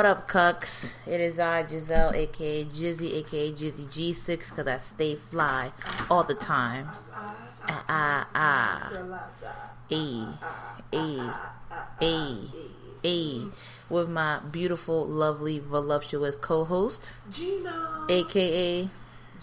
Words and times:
What 0.00 0.06
up, 0.06 0.28
cucks? 0.30 0.94
It 1.06 1.20
is 1.20 1.38
I, 1.38 1.66
Giselle, 1.66 2.14
aka 2.14 2.64
Jizzy, 2.64 3.16
aka 3.16 3.52
Jizzy 3.52 3.84
G6, 3.86 4.48
because 4.48 4.66
I 4.66 4.78
stay 4.78 5.14
fly 5.14 5.72
all 6.10 6.24
the 6.24 6.32
time. 6.32 6.88
Ah, 7.12 7.84
ah, 7.86 8.28
ah. 8.34 9.66
E, 9.90 10.24
E, 10.90 11.20
E, 12.00 12.48
E. 13.02 13.44
With 13.90 14.08
my 14.08 14.38
beautiful, 14.50 15.04
lovely, 15.06 15.58
voluptuous 15.58 16.34
co 16.34 16.64
host, 16.64 17.12
Gina. 17.30 18.06
aka 18.08 18.88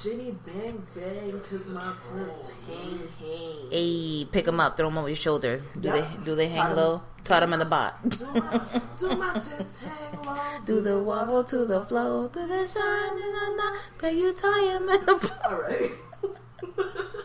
Jenny 0.03 0.31
Bang 0.45 0.85
Bang, 0.93 1.41
cause 1.49 1.65
my 1.67 1.81
tits 1.81 2.51
hang 2.67 3.07
hang. 3.19 3.67
A. 3.71 4.25
Pick 4.25 4.45
them 4.45 4.59
up, 4.59 4.77
throw 4.77 4.87
them 4.89 4.97
over 4.99 5.09
your 5.09 5.15
shoulder. 5.15 5.63
Do 5.79 5.87
Yep. 5.89 5.95
they 5.95 6.17
do 6.23 6.35
they 6.35 6.47
hang 6.49 6.57
hang 6.61 6.71
'em- 6.71 6.77
low? 6.77 7.01
Tie 7.23 7.39
them 7.39 7.53
in 7.53 7.59
the 7.59 7.65
bot. 7.65 8.07
Do 8.07 8.25
my, 8.33 8.61
do 8.99 9.15
my 9.15 9.33
tits 9.33 9.81
hang 9.81 10.21
low? 10.23 10.37
Do 10.65 10.81
the 10.81 10.99
wobble 10.99 11.43
to 11.45 11.65
the 11.65 11.81
flow, 11.81 12.27
to 12.27 12.39
the 12.47 12.67
shine 12.67 13.17
in 13.17 13.33
the 13.33 13.55
night. 13.57 13.79
That 13.99 14.13
you 14.15 14.31
tie 14.33 14.65
him 14.75 14.87
in 14.89 15.05
the 15.05 15.15
bot. 15.15 15.51
Alright. 15.51 15.91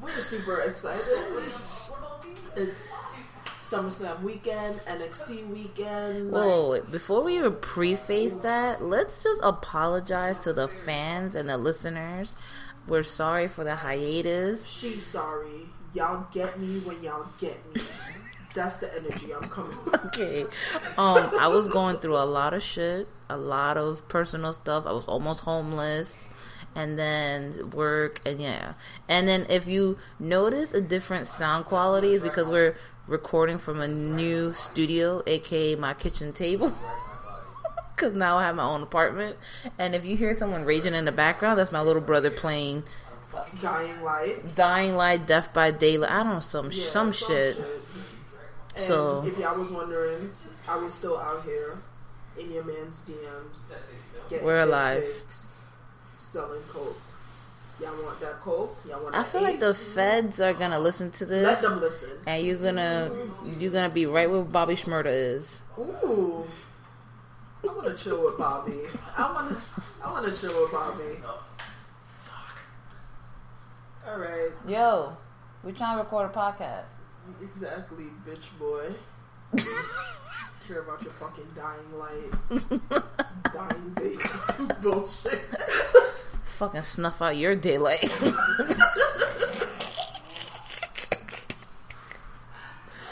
We're 0.00 0.10
super 0.10 0.60
excited. 0.62 1.04
It's 2.56 3.09
SummerSlam 3.70 4.22
weekend, 4.22 4.80
NXT 4.80 5.48
weekend. 5.48 6.32
like, 6.32 6.42
Whoa, 6.44 6.70
wait, 6.70 6.90
before 6.90 7.22
we 7.22 7.38
even 7.38 7.54
preface 7.56 8.34
that, 8.36 8.82
let's 8.82 9.22
just 9.22 9.40
apologize 9.44 10.38
to 10.40 10.52
the 10.52 10.66
fans 10.66 11.34
and 11.34 11.48
the 11.48 11.56
listeners. 11.56 12.34
We're 12.88 13.04
sorry 13.04 13.46
for 13.46 13.62
the 13.62 13.76
hiatus. 13.76 14.66
she's 14.66 15.06
sorry. 15.06 15.68
Y'all 15.94 16.26
get 16.32 16.58
me 16.58 16.80
when 16.80 17.00
y'all 17.02 17.28
get 17.38 17.58
me. 17.74 17.82
That's 18.54 18.78
the 18.78 18.92
energy 18.96 19.32
I'm 19.32 19.48
coming 19.48 19.76
with. 19.84 20.04
Okay. 20.06 20.42
Um, 20.98 21.30
I 21.38 21.46
was 21.46 21.68
going 21.68 21.98
through 21.98 22.16
a 22.16 22.26
lot 22.26 22.52
of 22.54 22.62
shit, 22.64 23.06
a 23.28 23.36
lot 23.36 23.76
of 23.76 24.06
personal 24.08 24.52
stuff. 24.52 24.86
I 24.86 24.92
was 24.92 25.04
almost 25.04 25.40
homeless. 25.40 26.28
And 26.72 26.96
then 26.96 27.70
work 27.70 28.20
and 28.24 28.40
yeah. 28.40 28.74
And 29.08 29.26
then 29.26 29.44
if 29.50 29.66
you 29.66 29.98
notice 30.20 30.72
a 30.72 30.80
different 30.80 31.26
sound 31.26 31.64
quality 31.64 32.12
is 32.12 32.22
because 32.22 32.46
we're 32.46 32.76
recording 33.10 33.58
from 33.58 33.80
a 33.80 33.88
new 33.88 34.54
studio, 34.54 35.22
aka 35.26 35.74
my 35.74 35.92
kitchen 35.92 36.32
table. 36.32 36.72
Cause 37.96 38.14
now 38.14 38.38
I 38.38 38.44
have 38.44 38.56
my 38.56 38.62
own 38.62 38.82
apartment. 38.82 39.36
And 39.78 39.94
if 39.94 40.06
you 40.06 40.16
hear 40.16 40.32
someone 40.32 40.64
raging 40.64 40.94
in 40.94 41.04
the 41.04 41.12
background, 41.12 41.58
that's 41.58 41.72
my 41.72 41.82
little 41.82 42.00
brother 42.00 42.30
playing 42.30 42.84
Dying 43.60 44.02
light. 44.02 44.54
Dying 44.56 44.96
Light, 44.96 45.26
Death 45.26 45.52
by 45.52 45.70
Daylight. 45.70 46.10
I 46.10 46.22
don't 46.22 46.34
know 46.34 46.40
some 46.40 46.70
Yeah, 46.72 46.84
some 46.86 47.12
shit. 47.12 47.58
And 48.74 48.84
So- 48.86 49.22
if 49.24 49.36
y'all 49.38 49.58
was 49.58 49.70
wondering, 49.70 50.32
I 50.66 50.76
was 50.76 50.94
still 50.94 51.18
out 51.18 51.44
here 51.44 51.78
in 52.38 52.50
your 52.50 52.64
man's 52.64 53.02
DMs. 53.02 54.42
We're 54.42 54.60
alive. 54.60 55.04
pics, 55.04 55.66
selling 56.18 56.62
coke. 56.68 56.96
Y'all 57.80 58.02
want 58.02 58.20
that 58.20 58.40
coke? 58.40 58.76
Y'all 58.88 59.02
want? 59.02 59.14
I 59.14 59.22
feel 59.22 59.42
like 59.42 59.60
the 59.60 59.74
feds 59.74 60.40
are 60.40 60.52
gonna 60.52 60.78
listen 60.78 61.10
to 61.12 61.24
this. 61.26 61.44
Let 61.44 61.62
them 61.62 61.80
listen. 61.80 62.10
And 62.26 62.44
you're 62.44 62.56
gonna 62.56 63.10
you're 63.58 63.70
gonna 63.72 63.90
be 63.90 64.06
right 64.06 64.30
where 64.30 64.42
Bobby 64.42 64.74
Shmurda 64.74 65.06
is. 65.06 65.60
Ooh. 65.78 66.44
I 67.62 67.66
want 67.66 67.96
to 67.96 68.02
chill 68.02 68.24
with 68.24 68.38
Bobby. 68.38 68.80
I 69.16 69.32
want 69.32 69.52
to. 69.52 69.58
I 70.02 70.10
want 70.12 70.26
to 70.26 70.40
chill 70.40 70.60
with 70.62 70.72
Bobby. 70.72 71.04
Fuck. 72.24 72.58
All 74.06 74.18
right. 74.18 74.50
Yo, 74.66 75.16
we're 75.62 75.72
trying 75.72 75.96
to 75.98 76.02
record 76.02 76.30
a 76.30 76.32
podcast. 76.34 76.84
Exactly, 77.42 78.06
bitch 78.26 78.48
boy. 78.58 78.92
Care 80.66 80.80
about 80.82 81.02
your 81.02 81.12
fucking 81.12 81.48
dying 81.56 81.98
light, 81.98 82.30
dying 83.52 83.90
base 83.96 84.36
bullshit. 84.82 85.40
Fucking 86.60 86.82
snuff 86.82 87.22
out 87.22 87.38
your 87.38 87.54
daylight. 87.54 88.04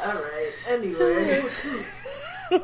All 0.04 0.12
right. 0.12 0.52
Anyway, 0.68 1.44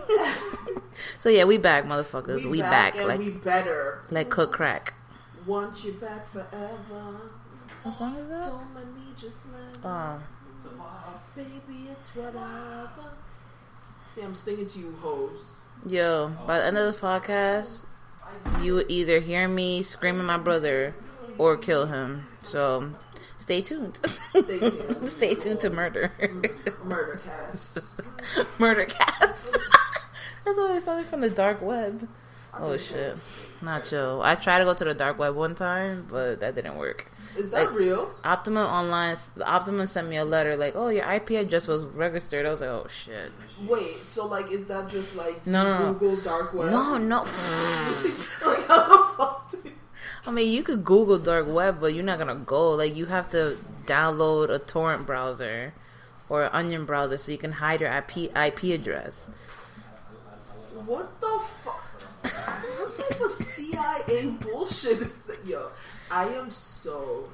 so 1.18 1.30
yeah, 1.30 1.44
we 1.44 1.56
back, 1.56 1.86
motherfuckers. 1.86 2.44
We, 2.44 2.60
back, 2.60 2.96
and 2.96 3.06
like 3.06 3.18
we 3.18 3.30
better. 3.30 4.02
like 4.10 4.28
cook 4.28 4.52
crack. 4.52 4.92
Want 5.46 5.82
you 5.82 5.92
back 5.92 6.30
forever. 6.30 7.30
What 7.82 7.96
song 7.96 8.16
is 8.16 8.28
that? 8.28 8.44
Don't 8.44 8.74
let 8.74 8.86
me 8.88 9.04
just 9.16 9.38
let 9.54 9.78
Oh, 9.82 10.20
baby, 11.34 11.88
it's 11.92 12.14
whatever. 12.14 13.14
See, 14.06 14.20
I'm 14.20 14.34
singing 14.34 14.66
to 14.66 14.78
you, 14.78 14.94
hoes. 15.00 15.60
yo, 15.86 16.30
by 16.46 16.58
the 16.58 16.66
end 16.66 16.76
of 16.76 16.92
this 16.92 17.00
podcast, 17.00 17.86
you 18.60 18.74
would 18.74 18.90
either 18.90 19.20
hear 19.20 19.48
me 19.48 19.82
screaming 19.82 20.24
my 20.26 20.38
brother 20.38 20.94
or 21.38 21.56
kill 21.56 21.86
him. 21.86 22.26
So 22.42 22.92
stay 23.38 23.60
tuned. 23.60 23.98
Stay 24.34 24.58
tuned. 24.58 25.08
stay 25.10 25.34
tuned 25.34 25.60
to 25.60 25.70
murder. 25.70 26.12
Murder 26.84 27.20
cast. 27.24 27.78
Murder 28.58 28.84
cast. 28.86 29.52
That's 30.44 30.58
all 30.58 30.68
they 30.68 30.80
sounded 30.80 31.06
from 31.06 31.20
the 31.20 31.30
dark 31.30 31.62
web. 31.62 32.08
Oh 32.60 32.76
shit. 32.76 33.16
Not 33.62 33.86
Joe. 33.86 34.20
I 34.22 34.34
tried 34.34 34.58
to 34.58 34.64
go 34.64 34.74
to 34.74 34.84
the 34.84 34.94
dark 34.94 35.18
web 35.18 35.34
one 35.34 35.54
time, 35.54 36.06
but 36.10 36.40
that 36.40 36.54
didn't 36.54 36.76
work. 36.76 37.10
Is 37.36 37.50
that 37.50 37.66
Like- 37.66 37.74
real? 37.78 38.10
Optimum 38.22 38.66
online, 38.66 39.16
Optimum 39.44 39.86
sent 39.86 40.08
me 40.08 40.16
a 40.18 40.24
letter 40.24 40.56
like, 40.56 40.76
"Oh, 40.76 40.88
your 40.88 41.04
IP 41.04 41.30
address 41.36 41.66
was 41.66 41.82
registered." 41.84 42.46
I 42.46 42.50
was 42.50 42.60
like, 42.60 42.70
"Oh 42.70 42.86
shit." 42.88 43.32
Wait, 43.66 44.08
so 44.08 44.26
like, 44.26 44.50
is 44.52 44.66
that 44.68 44.88
just 44.88 45.16
like 45.16 45.44
No, 45.46 45.64
no, 45.64 45.78
no. 45.78 45.92
Google 45.94 46.16
dark 46.22 46.52
web? 46.54 46.70
No, 46.70 46.96
no. 46.98 47.18
like 48.46 48.66
how 48.68 48.88
the 48.88 49.04
fuck? 49.16 49.54
I 50.26 50.30
mean, 50.30 50.52
you 50.52 50.62
could 50.62 50.84
Google 50.84 51.18
dark 51.18 51.46
web, 51.48 51.80
but 51.80 51.92
you're 51.94 52.04
not 52.04 52.18
gonna 52.18 52.34
go. 52.36 52.70
Like, 52.72 52.94
you 52.96 53.06
have 53.06 53.28
to 53.30 53.58
download 53.86 54.48
a 54.50 54.58
torrent 54.58 55.04
browser 55.06 55.74
or 56.28 56.48
onion 56.54 56.86
browser 56.86 57.18
so 57.18 57.32
you 57.32 57.38
can 57.38 57.52
hide 57.52 57.80
your 57.80 57.90
IP 57.90 58.30
IP 58.34 58.72
address. 58.72 59.28
What 60.86 61.20
the 61.20 61.40
fuck? 61.62 61.83
What 62.30 62.96
type 62.96 63.20
of 63.20 63.30
CIA 63.30 64.26
bullshit 64.40 65.00
is 65.02 65.22
that? 65.22 65.44
Yo, 65.46 65.70
I 66.10 66.26
am 66.28 66.50
so 66.50 67.28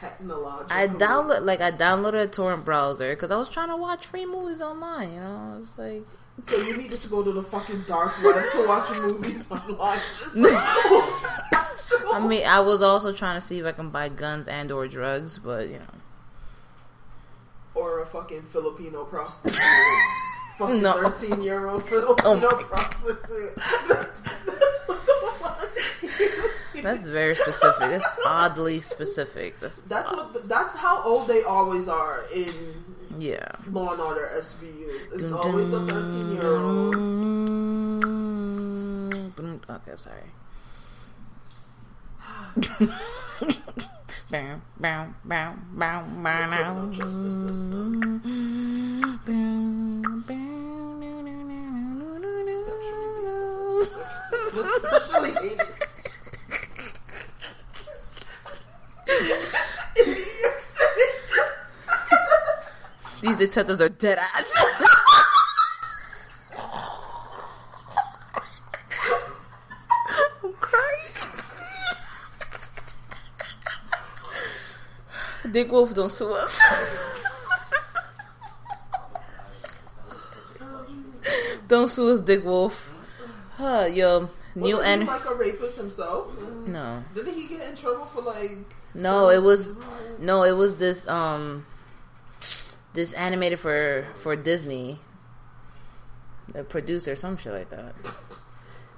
technological. 0.00 0.76
I 0.76 0.86
download 0.88 1.44
like 1.44 1.60
I 1.60 1.70
downloaded 1.72 2.22
a 2.22 2.26
torrent 2.26 2.64
browser 2.64 3.14
because 3.14 3.30
I 3.30 3.36
was 3.36 3.48
trying 3.48 3.68
to 3.68 3.76
watch 3.76 4.06
free 4.06 4.26
movies 4.26 4.60
online. 4.60 5.14
You 5.14 5.20
know, 5.20 5.60
it's 5.62 5.78
like 5.78 6.06
So 6.42 6.56
you 6.60 6.76
needed 6.76 7.00
to 7.00 7.08
go 7.08 7.22
to 7.22 7.32
the 7.32 7.42
fucking 7.42 7.84
dark 7.86 8.12
web 8.22 8.44
to 8.52 8.66
watch 8.66 8.90
movies 8.98 9.46
online. 9.50 9.98
Just 10.18 10.36
I 12.12 12.24
mean, 12.26 12.46
I 12.46 12.60
was 12.60 12.82
also 12.82 13.12
trying 13.12 13.40
to 13.40 13.46
see 13.46 13.58
if 13.58 13.66
I 13.66 13.72
can 13.72 13.90
buy 13.90 14.08
guns 14.08 14.48
and 14.48 14.70
or 14.70 14.86
drugs, 14.86 15.38
but 15.38 15.68
you 15.68 15.78
know, 15.78 15.94
or 17.74 18.00
a 18.00 18.06
fucking 18.06 18.42
Filipino 18.42 19.04
prostitute. 19.04 19.58
fucking 20.58 20.82
No. 20.82 20.92
thirteen 21.10 21.42
year 21.42 21.68
old 21.68 21.88
Filipino 21.88 22.16
Oh 22.24 22.34
my 22.40 22.62
prostitute. 22.68 23.54
That's, 23.88 24.20
that's 24.46 24.88
what 24.88 25.06
the 25.06 25.24
that's 26.82 27.06
very 27.06 27.34
specific. 27.34 27.78
That's 27.78 28.06
oddly 28.26 28.80
specific. 28.82 29.58
That's 29.60 29.80
That's 29.82 30.10
what. 30.10 30.48
That's 30.48 30.76
how 30.76 31.02
old 31.02 31.28
they 31.28 31.42
always 31.42 31.88
are 31.88 32.24
in 32.34 32.84
yeah. 33.16 33.48
Law 33.70 33.92
and 33.92 34.00
Order 34.02 34.30
SVU. 34.36 35.14
It's 35.14 35.32
always 35.32 35.72
a 35.72 35.86
thirteen 35.86 36.34
year 36.34 36.56
old. 36.56 36.94
Okay, 39.70 39.92
I'm 39.92 39.98
sorry. 39.98 40.30
Bow, 44.34 44.58
bow, 44.80 45.14
bow, 45.24 45.54
bow, 45.76 46.02
bow, 46.18 46.90
justice 46.90 47.34
system. 47.34 48.00
These 63.22 63.36
detectives 63.36 63.80
are 63.80 63.88
dead 63.88 64.18
ass. 64.18 64.52
I'm 70.42 70.52
crying. 70.54 71.13
Dick 75.50 75.70
Wolf, 75.70 75.94
don't 75.94 76.10
sue 76.10 76.32
us. 76.32 76.60
don't 81.68 81.88
sue 81.88 82.10
us, 82.10 82.20
Dick 82.20 82.44
Wolf. 82.44 82.92
Huh, 83.56 83.88
yo, 83.92 84.30
new 84.54 84.76
Wasn't 84.76 84.84
he 84.86 84.92
and 84.92 85.06
like 85.06 85.24
a 85.24 85.34
rapist 85.34 85.76
himself. 85.76 86.28
no. 86.66 87.04
Didn't 87.14 87.34
he 87.34 87.46
get 87.48 87.68
in 87.68 87.76
trouble 87.76 88.06
for 88.06 88.22
like? 88.22 88.58
No, 88.94 89.28
it 89.30 89.42
was 89.42 89.74
sons- 89.74 89.78
no, 90.18 90.44
it 90.44 90.52
was 90.52 90.76
this 90.76 91.06
um 91.08 91.66
this 92.92 93.12
animated 93.14 93.58
for 93.60 94.06
for 94.16 94.36
Disney. 94.36 95.00
The 96.52 96.62
producer, 96.62 97.16
some 97.16 97.36
shit 97.36 97.52
like 97.52 97.70
that. 97.70 97.94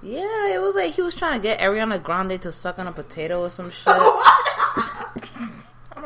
Yeah, 0.03 0.55
it 0.55 0.61
was 0.61 0.77
like 0.77 0.93
he 0.93 1.01
was 1.03 1.15
trying 1.15 1.41
to 1.41 1.43
get 1.43 1.59
Ariana 1.59 2.01
Grande 2.01 2.41
to 2.43 2.53
suck 2.53 2.79
on 2.79 2.87
a 2.87 2.93
potato 2.93 3.41
or 3.41 3.49
some 3.51 3.71
shit. 3.73 3.87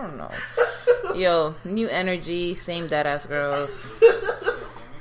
I 0.00 0.06
don't 0.06 0.16
know. 0.16 1.14
Yo, 1.14 1.54
new 1.64 1.88
energy, 1.88 2.54
same 2.54 2.88
dead 2.88 3.06
ass 3.06 3.26
girls. 3.26 3.92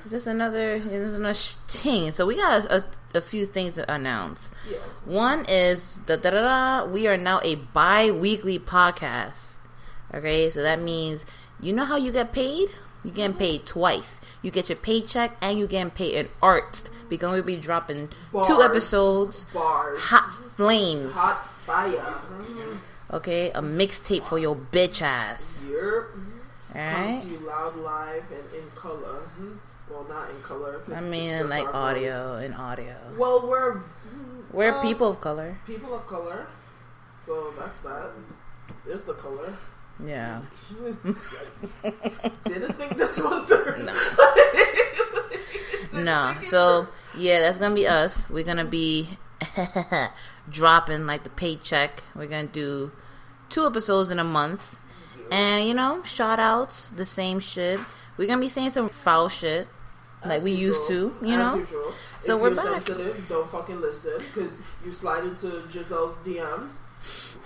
Is 0.04 0.12
this 0.12 0.28
another? 0.28 0.74
Is 0.74 0.84
this 0.86 1.16
another 1.16 1.34
sh- 1.34 1.54
thing? 1.68 2.12
So 2.12 2.26
we 2.26 2.36
got 2.36 2.66
a, 2.66 2.84
a 3.14 3.22
few 3.22 3.46
things 3.46 3.76
to 3.76 3.90
announce. 3.90 4.50
Yeah. 4.70 4.78
One 5.06 5.46
is 5.48 6.00
the 6.06 6.18
da 6.18 6.32
da 6.32 6.42
da. 6.42 6.86
We 6.86 7.08
are 7.08 7.16
now 7.16 7.40
a 7.44 7.56
bi-weekly 7.56 8.60
podcast. 8.60 9.56
Okay, 10.14 10.50
so 10.50 10.64
that 10.64 10.82
means 10.82 11.26
you 11.62 11.72
know 11.72 11.86
how 11.86 11.96
you 11.96 12.12
get 12.12 12.34
paid. 12.34 12.72
You 13.04 13.12
getting 13.12 13.38
paid 13.38 13.66
twice. 13.66 14.20
You 14.42 14.52
get 14.52 14.68
your 14.68 14.76
paycheck 14.76 15.38
and 15.42 15.58
you 15.58 15.68
getting 15.68 15.92
paid 15.92 16.16
in 16.16 16.30
art 16.42 16.84
because 17.08 17.32
we'll 17.32 17.44
be 17.44 17.56
dropping 17.56 18.10
two 18.32 18.62
episodes. 18.62 19.46
Bars. 19.54 20.02
Hot 20.02 20.34
flames. 20.58 21.16
Hot 21.16 21.46
fire. 21.66 21.92
Mm-hmm. 21.92 22.76
Okay, 23.12 23.50
a 23.52 23.62
mixtape 23.62 24.24
for 24.26 24.38
your 24.38 24.56
bitch 24.56 25.02
ass. 25.02 25.64
Yep. 25.68 25.76
All 25.76 26.74
Come 26.74 26.76
right. 26.76 27.22
to 27.22 27.28
you 27.28 27.40
loud, 27.40 27.76
live, 27.78 28.24
and 28.32 28.54
in 28.64 28.70
color. 28.76 29.22
Well, 29.90 30.06
not 30.08 30.30
in 30.30 30.40
color. 30.44 30.82
I 30.96 31.02
mean, 31.02 31.50
like 31.50 31.74
audio 31.74 32.36
voice. 32.36 32.46
and 32.46 32.56
audio. 32.56 32.96
Well, 33.18 33.48
we're 33.48 33.82
We're 34.52 34.80
people 34.84 35.08
of 35.10 35.20
color. 35.22 35.58
people 35.66 35.96
of 35.96 36.06
color, 36.06 36.46
so 37.26 37.52
that's 37.58 37.80
that. 37.80 38.12
There's 38.86 39.04
the 39.04 39.14
color. 39.16 39.52
Yeah. 40.06 40.42
Didn't 42.46 42.74
think 42.78 42.98
this 42.98 43.20
one 43.24 43.46
through. 43.48 43.84
No. 43.86 43.94
No. 45.94 46.36
So 46.42 46.88
yeah, 47.18 47.40
that's 47.42 47.58
gonna 47.58 47.76
be 47.76 47.88
us. 47.88 48.30
We're 48.30 48.44
gonna 48.46 48.64
be 48.66 49.10
dropping 50.50 51.06
like 51.06 51.24
the 51.24 51.30
paycheck. 51.30 52.04
We're 52.16 52.28
gonna 52.28 52.48
do 52.48 52.92
two 53.50 53.66
episodes 53.66 54.10
in 54.10 54.20
a 54.20 54.24
month, 54.24 54.78
and 55.32 55.68
you 55.68 55.74
know, 55.74 56.04
shout 56.04 56.40
outs, 56.40 56.88
the 56.90 57.06
same 57.06 57.40
shit. 57.40 57.80
We're 58.18 58.28
gonna 58.28 58.42
be 58.42 58.50
saying 58.50 58.72
some 58.72 58.90
foul 58.90 59.30
shit 59.30 59.68
like 60.26 60.40
As 60.40 60.44
we 60.44 60.52
used 60.52 60.86
to, 60.88 61.16
you 61.22 61.28
As 61.34 61.38
know. 61.38 61.56
usual. 61.56 61.94
So 62.20 62.36
if 62.36 62.42
we're 62.42 62.56
back. 62.56 62.66
sensitive, 62.66 63.26
don't 63.30 63.50
fucking 63.50 63.80
listen 63.80 64.22
because 64.34 64.62
you 64.84 64.92
slide 64.92 65.24
into 65.24 65.64
Giselle's 65.72 66.16
DMs 66.18 66.74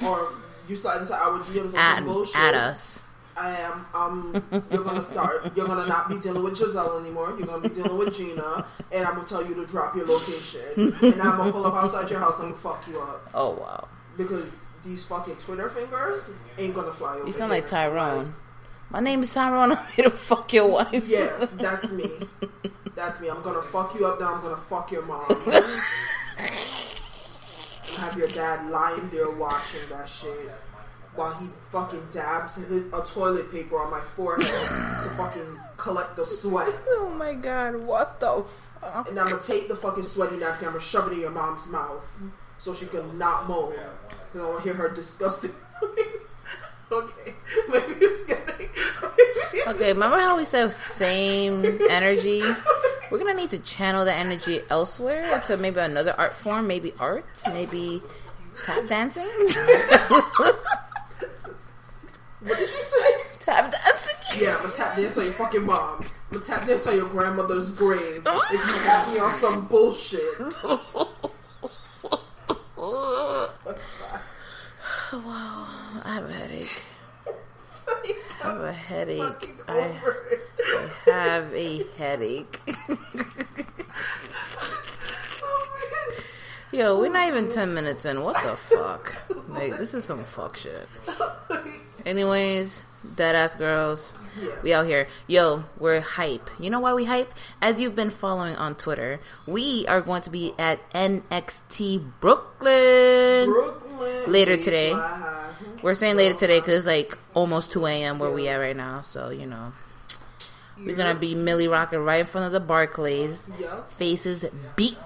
or 0.03 0.33
you 0.67 0.75
slide 0.75 1.01
into 1.01 1.13
our 1.13 1.39
DMs 1.41 1.73
on 1.73 1.75
At, 1.75 1.95
some 1.97 2.05
bullshit. 2.05 2.35
at 2.35 2.55
us. 2.55 3.02
I 3.35 3.49
am. 3.61 3.85
Um, 3.93 4.43
you're 4.71 4.83
gonna 4.83 5.01
start. 5.03 5.55
You're 5.55 5.67
gonna 5.67 5.87
not 5.87 6.09
be 6.09 6.19
dealing 6.19 6.43
with 6.43 6.55
Giselle 6.57 6.99
anymore. 6.99 7.33
You're 7.37 7.47
gonna 7.47 7.67
be 7.67 7.73
dealing 7.73 7.97
with 7.97 8.15
Gina, 8.15 8.65
and 8.91 9.05
I'm 9.05 9.15
gonna 9.15 9.27
tell 9.27 9.45
you 9.45 9.55
to 9.55 9.65
drop 9.65 9.95
your 9.95 10.05
location, 10.05 10.93
and 11.01 11.21
I'm 11.21 11.37
gonna 11.37 11.51
pull 11.51 11.65
up 11.65 11.73
outside 11.75 12.09
your 12.11 12.19
house 12.19 12.39
and 12.39 12.55
fuck 12.55 12.83
you 12.87 12.99
up 12.99 13.29
Oh 13.33 13.51
wow, 13.51 13.87
because 14.17 14.49
these 14.85 15.03
fucking 15.05 15.35
Twitter 15.37 15.69
fingers 15.69 16.31
ain't 16.57 16.75
gonna 16.75 16.91
fly 16.93 17.15
over. 17.15 17.25
you 17.25 17.31
sound 17.31 17.49
like 17.51 17.63
here. 17.63 17.69
Tyrone. 17.89 18.33
My 18.89 18.99
name 18.99 19.23
is 19.23 19.33
Tyrone. 19.33 19.71
I'm 19.77 19.85
here 19.95 20.05
to 20.05 20.11
fuck 20.11 20.53
your 20.53 20.69
wife. 20.69 21.07
Yeah, 21.07 21.47
that's 21.53 21.91
me. 21.91 22.11
That's 22.95 23.19
me. 23.19 23.29
I'm 23.29 23.41
gonna 23.41 23.61
fuck 23.63 23.95
you 23.95 24.05
up. 24.05 24.19
Then 24.19 24.27
I'm 24.27 24.41
gonna 24.41 24.57
fuck 24.57 24.91
your 24.91 25.03
mom. 25.03 25.25
Have 27.97 28.17
your 28.17 28.27
dad 28.27 28.69
lying 28.69 29.09
there 29.11 29.29
watching 29.31 29.81
that 29.89 30.07
shit 30.09 30.51
while 31.15 31.33
he 31.35 31.47
fucking 31.71 32.07
dabs 32.11 32.57
a 32.57 33.05
toilet 33.05 33.51
paper 33.51 33.79
on 33.79 33.91
my 33.91 34.01
forehead 34.15 34.47
to 34.47 35.09
fucking 35.15 35.59
collect 35.77 36.15
the 36.15 36.25
sweat. 36.25 36.73
Oh 36.89 37.09
my 37.15 37.33
god, 37.33 37.75
what 37.75 38.19
the 38.19 38.43
fuck? 38.81 39.09
And 39.09 39.19
I'm 39.19 39.29
gonna 39.29 39.41
take 39.41 39.67
the 39.67 39.75
fucking 39.75 40.03
sweaty 40.03 40.37
napkin. 40.37 40.67
I'm 40.67 40.73
gonna 40.73 40.83
shove 40.83 41.07
it 41.07 41.13
in 41.13 41.21
your 41.21 41.29
mom's 41.29 41.67
mouth 41.67 42.21
so 42.57 42.73
she 42.73 42.85
can 42.87 43.17
not 43.17 43.47
moan. 43.47 43.75
Cause 44.31 44.41
I 44.41 44.45
want 44.45 44.57
to 44.57 44.63
hear 44.63 44.73
her 44.73 44.89
disgusting. 44.89 45.51
okay, 46.91 47.35
maybe 47.69 47.93
it's 47.99 48.25
getting. 48.25 48.69
Okay, 49.67 49.93
remember 49.93 50.19
how 50.19 50.37
we 50.37 50.45
said 50.45 50.73
same 50.73 51.63
energy? 51.89 52.41
We're 53.11 53.19
gonna 53.19 53.35
need 53.35 53.51
to 53.51 53.59
channel 53.59 54.05
the 54.05 54.13
energy 54.13 54.61
elsewhere 54.69 55.41
to 55.47 55.57
maybe 55.57 55.79
another 55.79 56.15
art 56.17 56.33
form, 56.33 56.65
maybe 56.65 56.93
art, 56.99 57.25
maybe 57.47 58.01
tap 58.63 58.87
dancing. 58.87 59.29
What 62.43 62.57
did 62.57 62.69
you 62.69 62.83
say? 62.83 63.23
tap 63.39 63.71
dancing. 63.71 64.41
Yeah, 64.41 64.55
I'm 64.55 64.63
gonna 64.63 64.73
tap 64.73 64.95
dance 64.97 65.17
on 65.17 65.25
your 65.25 65.33
fucking 65.33 65.65
mom. 65.65 66.01
I'm 66.01 66.07
gonna 66.31 66.43
tap 66.43 66.67
dance 66.67 66.85
on 66.87 66.95
your 66.95 67.07
grandmother's 67.07 67.71
grave 67.71 68.21
if 68.25 68.51
you 68.51 68.83
got 68.83 69.13
me 69.13 69.19
on 69.19 69.31
some 69.33 69.65
bullshit. 69.67 70.39
wow, 75.13 75.67
I 76.03 76.15
have 76.15 76.29
a 76.29 76.33
headache. 76.33 76.81
I 78.43 78.47
have 78.47 78.61
a 78.61 78.73
headache. 78.73 79.55
I. 79.67 79.93
I 81.05 81.11
have 81.11 81.53
a 81.53 81.83
headache. 81.97 82.59
Yo, 86.71 86.97
we're 86.97 87.11
not 87.11 87.27
even 87.27 87.49
10 87.49 87.73
minutes 87.73 88.03
in. 88.05 88.21
What 88.21 88.41
the 88.43 88.55
fuck? 88.55 89.21
Like, 89.47 89.77
this 89.77 89.93
is 89.93 90.03
some 90.05 90.25
fuck 90.25 90.57
shit. 90.57 90.89
Anyways, 92.05 92.85
dead 93.15 93.35
ass 93.35 93.55
girls. 93.55 94.13
Yeah. 94.41 94.49
We 94.63 94.73
out 94.73 94.85
here. 94.87 95.07
Yo, 95.27 95.65
we're 95.77 96.01
hype. 96.01 96.49
You 96.59 96.69
know 96.69 96.79
why 96.79 96.93
we 96.93 97.05
hype? 97.05 97.31
As 97.61 97.79
you've 97.79 97.95
been 97.95 98.09
following 98.09 98.55
on 98.55 98.75
Twitter, 98.75 99.19
we 99.45 99.85
are 99.87 100.01
going 100.01 100.21
to 100.23 100.29
be 100.29 100.53
at 100.57 100.89
NXT 100.91 102.11
Brooklyn. 102.19 103.49
Brooklyn. 103.49 104.31
Later 104.31 104.57
today. 104.57 104.93
We're 105.83 105.93
saying 105.93 106.15
later 106.15 106.35
today 106.35 106.59
because 106.59 106.77
it's 106.79 106.87
like 106.87 107.17
almost 107.33 107.71
2 107.71 107.85
a.m. 107.85 108.17
where 108.19 108.31
we 108.31 108.47
at 108.47 108.55
right 108.55 108.75
now. 108.75 109.01
So, 109.01 109.29
you 109.29 109.45
know. 109.45 109.73
We're 110.77 110.95
gonna 110.95 111.15
be 111.15 111.35
Millie 111.35 111.67
rocking 111.67 111.99
right 111.99 112.21
in 112.21 112.25
front 112.25 112.47
of 112.47 112.51
the 112.51 112.59
Barclays. 112.59 113.49
Yep. 113.59 113.91
Faces 113.91 114.45
beat. 114.75 114.97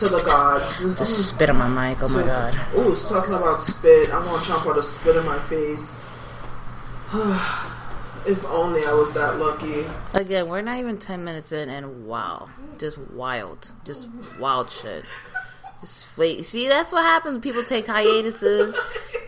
To 0.00 0.08
the 0.08 0.22
gods. 0.26 0.98
Just 0.98 1.28
spit 1.28 1.50
on 1.50 1.58
my 1.58 1.68
mic. 1.68 2.02
Oh 2.02 2.08
my 2.08 2.22
god. 2.22 2.58
Ooh, 2.74 2.92
it's 2.92 3.08
talking 3.08 3.34
about 3.34 3.60
spit. 3.60 4.10
I 4.10 4.24
want 4.24 4.42
Ciampa 4.44 4.62
to 4.62 4.68
chomp 4.68 4.70
out 4.70 4.78
a 4.78 4.82
spit 4.82 5.16
in 5.16 5.26
my 5.26 5.38
face. 5.40 6.08
if 8.26 8.44
only 8.46 8.84
I 8.86 8.92
was 8.92 9.12
that 9.14 9.38
lucky. 9.38 9.84
Again, 10.14 10.48
we're 10.48 10.62
not 10.62 10.78
even 10.78 10.98
ten 10.98 11.24
minutes 11.24 11.52
in, 11.52 11.68
and 11.68 12.06
wow, 12.06 12.48
just 12.78 12.98
wild, 12.98 13.72
just 13.84 14.08
wild 14.38 14.70
shit. 14.70 15.04
Just 15.80 16.06
flake. 16.06 16.44
See, 16.44 16.68
that's 16.68 16.92
what 16.92 17.02
happens. 17.02 17.40
People 17.40 17.64
take 17.64 17.86
hiatuses. 17.86 18.76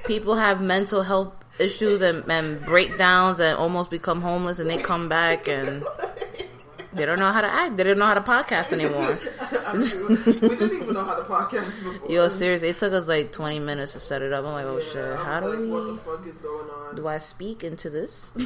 People 0.06 0.36
have 0.36 0.60
mental 0.60 1.02
health 1.02 1.32
issues 1.58 2.02
and, 2.02 2.28
and 2.30 2.60
breakdowns 2.62 3.40
and 3.40 3.56
almost 3.58 3.90
become 3.90 4.20
homeless, 4.20 4.58
and 4.58 4.68
they 4.68 4.78
come 4.78 5.08
back 5.08 5.48
and 5.48 5.84
they 6.94 7.06
don't 7.06 7.18
know 7.18 7.32
how 7.32 7.40
to 7.40 7.46
act. 7.52 7.76
They 7.76 7.84
don't 7.84 7.98
know 7.98 8.06
how 8.06 8.14
to 8.14 8.20
podcast 8.20 8.72
anymore. 8.78 9.18
I 9.66 9.72
mean, 9.74 10.08
we 10.40 10.48
didn't 10.56 10.82
even 10.82 10.94
know 10.94 11.04
how 11.04 11.16
to 11.16 11.22
podcast 11.24 11.82
before. 11.82 12.10
Yo, 12.10 12.28
seriously, 12.28 12.68
it 12.68 12.78
took 12.78 12.92
us 12.92 13.08
like 13.08 13.32
twenty 13.32 13.58
minutes 13.58 13.92
to 13.94 14.00
set 14.00 14.22
it 14.22 14.32
up. 14.32 14.44
I'm 14.44 14.52
like, 14.52 14.64
oh 14.66 14.78
Yeah, 14.78 14.92
shit, 14.92 15.16
how 15.18 15.40
do 15.40 15.48
like, 15.48 15.70
What 15.70 15.84
we? 15.84 15.90
the 15.92 15.98
fuck 15.98 16.26
is 16.26 16.38
going 16.38 16.68
on? 16.70 16.94
Do 16.96 17.08
I 17.08 17.18
speak 17.18 17.64
into 17.64 17.90
this? 17.90 18.32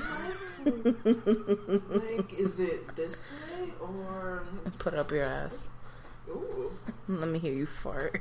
Like, 0.67 2.33
is 2.39 2.59
it 2.59 2.97
this 2.97 3.31
way 3.61 3.71
or? 3.81 4.45
Put 4.79 4.95
up 4.95 5.13
your 5.13 5.25
ass. 5.25 5.69
Ooh, 6.29 6.73
Let 7.07 7.29
me 7.29 7.39
hear 7.39 7.53
you 7.53 7.67
fart. 7.67 8.21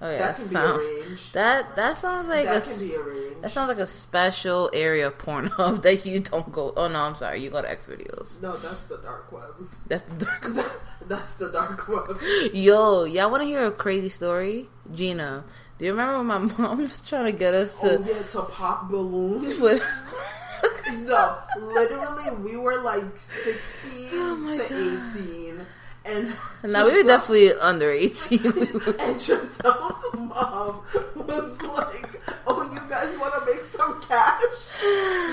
Oh 0.00 0.08
yeah, 0.10 0.18
that 0.18 0.36
that 0.36 0.42
sounds 0.46 1.32
that 1.32 1.76
that 1.76 1.96
sounds 1.96 2.28
like 2.28 2.44
that 2.44 2.62
a 2.64 2.70
can 2.70 2.78
be 2.78 2.94
arranged. 2.96 3.42
that 3.42 3.50
sounds 3.52 3.68
like 3.68 3.78
a 3.78 3.86
special 3.86 4.70
area 4.72 5.08
of 5.08 5.18
Pornhub 5.18 5.82
that 5.86 6.06
you 6.06 6.20
don't 6.20 6.52
go. 6.52 6.72
Oh 6.76 6.86
no, 6.88 7.00
I'm 7.00 7.16
sorry, 7.16 7.42
you 7.42 7.50
go 7.50 7.60
to 7.62 7.68
X 7.70 7.88
videos. 7.88 8.40
no, 8.40 8.56
that's 8.58 8.84
the 8.84 8.98
dark 8.98 9.32
web. 9.32 9.54
That's 9.88 10.02
the 10.04 10.24
dark. 10.24 10.44
web. 10.54 10.66
that's 11.08 11.36
the 11.36 11.50
dark 11.50 11.88
web. 11.88 12.20
Yo, 12.54 13.04
y'all 13.04 13.30
want 13.30 13.42
to 13.42 13.48
hear 13.48 13.66
a 13.66 13.72
crazy 13.72 14.08
story? 14.08 14.68
Gina, 14.94 15.42
do 15.78 15.84
you 15.84 15.90
remember 15.90 16.18
when 16.18 16.26
my 16.26 16.38
mom 16.38 16.78
was 16.80 17.00
trying 17.00 17.24
to 17.24 17.32
get 17.32 17.54
us 17.54 17.74
to? 17.80 17.98
oh 17.98 18.04
yeah, 18.06 18.22
to 18.22 18.42
pop 18.42 18.88
balloons. 18.88 19.60
with- 19.60 19.82
no, 20.92 21.38
literally, 21.58 22.30
we 22.36 22.56
were 22.56 22.80
like 22.82 23.04
sixteen 23.16 24.08
Oh 24.14 24.46
to 24.50 24.58
God. 24.58 24.72
eighteen, 24.72 25.66
and 26.08 26.34
no, 26.72 26.86
we 26.86 26.96
were 26.96 27.02
definitely 27.02 27.52
under 27.54 27.90
eighteen. 27.90 28.40
And 29.00 29.20
Giselle's 29.20 30.14
mom 30.14 30.82
was 31.14 31.62
like, 31.62 32.20
"Oh, 32.46 32.70
you 32.72 32.80
guys 32.88 33.16
want 33.18 33.34
to 33.38 33.52
make 33.52 33.62
some 33.62 34.00
cash?" 34.02 34.42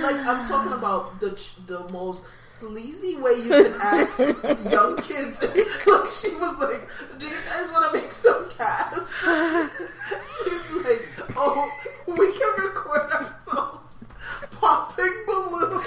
Like 0.03 0.17
I'm 0.25 0.47
talking 0.47 0.73
about 0.73 1.19
the 1.19 1.37
the 1.67 1.87
most 1.91 2.25
sleazy 2.39 3.15
way 3.17 3.33
you 3.33 3.49
can 3.49 3.73
ask 3.81 4.19
young 4.69 4.97
kids. 4.97 5.41
Like 5.41 6.09
she 6.09 6.35
was 6.35 6.57
like, 6.59 6.87
"Do 7.19 7.27
you 7.27 7.37
guys 7.47 7.71
want 7.71 7.91
to 7.91 8.01
make 8.01 8.11
some 8.11 8.49
cash?" 8.49 8.93
She's 10.43 10.83
like, 10.83 11.07
"Oh, 11.35 11.71
we 12.07 12.31
can 12.31 12.63
record 12.65 13.11
ourselves 13.11 13.89
popping 14.51 15.13
balloons." 15.25 15.85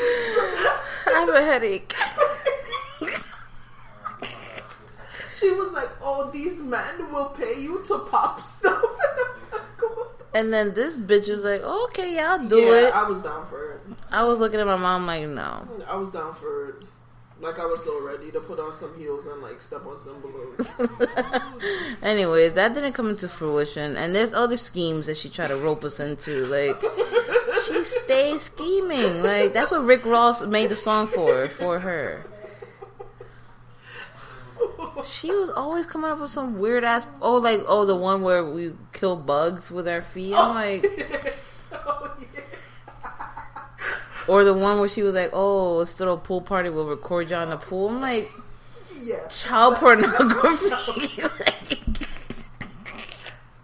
I 1.06 1.24
have 1.26 1.28
a 1.30 1.42
headache. 1.44 1.94
She 5.38 5.50
was 5.50 5.72
like, 5.72 5.90
"Oh, 6.02 6.30
these 6.32 6.60
men 6.60 7.12
will 7.12 7.30
pay 7.30 7.60
you 7.60 7.82
to 7.86 7.98
pop 8.10 8.40
stuff." 8.40 8.82
And 9.80 9.96
like, 9.96 10.08
And 10.34 10.52
then 10.52 10.74
this 10.74 10.98
bitch 11.00 11.30
was 11.30 11.44
like, 11.44 11.62
oh, 11.64 11.84
"Okay, 11.86 12.14
yeah, 12.16 12.32
I'll 12.32 12.48
do 12.48 12.58
yeah, 12.58 12.88
it." 12.88 12.94
I 12.94 13.08
was 13.08 13.22
down 13.22 13.46
for 13.48 13.72
it. 13.72 13.80
I 14.10 14.24
was 14.24 14.40
looking 14.40 14.60
at 14.60 14.66
my 14.66 14.76
mom 14.76 15.06
like, 15.06 15.26
"No." 15.26 15.66
I 15.86 15.96
was 15.96 16.10
down 16.10 16.34
for 16.34 16.68
it. 16.70 16.74
Like 17.40 17.60
I 17.60 17.66
was 17.66 17.84
so 17.84 18.02
ready 18.02 18.32
to 18.32 18.40
put 18.40 18.58
on 18.58 18.72
some 18.72 18.98
heels 18.98 19.26
and 19.26 19.40
like 19.40 19.62
step 19.62 19.86
on 19.86 20.00
some 20.00 20.20
balloons. 20.20 20.66
Anyways, 22.02 22.54
that 22.54 22.74
didn't 22.74 22.94
come 22.94 23.10
into 23.10 23.28
fruition, 23.28 23.96
and 23.96 24.12
there's 24.14 24.32
other 24.32 24.56
schemes 24.56 25.06
that 25.06 25.16
she 25.16 25.28
tried 25.28 25.48
to 25.48 25.56
rope 25.56 25.84
us 25.84 26.00
into. 26.00 26.44
Like, 26.46 26.82
she 27.66 27.84
stays 27.84 28.42
scheming. 28.42 29.22
Like, 29.22 29.52
that's 29.52 29.70
what 29.70 29.84
Rick 29.84 30.04
Ross 30.04 30.42
made 30.42 30.68
the 30.70 30.76
song 30.76 31.06
for, 31.06 31.48
for 31.48 31.78
her. 31.78 32.24
She 35.06 35.30
was 35.30 35.50
always 35.50 35.86
coming 35.86 36.10
up 36.10 36.20
with 36.20 36.30
some 36.30 36.58
weird 36.58 36.84
ass. 36.84 37.06
Oh, 37.22 37.36
like 37.36 37.62
oh, 37.66 37.84
the 37.84 37.96
one 37.96 38.22
where 38.22 38.44
we 38.44 38.72
kill 38.92 39.16
bugs 39.16 39.70
with 39.70 39.86
our 39.88 40.02
feet. 40.02 40.34
I'm 40.34 40.50
oh, 40.50 40.54
like, 40.54 41.36
oh 41.72 42.16
yeah. 42.34 42.40
or 44.26 44.44
the 44.44 44.54
one 44.54 44.78
where 44.80 44.88
she 44.88 45.02
was 45.02 45.14
like, 45.14 45.30
oh, 45.32 45.76
let's 45.76 45.92
throw 45.92 46.12
a 46.14 46.16
pool 46.16 46.40
party. 46.40 46.68
We'll 46.70 46.86
record 46.86 47.30
you 47.30 47.36
on 47.36 47.50
the 47.50 47.56
pool. 47.56 47.88
I'm 47.90 48.00
like, 48.00 48.28
Yeah. 49.02 49.26
child 49.28 49.76
pornography. 49.76 50.68
Like, 51.38 51.78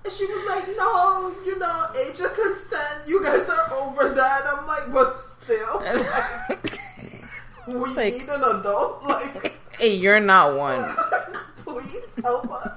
And 0.04 0.12
she 0.12 0.26
was 0.26 0.46
like, 0.48 0.68
no, 0.76 1.34
you 1.46 1.58
know, 1.58 1.86
age 1.98 2.20
of 2.20 2.34
consent, 2.34 3.06
you 3.08 3.22
guys 3.22 3.48
are 3.48 3.72
over 3.72 4.10
that. 4.10 4.42
I'm 4.46 4.66
like, 4.66 4.92
but 4.92 5.14
still, 5.16 5.80
like, 5.80 6.78
we 7.66 7.94
Like- 7.94 8.12
need 8.14 8.28
an 8.28 8.42
adult. 8.60 9.02
Like, 9.04 9.54
hey, 9.78 9.94
you're 9.94 10.20
not 10.20 10.56
one. 10.56 10.94
please 11.64 12.16
help 12.22 12.50
us. 12.50 12.72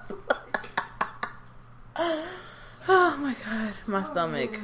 Oh 2.90 3.18
my 3.18 3.36
god, 3.46 3.74
my 3.86 4.04
stomach. 4.04 4.58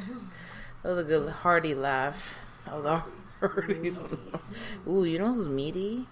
That 0.82 0.90
was 0.90 0.98
a 1.00 1.04
good 1.04 1.30
hearty 1.30 1.76
laugh. 1.76 2.38
That 2.66 2.76
was 2.76 2.86
a 2.86 3.06
hearty. 3.40 3.96
Ooh, 4.88 5.04
you 5.04 5.20
know 5.20 5.34
who's 5.34 5.48
meaty? 5.48 6.08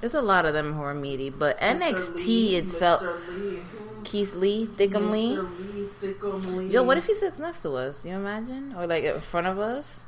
There's 0.00 0.14
a 0.14 0.20
lot 0.20 0.44
of 0.44 0.52
them 0.52 0.74
who 0.74 0.82
are 0.82 0.94
meaty, 0.94 1.30
but 1.30 1.58
Mr. 1.58 1.92
NXT 1.92 2.26
Lee, 2.26 2.56
itself. 2.56 3.02
Lee, 3.30 3.58
Keith 4.04 4.34
Lee, 4.34 4.66
Thickum 4.66 5.10
Lee. 5.10 5.38
Lee, 5.38 5.88
Thickum 6.02 6.56
Lee. 6.56 6.68
Yo, 6.68 6.82
what 6.82 6.98
if 6.98 7.06
he 7.06 7.14
sits 7.14 7.38
next 7.38 7.60
to 7.62 7.72
us? 7.74 8.04
You 8.04 8.12
imagine, 8.12 8.74
or 8.76 8.86
like 8.86 9.04
in 9.04 9.20
front 9.20 9.46
of 9.46 9.58
us? 9.58 10.00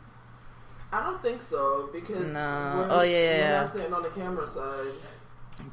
I 0.92 1.02
don't 1.02 1.20
think 1.22 1.42
so 1.42 1.90
because 1.92 2.32
No. 2.32 2.86
we're, 2.88 2.96
Oh, 2.98 3.02
yeah, 3.02 3.18
yeah, 3.38 3.62
sitting 3.64 3.92
on 3.92 4.02
the 4.02 4.08
camera 4.10 4.46
side. 4.46 4.86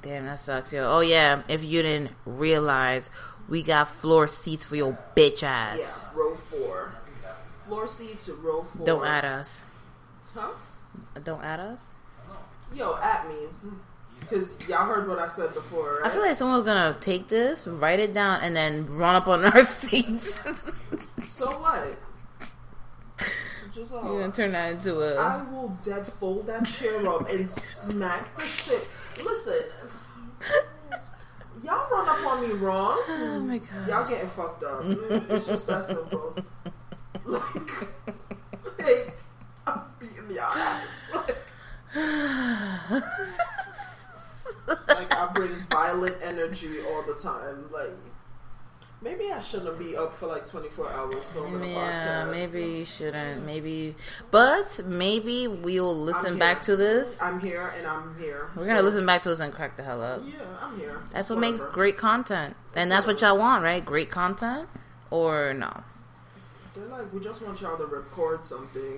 Damn, 0.02 0.26
that 0.26 0.40
sucks, 0.40 0.74
yo. 0.74 0.84
Oh 0.92 1.02
yeah, 1.02 1.44
if 1.48 1.64
you 1.64 1.82
didn't 1.84 2.12
realize, 2.26 3.10
we 3.48 3.62
got 3.62 3.90
floor 3.90 4.28
seats 4.28 4.66
for 4.66 4.76
your 4.76 4.98
bitch 5.16 5.44
ass. 5.44 6.10
Yeah, 6.14 6.20
row 6.20 6.36
four. 6.36 6.92
Floor 7.68 7.88
seats, 7.88 8.26
to 8.26 8.34
row 8.34 8.64
four. 8.64 8.86
Don't 8.86 9.06
add 9.06 9.26
us. 9.26 9.64
Huh? 10.34 10.50
Don't 11.24 11.44
add 11.44 11.60
us. 11.60 11.92
Yo, 12.74 12.98
at 12.98 13.28
me. 13.28 13.36
Because 14.20 14.56
y'all 14.68 14.86
heard 14.88 15.08
what 15.08 15.20
I 15.20 15.28
said 15.28 15.54
before, 15.54 16.00
right? 16.02 16.06
I 16.06 16.10
feel 16.10 16.22
like 16.22 16.36
someone's 16.36 16.66
gonna 16.66 16.98
take 17.00 17.28
this, 17.28 17.68
write 17.68 18.00
it 18.00 18.12
down, 18.14 18.42
and 18.42 18.56
then 18.56 18.86
run 18.88 19.16
up 19.16 19.28
on 19.28 19.46
our 19.46 19.64
seats. 19.64 20.42
So 21.30 21.48
what? 21.60 21.96
Just 23.76 23.92
You're 23.92 24.00
uh, 24.00 24.20
gonna 24.22 24.32
turn 24.32 24.54
that 24.54 24.72
into 24.72 25.04
I 25.20 25.42
a. 25.42 25.44
will 25.52 25.78
dead 25.84 26.08
fold 26.08 26.48
that 26.48 26.66
chair 26.66 27.06
up 27.10 27.28
and 27.28 27.52
smack 27.52 28.38
the 28.38 28.46
shit. 28.46 28.88
Listen, 29.22 29.64
y'all 31.62 31.90
run 31.92 32.08
up 32.08 32.26
on 32.26 32.48
me 32.48 32.54
wrong. 32.56 33.04
Oh 33.06 33.44
my 33.46 33.58
god. 33.58 33.90
Y'all 33.90 34.08
getting 34.08 34.30
fucked 34.30 34.64
up. 34.64 34.80
It's 34.86 35.46
just 35.46 35.68
that 35.68 35.84
simple. 35.84 36.38
Like, 37.26 37.70
hey, 38.80 39.08
I'm 39.68 39.82
beating 40.00 40.30
y'all 40.30 40.56
ass. 40.56 40.88
Like, 41.14 41.36
like 44.88 45.16
I 45.18 45.32
bring 45.34 45.52
violent 45.70 46.16
energy 46.22 46.80
all 46.82 47.02
the 47.02 47.16
time. 47.16 47.70
Like, 47.74 47.92
maybe 49.02 49.32
I 49.32 49.42
shouldn't 49.42 49.78
be 49.78 49.96
up 49.96 50.14
for 50.16 50.28
like 50.28 50.48
24 50.48 50.92
hours 50.92 51.30
filming 51.30 51.62
a 51.72 51.74
Yeah, 51.74 52.26
podcast. 52.26 52.32
maybe 52.32 52.72
you 52.80 52.86
shouldn't. 52.86 53.46
Maybe, 53.46 53.96
but 54.32 54.80
maybe 54.86 55.48
we'll 55.48 55.96
listen 55.96 56.38
back 56.40 56.62
to 56.64 56.76
this. 56.76 57.22
I'm 57.22 57.40
here 57.40 57.74
and 57.78 57.86
I'm 57.88 58.18
here. 58.20 58.50
We're 58.56 58.66
gonna 58.68 58.82
listen 58.82 59.06
back 59.06 59.22
to 59.24 59.30
this 59.30 59.40
and 59.40 59.54
crack 59.54 59.78
the 59.78 59.84
hell 59.84 60.02
up. 60.02 60.22
Yeah, 60.26 60.34
I'm 60.62 60.80
here. 60.80 61.02
That's 61.12 61.30
what 61.30 61.40
makes 61.40 61.62
great 61.74 61.98
content, 61.98 62.56
and 62.76 62.92
that's 62.92 63.06
what 63.08 63.22
y'all 63.22 63.38
want, 63.38 63.64
right? 63.64 63.84
Great 63.86 64.10
content, 64.10 64.68
or 65.12 65.54
no? 65.54 65.84
They're 66.76 66.86
like, 66.88 67.14
we 67.14 67.22
just 67.22 67.42
want 67.42 67.62
y'all 67.62 67.78
to 67.78 67.86
record 67.86 68.46
something 68.46 68.98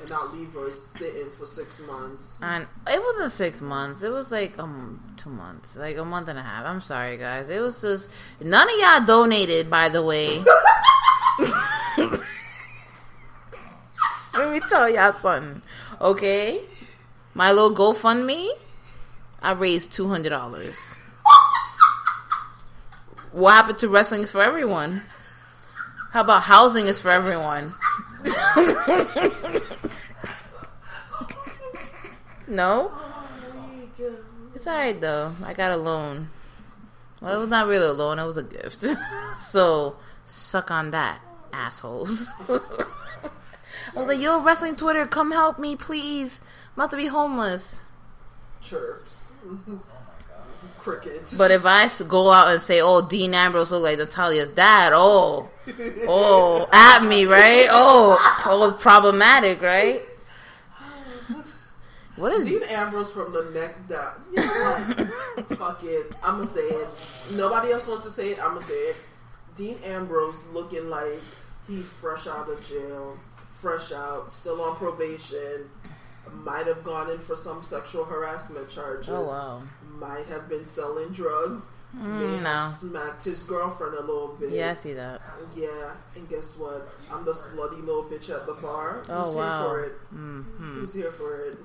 and 0.00 0.10
not 0.10 0.34
leave 0.34 0.52
her 0.52 0.72
sitting 0.72 1.30
for 1.36 1.46
six 1.46 1.80
months. 1.80 2.38
And 2.42 2.66
it 2.86 3.02
wasn't 3.02 3.32
six 3.32 3.60
months. 3.60 4.02
It 4.02 4.10
was 4.10 4.30
like 4.30 4.58
um 4.58 5.14
two 5.16 5.30
months, 5.30 5.76
like 5.76 5.96
a 5.96 6.04
month 6.04 6.28
and 6.28 6.38
a 6.38 6.42
half. 6.42 6.64
I'm 6.66 6.80
sorry, 6.80 7.16
guys. 7.16 7.50
It 7.50 7.60
was 7.60 7.80
just 7.80 8.08
none 8.40 8.68
of 8.68 8.78
y'all 8.78 9.04
donated, 9.04 9.68
by 9.70 9.88
the 9.88 10.02
way. 10.02 10.38
Let 14.34 14.52
me 14.52 14.60
tell 14.68 14.88
y'all 14.88 15.12
something, 15.12 15.62
okay? 16.00 16.60
My 17.34 17.50
little 17.50 17.74
GoFundMe, 17.74 18.48
I 19.42 19.52
raised 19.52 19.90
two 19.90 20.08
hundred 20.08 20.30
dollars. 20.30 20.76
What 23.32 23.52
happened 23.52 23.78
to 23.78 23.88
wrestling 23.88 24.22
is 24.22 24.30
for 24.30 24.42
everyone? 24.42 25.02
How 26.12 26.22
about 26.22 26.42
housing 26.42 26.86
is 26.86 27.00
for 27.00 27.10
everyone? 27.10 27.74
no, 32.48 32.92
it's 34.54 34.66
alright 34.66 35.00
though. 35.00 35.34
I 35.44 35.52
got 35.54 35.72
a 35.72 35.76
loan. 35.76 36.30
Well, 37.20 37.34
it 37.34 37.38
was 37.38 37.48
not 37.48 37.66
really 37.66 37.86
a 37.86 37.92
loan; 37.92 38.18
it 38.18 38.24
was 38.24 38.36
a 38.36 38.42
gift. 38.42 38.84
so 39.36 39.96
suck 40.24 40.70
on 40.70 40.90
that, 40.92 41.20
assholes. 41.52 42.26
I 42.48 42.60
was 43.94 44.08
like, 44.08 44.20
"Yo, 44.20 44.42
wrestling 44.42 44.76
Twitter, 44.76 45.06
come 45.06 45.32
help 45.32 45.58
me, 45.58 45.76
please. 45.76 46.40
I'm 46.76 46.80
about 46.82 46.90
to 46.90 46.96
be 46.96 47.06
homeless." 47.06 47.82
Chirps. 48.60 49.30
Oh 49.44 49.54
my 49.56 49.80
god. 50.28 50.78
Crickets. 50.78 51.36
But 51.36 51.50
if 51.50 51.64
I 51.64 51.88
go 52.06 52.30
out 52.30 52.48
and 52.48 52.62
say, 52.62 52.80
"Oh, 52.80 53.02
Dean 53.06 53.34
Ambrose 53.34 53.70
look 53.70 53.82
like 53.82 53.98
Natalya's 53.98 54.50
dad," 54.50 54.92
oh, 54.94 55.50
oh, 56.06 56.68
at 56.72 57.04
me, 57.04 57.24
right? 57.24 57.68
Oh, 57.70 58.16
oh, 58.46 58.76
problematic, 58.78 59.62
right? 59.62 60.02
What 62.18 62.32
is 62.32 62.46
Dean 62.46 62.62
Ambrose 62.64 63.10
from 63.12 63.32
the 63.32 63.44
neck 63.54 63.88
down. 63.88 64.12
You 64.32 64.40
know 64.40 64.46
what? 65.36 65.48
Fuck 65.58 65.84
it. 65.84 66.14
I'ma 66.22 66.44
say 66.44 66.62
it. 66.62 66.88
Nobody 67.32 67.72
else 67.72 67.86
wants 67.86 68.04
to 68.04 68.10
say 68.10 68.32
it. 68.32 68.40
I'ma 68.40 68.58
say 68.60 68.74
it. 68.74 68.96
Dean 69.56 69.78
Ambrose 69.84 70.44
looking 70.52 70.90
like 70.90 71.20
he 71.66 71.82
fresh 71.82 72.26
out 72.26 72.48
of 72.48 72.66
jail, 72.68 73.16
fresh 73.60 73.92
out, 73.92 74.30
still 74.30 74.60
on 74.62 74.76
probation. 74.76 75.70
Might 76.32 76.66
have 76.66 76.84
gone 76.84 77.10
in 77.10 77.18
for 77.18 77.36
some 77.36 77.62
sexual 77.62 78.04
harassment 78.04 78.68
charges. 78.70 79.08
Oh, 79.08 79.22
wow. 79.22 79.62
Might 79.98 80.26
have 80.26 80.48
been 80.48 80.66
selling 80.66 81.08
drugs. 81.08 81.68
Mm, 81.96 82.42
no. 82.42 82.68
smacked 82.68 83.24
his 83.24 83.42
girlfriend 83.44 83.94
a 83.94 84.00
little 84.00 84.36
bit. 84.38 84.50
Yeah, 84.50 84.72
I 84.72 84.74
see 84.74 84.92
that. 84.92 85.22
Yeah, 85.56 85.94
and 86.14 86.28
guess 86.28 86.58
what? 86.58 86.86
I'm 87.10 87.24
the 87.24 87.32
slutty 87.32 87.80
little 87.80 88.04
bitch 88.04 88.28
at 88.28 88.46
the 88.46 88.52
bar. 88.52 89.04
Oh, 89.08 89.24
Who's 89.24 89.34
wow. 89.34 89.60
here 89.60 89.68
for 89.68 89.84
it? 89.84 89.92
hmm 90.10 90.42
Who's 90.80 90.92
here 90.92 91.10
for 91.10 91.40
it? 91.46 91.58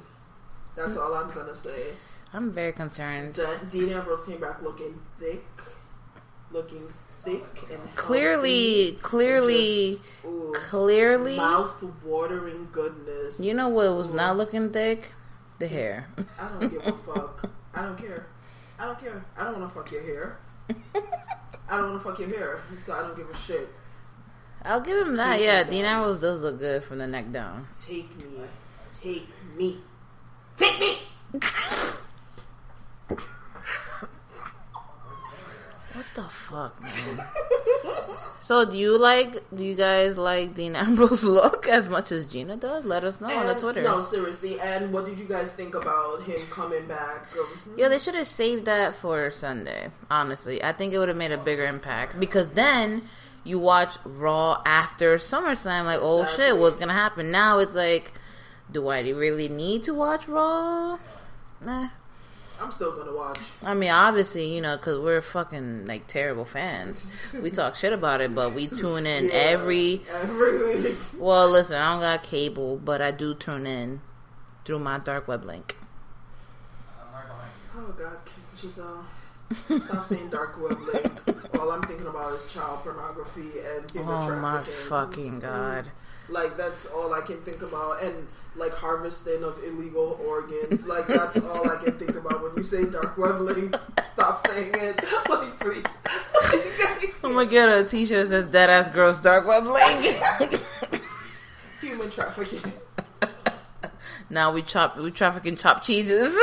That's 0.75 0.97
all 0.97 1.13
I'm 1.13 1.31
gonna 1.31 1.55
say. 1.55 1.91
I'm 2.33 2.51
very 2.51 2.73
concerned. 2.73 3.33
De- 3.35 3.59
Dean 3.69 3.89
Ambrose 3.89 4.25
came 4.25 4.39
back 4.41 4.61
looking 4.63 4.99
thick, 5.19 5.45
looking 6.51 6.81
thick 7.11 7.43
and 7.71 7.95
Clearly, 7.95 8.97
clearly, 9.01 9.91
just, 9.91 10.05
ooh, 10.25 10.51
clearly. 10.55 11.37
mouth-watering 11.37 12.69
goodness. 12.71 13.39
You 13.39 13.53
know 13.53 13.69
what 13.69 13.95
was 13.95 14.09
Ooh. 14.09 14.15
not 14.15 14.35
looking 14.37 14.71
thick? 14.71 15.13
The 15.59 15.67
hair. 15.67 16.07
I 16.39 16.49
don't 16.49 16.69
give 16.71 16.87
a 16.87 16.91
fuck. 16.93 17.49
I 17.73 17.83
don't 17.83 17.97
care. 17.97 18.25
I 18.79 18.85
don't 18.85 18.99
care. 18.99 19.23
I 19.37 19.43
don't 19.45 19.59
want 19.59 19.71
to 19.71 19.79
fuck 19.79 19.91
your 19.91 20.01
hair. 20.01 20.39
I 21.69 21.77
don't 21.77 21.91
want 21.91 22.03
to 22.03 22.09
fuck 22.09 22.19
your 22.19 22.29
hair, 22.29 22.59
so 22.77 22.93
I 22.95 23.01
don't 23.01 23.15
give 23.15 23.29
a 23.29 23.37
shit. 23.37 23.69
I'll 24.65 24.81
give 24.81 24.97
him 25.07 25.15
that. 25.17 25.37
Take 25.37 25.45
Yeah, 25.45 25.63
Dean. 25.63 25.85
Ambrose 25.85 26.21
does 26.21 26.41
look 26.41 26.57
good 26.59 26.83
from 26.83 26.97
the 26.97 27.07
neck 27.07 27.31
down. 27.31 27.67
Take 27.79 28.17
me, 28.17 28.25
take 29.01 29.27
me, 29.55 29.77
take 30.57 30.79
me. 30.79 30.97
What 35.93 36.05
the 36.15 36.23
fuck, 36.23 36.81
man? 36.81 37.25
so, 38.39 38.65
do 38.65 38.77
you 38.77 38.97
like? 38.97 39.47
Do 39.55 39.63
you 39.63 39.75
guys 39.75 40.17
like 40.17 40.55
Dean 40.55 40.75
Ambrose 40.75 41.23
look 41.39 41.67
as 41.67 41.87
much 41.87 42.11
as 42.11 42.25
Gina 42.25 42.57
does? 42.57 42.83
Let 42.83 43.03
us 43.03 43.21
know 43.21 43.27
on 43.27 43.45
the 43.45 43.53
Twitter. 43.53 43.83
No, 43.83 43.99
seriously. 43.99 44.59
And 44.59 44.91
what 44.91 45.05
did 45.05 45.19
you 45.19 45.25
guys 45.25 45.53
think 45.53 45.75
about 45.75 46.23
him 46.23 46.47
coming 46.49 46.87
back? 46.87 47.27
Um, 47.39 47.75
Yo, 47.77 47.89
they 47.89 47.99
should 47.99 48.15
have 48.15 48.25
saved 48.27 48.65
that 48.65 48.95
for 48.95 49.29
Sunday. 49.29 49.89
Honestly, 50.09 50.63
I 50.63 50.73
think 50.73 50.93
it 50.93 50.97
would 50.97 51.09
have 51.09 51.17
made 51.17 51.31
a 51.31 51.37
bigger 51.37 51.65
impact 51.65 52.19
because 52.19 52.49
then 52.49 53.03
you 53.43 53.59
watch 53.59 53.95
Raw 54.03 54.61
after 54.65 55.15
SummerSlam. 55.17 55.85
Like, 55.85 55.99
oh 56.01 56.25
shit, 56.25 56.57
what's 56.57 56.75
gonna 56.75 56.93
happen? 56.93 57.29
Now 57.29 57.59
it's 57.59 57.75
like, 57.75 58.13
do 58.73 58.87
I 58.89 58.99
really 59.01 59.47
need 59.47 59.83
to 59.83 59.93
watch 59.93 60.27
Raw? 60.27 60.97
Nah. 61.63 61.89
I'm 62.61 62.71
still 62.71 62.95
gonna 62.95 63.13
watch. 63.15 63.39
I 63.63 63.73
mean, 63.73 63.89
obviously, 63.89 64.53
you 64.53 64.61
know, 64.61 64.77
because 64.77 64.99
we're 64.99 65.21
fucking 65.21 65.87
like 65.87 66.07
terrible 66.07 66.45
fans. 66.45 67.33
We 67.41 67.49
talk 67.59 67.75
shit 67.75 67.91
about 67.93 68.21
it, 68.21 68.33
but 68.35 68.53
we 68.53 68.67
tune 68.67 69.05
in 69.05 69.25
Yeah, 69.25 69.31
every. 69.33 70.01
every 70.11 70.81
week. 70.81 70.95
Well, 71.17 71.49
listen, 71.49 71.75
I 71.77 71.91
don't 71.93 72.01
got 72.01 72.23
cable, 72.23 72.77
but 72.77 73.01
I 73.01 73.11
do 73.11 73.33
tune 73.33 73.65
in 73.65 74.01
through 74.65 74.79
my 74.79 74.97
dark 74.99 75.27
web 75.27 75.43
link. 75.43 75.75
Oh 77.75 77.93
God, 77.97 78.17
Giselle. 78.57 79.05
Stop 79.79 80.05
saying 80.05 80.29
dark 80.29 80.57
web 80.61 80.79
link. 80.81 81.59
All 81.59 81.71
I'm 81.71 81.81
thinking 81.81 82.07
about 82.07 82.33
is 82.33 82.51
child 82.51 82.79
pornography 82.79 83.49
and 83.75 83.89
human 83.91 84.13
Oh 84.13 84.39
my 84.39 84.63
fucking 84.63 85.39
god! 85.39 85.89
Like 86.29 86.55
that's 86.55 86.85
all 86.85 87.13
I 87.13 87.21
can 87.21 87.41
think 87.41 87.61
about, 87.61 88.01
and 88.03 88.27
like 88.55 88.73
harvesting 88.73 89.43
of 89.43 89.57
illegal 89.63 90.19
organs. 90.25 90.85
Like 90.85 91.07
that's 91.07 91.37
all 91.39 91.69
I 91.69 91.83
can 91.83 91.97
think 91.97 92.15
about 92.15 92.43
when 92.43 92.55
you 92.55 92.63
say 92.63 92.85
dark 92.89 93.17
web 93.17 93.39
link. 93.41 93.75
Stop 94.03 94.45
saying 94.47 94.73
it, 94.73 95.03
like 95.29 95.59
please. 95.59 95.83
I'm 97.23 97.33
gonna 97.33 97.45
get 97.45 97.69
a 97.69 97.83
T-shirt 97.83 98.29
that 98.29 98.29
says 98.29 98.45
"Dead 98.45 98.69
Ass 98.69 98.89
Girls 98.89 99.19
Dark 99.21 99.47
Web 99.47 99.65
Link." 99.65 100.61
human 101.81 102.09
trafficking. 102.09 102.71
now 104.29 104.51
we 104.51 104.61
chop, 104.61 104.97
we 104.97 105.11
trafficking 105.11 105.55
chopped 105.55 105.85
cheeses. 105.85 106.33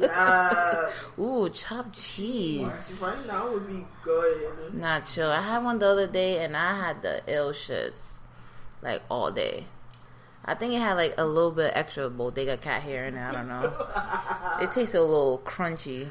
Yes. 0.00 1.18
Ooh, 1.18 1.48
chopped 1.50 1.98
cheese. 1.98 3.00
Right 3.04 3.26
now 3.26 3.52
would 3.52 3.68
be 3.68 3.84
good. 4.02 4.74
Not 4.74 5.04
chill. 5.04 5.30
I 5.30 5.42
had 5.42 5.64
one 5.64 5.78
the 5.78 5.86
other 5.86 6.06
day, 6.06 6.42
and 6.44 6.56
I 6.56 6.76
had 6.76 7.02
the 7.02 7.22
ill 7.26 7.52
shits 7.52 8.18
like 8.82 9.02
all 9.10 9.30
day. 9.30 9.66
I 10.44 10.54
think 10.54 10.72
it 10.72 10.78
had 10.78 10.94
like 10.94 11.14
a 11.18 11.24
little 11.24 11.50
bit 11.52 11.72
extra 11.74 12.08
bodega 12.08 12.56
cat 12.56 12.82
hair 12.82 13.06
in 13.06 13.14
it. 13.14 13.20
I 13.20 13.32
don't 13.32 13.48
know. 13.48 13.72
It 14.60 14.72
tastes 14.72 14.94
a 14.94 15.00
little 15.00 15.40
crunchy. 15.44 16.08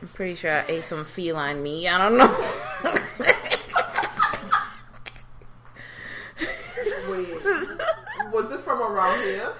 I'm 0.00 0.08
pretty 0.08 0.34
sure 0.34 0.52
I 0.52 0.64
ate 0.68 0.84
some 0.84 1.04
feline 1.04 1.62
meat. 1.62 1.88
I 1.88 1.98
don't 1.98 2.18
know. 2.18 2.28
Wait, 7.10 7.28
was 8.32 8.50
it 8.52 8.60
from 8.60 8.80
around 8.80 9.20
here? 9.22 9.52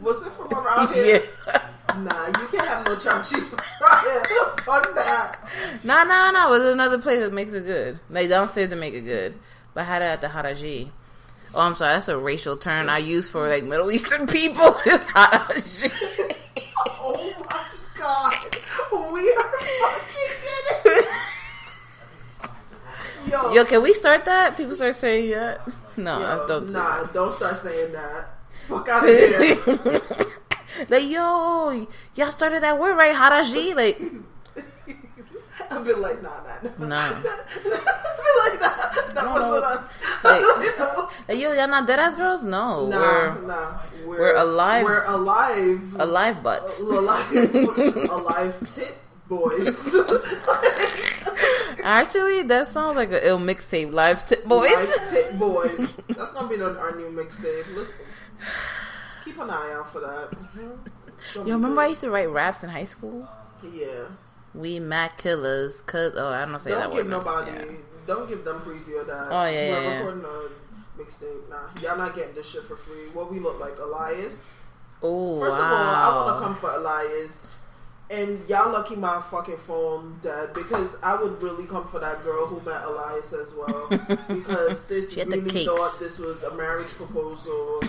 Was 0.00 0.22
it 0.22 0.32
from 0.32 0.52
around 0.52 0.94
here? 0.94 1.22
yeah. 1.46 1.68
Nah, 1.98 2.26
you 2.26 2.48
can't 2.48 2.66
have 2.66 2.86
no 2.86 2.96
chopped 2.96 3.30
cheese 3.30 3.52
around 3.80 4.04
here. 4.04 4.24
Fuck 4.64 4.94
that. 4.94 5.38
Nah, 5.84 6.04
nah, 6.04 6.30
nah. 6.30 6.44
no. 6.46 6.50
was 6.50 6.64
another 6.64 6.98
place 6.98 7.20
that 7.20 7.32
makes 7.32 7.52
it 7.52 7.64
good. 7.64 8.00
They 8.10 8.22
like, 8.22 8.30
downstairs 8.30 8.70
to 8.70 8.76
make 8.76 8.94
it 8.94 9.02
good. 9.02 9.38
But 9.74 9.82
I 9.82 9.84
had 9.84 10.02
it 10.02 10.06
at 10.06 10.20
the 10.20 10.28
Haraji. 10.28 10.90
Oh, 11.54 11.60
I'm 11.60 11.74
sorry. 11.74 11.94
That's 11.94 12.08
a 12.08 12.18
racial 12.18 12.56
term 12.56 12.88
I 12.88 12.98
use 12.98 13.28
for 13.28 13.48
like 13.48 13.64
Middle 13.64 13.90
Eastern 13.90 14.26
people. 14.26 14.74
It's 14.86 15.04
Haraji. 15.04 15.92
Oh 17.04 17.32
my 17.48 17.64
god, 17.96 18.56
we 19.12 19.30
are 19.30 19.52
fucking 19.60 20.32
in 20.50 21.02
it. 21.02 21.06
Yo, 23.30 23.52
Yo, 23.52 23.64
can 23.64 23.82
we 23.82 23.94
start 23.94 24.24
that? 24.24 24.56
People 24.56 24.74
start 24.74 24.94
saying 24.96 25.30
that. 25.30 25.60
No, 25.96 26.18
yo, 26.18 26.26
that's 26.26 26.46
don't 26.48 26.66
do 26.66 26.72
nah, 26.72 27.04
don't 27.04 27.32
start 27.32 27.56
saying 27.56 27.92
that. 27.92 28.30
Fuck 28.68 28.88
out 28.88 29.08
of 29.08 29.14
here. 29.14 30.00
like, 30.88 31.08
yo, 31.08 31.86
y'all 32.14 32.30
started 32.30 32.62
that 32.62 32.78
word 32.78 32.96
right, 32.96 33.14
Haraji. 33.14 33.74
Like, 33.74 34.00
I've 35.70 35.84
been 35.84 36.00
like, 36.02 36.22
nah, 36.22 36.30
nah, 36.30 36.70
nah. 36.78 36.86
Nah. 36.86 37.16
I've 37.16 37.22
been 37.62 37.72
like, 37.72 38.60
nah, 38.60 38.76
that 39.14 39.30
wasn't 39.30 39.64
us. 39.64 40.01
Like- 40.24 41.28
like, 41.28 41.38
yo, 41.38 41.52
y'all 41.52 41.68
not 41.68 41.86
dead 41.86 41.98
ass 41.98 42.14
girls? 42.14 42.44
No, 42.44 42.86
nah, 42.88 42.98
we're 42.98 43.40
nah. 43.46 43.78
We're, 44.04 44.18
we're 44.18 44.34
alive- 44.36 44.84
We're 44.84 45.04
alive. 45.04 45.94
alive 45.98 46.42
butts. 46.42 46.80
Uh, 46.80 46.86
alive, 47.00 47.54
alive 48.10 48.74
tit 48.74 48.96
boys. 49.28 49.94
Actually, 51.84 52.42
that 52.42 52.68
sounds 52.68 52.96
like 52.96 53.10
an 53.10 53.20
ill 53.22 53.38
mixtape. 53.38 53.92
Live 53.92 54.26
tip 54.26 54.44
boys. 54.46 54.70
Live 54.70 55.10
tit 55.10 55.38
boys. 55.38 55.88
That's 56.08 56.32
gonna 56.32 56.48
be 56.48 56.60
our 56.62 56.94
new 56.96 57.10
mixtape. 57.10 57.74
Listen, 57.74 58.04
keep 59.24 59.38
an 59.38 59.50
eye 59.50 59.72
out 59.74 59.88
for 59.90 60.00
that. 60.00 60.30
Gonna 61.34 61.48
Yo, 61.48 61.54
remember 61.54 61.80
I 61.80 61.86
used 61.88 62.00
to 62.02 62.10
write 62.10 62.30
raps 62.30 62.62
in 62.62 62.70
high 62.70 62.84
school? 62.84 63.28
Yeah. 63.72 64.04
We 64.54 64.80
Mac 64.80 65.18
killers, 65.18 65.80
cause 65.82 66.12
oh, 66.16 66.28
I 66.28 66.44
don't 66.44 66.58
say 66.60 66.70
that 66.70 66.90
word. 66.92 67.08
Don't 67.08 67.24
give 67.24 67.26
nobody. 67.26 67.50
Yeah. 67.52 67.64
Don't 68.06 68.28
give 68.28 68.44
them 68.44 68.60
preview 68.60 69.00
of 69.00 69.06
that. 69.06 69.28
Oh, 69.30 69.44
yeah, 69.44 69.68
We're 69.70 69.82
yeah, 69.82 69.96
recording 69.96 70.24
a 70.24 71.00
mixtape. 71.00 71.48
Nah, 71.48 71.68
y'all 71.80 71.96
not 71.98 72.14
getting 72.14 72.34
this 72.34 72.50
shit 72.50 72.64
for 72.64 72.76
free. 72.76 73.08
What 73.12 73.30
we 73.32 73.38
look 73.38 73.58
like, 73.60 73.78
Elias? 73.78 74.50
Oh 75.02 75.40
First 75.40 75.56
wow. 75.58 75.66
of 75.66 75.72
all, 75.72 75.94
I 75.94 76.26
want 76.26 76.36
to 76.38 76.44
come 76.44 76.54
for 76.54 76.70
Elias. 76.70 77.58
And 78.10 78.46
y'all 78.48 78.70
lucky 78.72 78.94
my 78.94 79.22
fucking 79.22 79.56
phone 79.56 80.18
dead 80.22 80.52
because 80.52 80.96
I 81.02 81.14
would 81.20 81.40
really 81.42 81.64
come 81.64 81.86
for 81.88 81.98
that 81.98 82.22
girl 82.22 82.46
who 82.46 82.60
met 82.68 82.84
Elias 82.84 83.32
as 83.32 83.54
well. 83.54 83.88
because 84.28 84.78
sis 84.86 85.12
She 85.12 85.20
had 85.20 85.30
the 85.30 85.40
really 85.40 85.64
thought 85.64 85.98
this 85.98 86.18
was 86.18 86.42
a 86.42 86.54
marriage 86.54 86.90
proposal. 86.90 87.82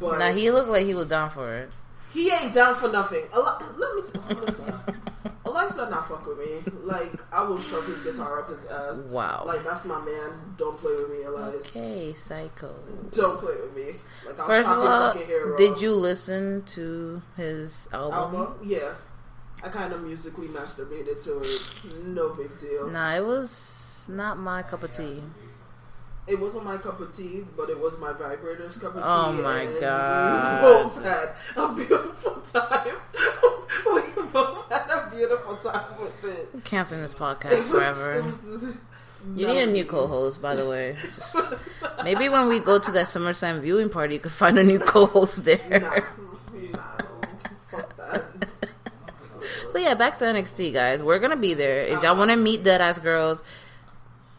But 0.00 0.18
Now 0.18 0.32
he 0.32 0.50
looked 0.50 0.70
like 0.70 0.86
he 0.86 0.94
was 0.94 1.08
down 1.08 1.28
for 1.30 1.54
it. 1.56 1.70
he 2.14 2.30
ain't 2.30 2.54
down 2.54 2.74
for 2.74 2.88
nothing. 2.90 3.24
Eli- 3.36 3.62
let 3.76 3.94
me 3.96 4.02
t- 4.10 4.34
listen. 4.40 4.74
Dice 5.52 5.72
better 5.72 5.90
not 5.90 6.08
fuck 6.08 6.26
with 6.26 6.38
me. 6.38 6.72
Like 6.82 7.12
I 7.32 7.42
will 7.42 7.60
shove 7.60 7.86
his 7.86 8.00
guitar 8.00 8.40
up 8.40 8.50
his 8.50 8.64
ass. 8.64 8.98
Wow. 9.04 9.44
Like 9.46 9.64
that's 9.64 9.84
my 9.84 10.00
man. 10.04 10.54
Don't 10.56 10.78
play 10.78 10.94
with 10.94 11.10
me, 11.10 11.22
Elias. 11.24 11.68
Okay, 11.68 12.12
psycho. 12.12 12.74
Don't 13.12 13.40
play 13.40 13.54
with 13.56 13.74
me. 13.76 14.00
Like 14.26 14.38
I'll 14.40 14.46
First 14.46 14.70
of 14.70 14.78
all, 14.78 15.56
did 15.56 15.80
you 15.80 15.92
listen 15.92 16.62
to 16.74 17.22
his 17.36 17.88
album? 17.92 18.36
album? 18.36 18.68
Yeah. 18.68 18.94
I 19.62 19.68
kind 19.68 19.92
of 19.92 20.02
musically 20.02 20.48
masturbated 20.48 21.22
to 21.24 21.40
it. 21.40 22.04
No 22.04 22.34
big 22.34 22.58
deal. 22.58 22.88
Nah, 22.88 23.16
it 23.16 23.24
was 23.24 24.04
not 24.08 24.38
my 24.38 24.62
cup 24.62 24.82
of 24.82 24.94
tea. 24.94 25.22
It 26.26 26.40
wasn't 26.40 26.64
my 26.64 26.76
cup 26.76 27.00
of 27.00 27.16
tea, 27.16 27.44
but 27.56 27.70
it 27.70 27.78
was 27.78 27.98
my 28.00 28.12
vibrator's 28.12 28.76
cup 28.78 28.96
of 28.96 29.02
oh 29.04 29.32
tea. 29.32 29.38
Oh 29.38 29.42
my 29.42 29.62
and 29.62 29.80
God. 29.80 30.62
We 30.62 30.68
both 30.68 31.04
had 31.04 31.28
a 31.56 31.74
beautiful 31.74 32.34
time. 32.52 32.96
we 33.86 34.22
both 34.32 34.72
had 34.72 34.90
a 34.90 35.10
beautiful 35.14 35.56
time 35.78 36.00
with 36.00 36.24
it. 36.24 36.64
Canceling 36.64 37.02
this 37.02 37.14
podcast 37.14 37.68
forever. 37.70 38.24
You 39.34 39.46
need 39.48 39.62
a 39.62 39.66
new 39.66 39.84
co-host, 39.84 40.40
by 40.40 40.54
the 40.54 40.68
way. 40.68 40.96
Just- 41.16 41.36
maybe 42.04 42.28
when 42.28 42.48
we 42.48 42.60
go 42.60 42.78
to 42.78 42.90
that 42.92 43.06
SummerSlam 43.06 43.60
viewing 43.60 43.88
party, 43.88 44.14
you 44.14 44.20
could 44.20 44.32
find 44.32 44.58
a 44.58 44.62
new 44.64 44.78
co-host 44.78 45.44
there. 45.44 45.60
Nah, 45.68 46.00
nah, 46.70 46.98
fuck 47.70 47.96
that. 47.96 48.24
So 49.70 49.78
yeah, 49.78 49.94
back 49.94 50.18
to 50.18 50.24
NXT, 50.24 50.72
guys. 50.72 51.02
We're 51.02 51.18
gonna 51.18 51.36
be 51.36 51.54
there. 51.54 51.82
If 51.82 52.02
y'all 52.02 52.16
want 52.16 52.30
to 52.30 52.36
meet 52.36 52.62
dead 52.62 52.80
ass 52.80 52.98
girls, 52.98 53.42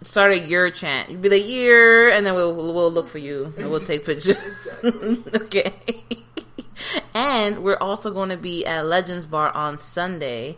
start 0.04 0.32
a 0.32 0.40
year 0.40 0.70
chant. 0.72 1.10
You 1.10 1.18
be 1.18 1.30
like 1.30 1.46
year, 1.46 2.10
and 2.10 2.26
then 2.26 2.36
we'll 2.36 2.54
we'll 2.56 2.92
look 2.92 3.08
for 3.08 3.18
you 3.20 3.54
and 3.58 3.70
we'll 3.70 3.80
take 3.80 4.06
pictures. 4.06 4.68
Okay. 5.36 5.74
and 7.14 7.64
we're 7.64 7.78
also 7.78 8.12
going 8.12 8.30
to 8.30 8.38
be 8.38 8.66
at 8.66 8.86
Legends 8.86 9.26
Bar 9.26 9.52
on 9.56 9.78
Sunday. 9.78 10.58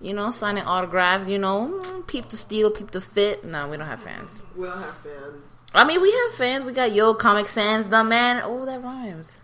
You 0.00 0.12
know, 0.12 0.30
signing 0.30 0.64
autographs. 0.64 1.26
You 1.26 1.38
know, 1.38 1.82
mm, 1.82 2.06
peep 2.06 2.28
the 2.28 2.36
steel, 2.36 2.70
peep 2.70 2.90
the 2.90 3.00
fit. 3.00 3.44
No, 3.44 3.68
we 3.68 3.76
don't 3.76 3.86
have 3.86 4.02
fans. 4.02 4.42
We 4.54 4.66
don't 4.66 4.80
have 4.80 4.96
fans. 4.98 5.60
I 5.74 5.84
mean, 5.84 6.00
we 6.00 6.10
have 6.12 6.34
fans. 6.34 6.64
We 6.64 6.72
got 6.72 6.92
Yo 6.92 7.14
Comic 7.14 7.48
Sans, 7.48 7.88
the 7.88 8.04
man. 8.04 8.42
Oh, 8.44 8.64
that 8.64 8.82
rhymes. 8.82 9.38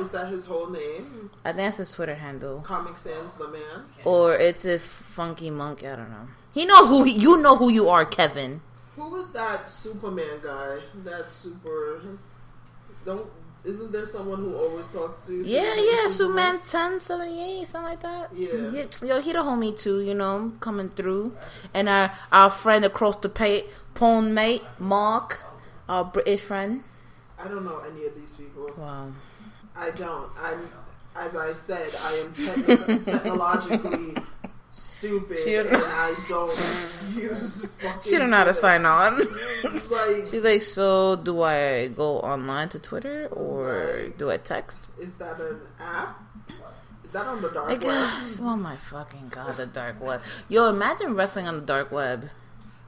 Is 0.00 0.10
that 0.12 0.28
his 0.28 0.46
whole 0.46 0.70
name? 0.70 1.30
I 1.44 1.50
think 1.50 1.58
that's 1.58 1.76
his 1.76 1.92
Twitter 1.92 2.14
handle. 2.14 2.60
Comic 2.60 2.96
Sans 2.96 3.34
the 3.36 3.48
man. 3.48 3.84
Or 4.04 4.34
it's 4.34 4.64
a 4.64 4.78
funky 4.78 5.50
monkey. 5.50 5.86
I 5.86 5.96
don't 5.96 6.10
know. 6.10 6.28
He 6.54 6.64
knows 6.64 6.88
who 6.88 7.04
he, 7.04 7.12
you 7.12 7.36
know 7.38 7.56
who 7.56 7.68
you 7.68 7.88
are, 7.88 8.04
Kevin. 8.04 8.62
Who 8.96 9.08
was 9.08 9.32
that 9.32 9.70
Superman 9.70 10.40
guy? 10.42 10.78
That 11.04 11.30
super. 11.30 12.00
Don't. 13.04 13.26
Isn't 13.64 13.92
there 13.92 14.06
someone 14.06 14.40
who 14.40 14.56
always 14.56 14.88
talks 14.88 15.26
to? 15.26 15.32
you? 15.32 15.44
Yeah, 15.44 15.76
yeah, 15.76 16.08
Superman 16.08 16.60
ten 16.66 17.00
seventy 17.00 17.40
eight, 17.40 17.68
something 17.68 17.90
like 17.90 18.00
that. 18.00 18.30
Yeah. 18.34 18.86
yo, 19.02 19.20
he 19.20 19.32
the 19.32 19.38
homie 19.38 19.78
too. 19.78 20.00
You 20.00 20.14
know, 20.14 20.52
coming 20.58 20.88
through, 20.90 21.36
and 21.72 21.88
our 21.88 22.12
our 22.32 22.50
friend 22.50 22.84
across 22.84 23.16
the 23.16 23.28
pay, 23.28 23.66
pawn 23.94 24.34
mate 24.34 24.62
Mark, 24.80 25.44
our 25.88 26.04
British 26.04 26.40
friend. 26.40 26.82
I 27.38 27.46
don't 27.46 27.64
know 27.64 27.78
any 27.88 28.04
of 28.06 28.14
these 28.16 28.34
people. 28.34 28.70
Wow. 28.76 29.12
I 29.76 29.90
don't. 29.92 30.30
I'm, 30.38 30.68
as 31.14 31.36
I 31.36 31.52
said, 31.52 31.90
I 32.00 32.12
am 32.14 32.34
technologically 33.04 34.16
stupid, 35.02 35.38
She 35.44 35.56
and 35.56 35.68
I 35.72 36.14
don't 36.28 36.50
use. 37.16 37.66
Fucking 37.80 38.10
She 38.10 38.16
don't 38.18 38.30
know 38.30 38.36
how 38.38 38.44
to 38.44 38.54
sign 38.54 38.86
on. 38.86 39.18
Like, 39.92 40.28
She's 40.30 40.42
like, 40.42 40.62
so 40.62 41.16
do 41.16 41.42
I 41.42 41.88
go 41.88 42.18
online 42.20 42.68
to 42.70 42.78
Twitter 42.78 43.26
or 43.30 43.64
Right. 44.06 44.18
do 44.18 44.30
I 44.30 44.36
text? 44.38 44.88
is 44.98 45.16
that 45.18 45.40
an 45.40 45.60
app? 45.80 46.18
Is 47.04 47.10
that 47.12 47.26
on 47.26 47.42
the 47.42 47.50
dark 47.50 47.68
Like, 47.68 47.84
web? 47.84 48.08
oh 48.40 48.56
my 48.56 48.76
fucking 48.76 49.28
god, 49.30 49.56
the 49.56 49.66
dark 49.66 50.00
web. 50.00 50.22
Yo, 50.48 50.68
imagine 50.70 51.14
wrestling 51.14 51.46
on 51.46 51.56
the 51.56 51.66
dark 51.66 51.92
web. 51.92 52.30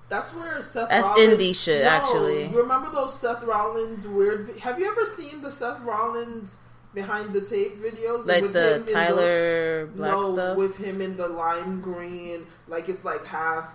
That's 0.08 0.32
where 0.34 0.60
Seth. 0.62 0.88
That's 0.88 1.06
Rollins, 1.08 1.34
indie 1.38 1.54
shit, 1.56 1.84
No, 1.84 1.90
actually. 1.90 2.46
You 2.48 2.62
remember 2.62 2.90
those 2.90 3.18
Seth 3.18 3.42
Rollins 3.42 4.06
weird? 4.06 4.56
Have 4.60 4.78
you 4.78 4.86
ever 4.90 5.04
seen 5.04 5.42
the 5.42 5.50
Seth 5.50 5.80
Rollins 5.80 6.56
behind 6.94 7.32
the 7.32 7.40
tape 7.40 7.82
videos? 7.82 8.26
Like 8.26 8.42
With 8.42 8.52
the 8.52 8.84
Tyler 8.92 9.86
Black 9.86 10.10
no, 10.12 10.32
stuff. 10.32 10.56
with 10.56 10.76
him 10.76 11.00
in 11.00 11.16
the 11.16 11.28
lime 11.28 11.80
green, 11.80 12.46
like 12.68 12.88
it's 12.88 13.04
like 13.04 13.24
half 13.26 13.68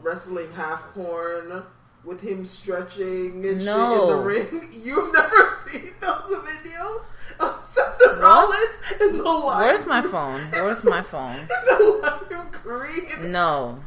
wrestling, 0.00 0.50
half 0.52 0.82
porn, 0.94 1.62
with 2.04 2.20
him 2.20 2.44
stretching 2.44 3.44
and 3.46 3.64
No. 3.64 3.90
shit 3.90 4.02
in 4.02 4.08
the 4.08 4.22
ring. 4.62 4.68
You've 4.84 5.12
never 5.12 5.56
seen 5.68 5.90
those 6.00 6.38
videos 6.44 7.04
of 7.40 7.64
Seth 7.64 7.98
Rollins 8.18 9.00
in 9.00 9.18
the 9.18 9.22
lime. 9.24 9.60
Where's 9.60 9.86
my 9.86 10.02
phone? 10.02 10.40
Where's 10.52 10.84
my 10.84 11.02
phone? 11.12 11.46
the 11.48 12.26
lime 12.30 12.48
green. 12.62 13.30
No. 13.32 13.82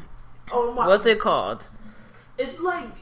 Oh 0.51 0.71
my! 0.73 0.85
What's 0.88 1.05
it 1.05 1.19
called? 1.19 1.65
It's 2.38 2.59
like, 2.59 2.97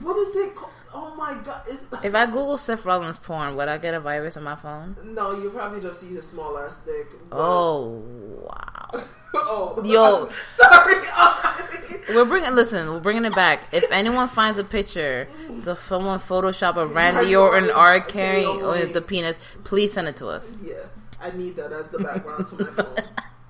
what 0.00 0.16
is 0.18 0.34
it 0.36 0.54
called? 0.54 0.72
Oh 0.92 1.14
my 1.14 1.34
god! 1.44 1.62
If 2.04 2.14
I 2.14 2.26
Google 2.26 2.58
Seth 2.58 2.84
Rollins 2.84 3.18
porn, 3.18 3.54
would 3.56 3.68
I 3.68 3.78
get 3.78 3.94
a 3.94 4.00
virus 4.00 4.36
on 4.36 4.42
my 4.44 4.56
phone? 4.56 4.96
no, 5.04 5.32
you 5.40 5.50
probably 5.50 5.80
just 5.80 6.00
see 6.00 6.08
his 6.14 6.26
small 6.28 6.58
ass 6.58 6.80
dick. 6.84 7.06
but- 7.28 7.36
Oh, 7.36 7.88
wow. 8.44 8.90
oh, 9.34 9.82
Yo. 9.84 10.28
sorry. 10.48 10.94
I 11.14 11.68
mean- 11.90 12.16
We're 12.16 12.24
bringing, 12.24 12.54
listen, 12.56 12.88
we're 12.88 13.00
bringing 13.00 13.24
it 13.24 13.34
back. 13.34 13.64
If 13.72 13.90
anyone 13.92 14.26
finds 14.28 14.58
a 14.58 14.64
picture, 14.64 15.28
so 15.60 15.74
someone 15.74 16.18
Photoshop 16.18 16.76
of 16.76 16.94
Randy 16.94 17.36
Orton 17.36 17.70
R 17.70 18.00
carrying 18.00 18.60
with 18.62 18.92
the 18.92 19.00
penis, 19.02 19.38
please 19.64 19.92
send 19.92 20.08
it 20.08 20.16
to 20.16 20.26
us. 20.28 20.56
yeah, 20.62 20.74
I 21.20 21.30
need 21.32 21.54
that 21.56 21.72
as 21.72 21.90
the 21.90 21.98
background 22.00 22.46
to 22.48 22.64
my 22.64 22.70
phone. 22.70 22.94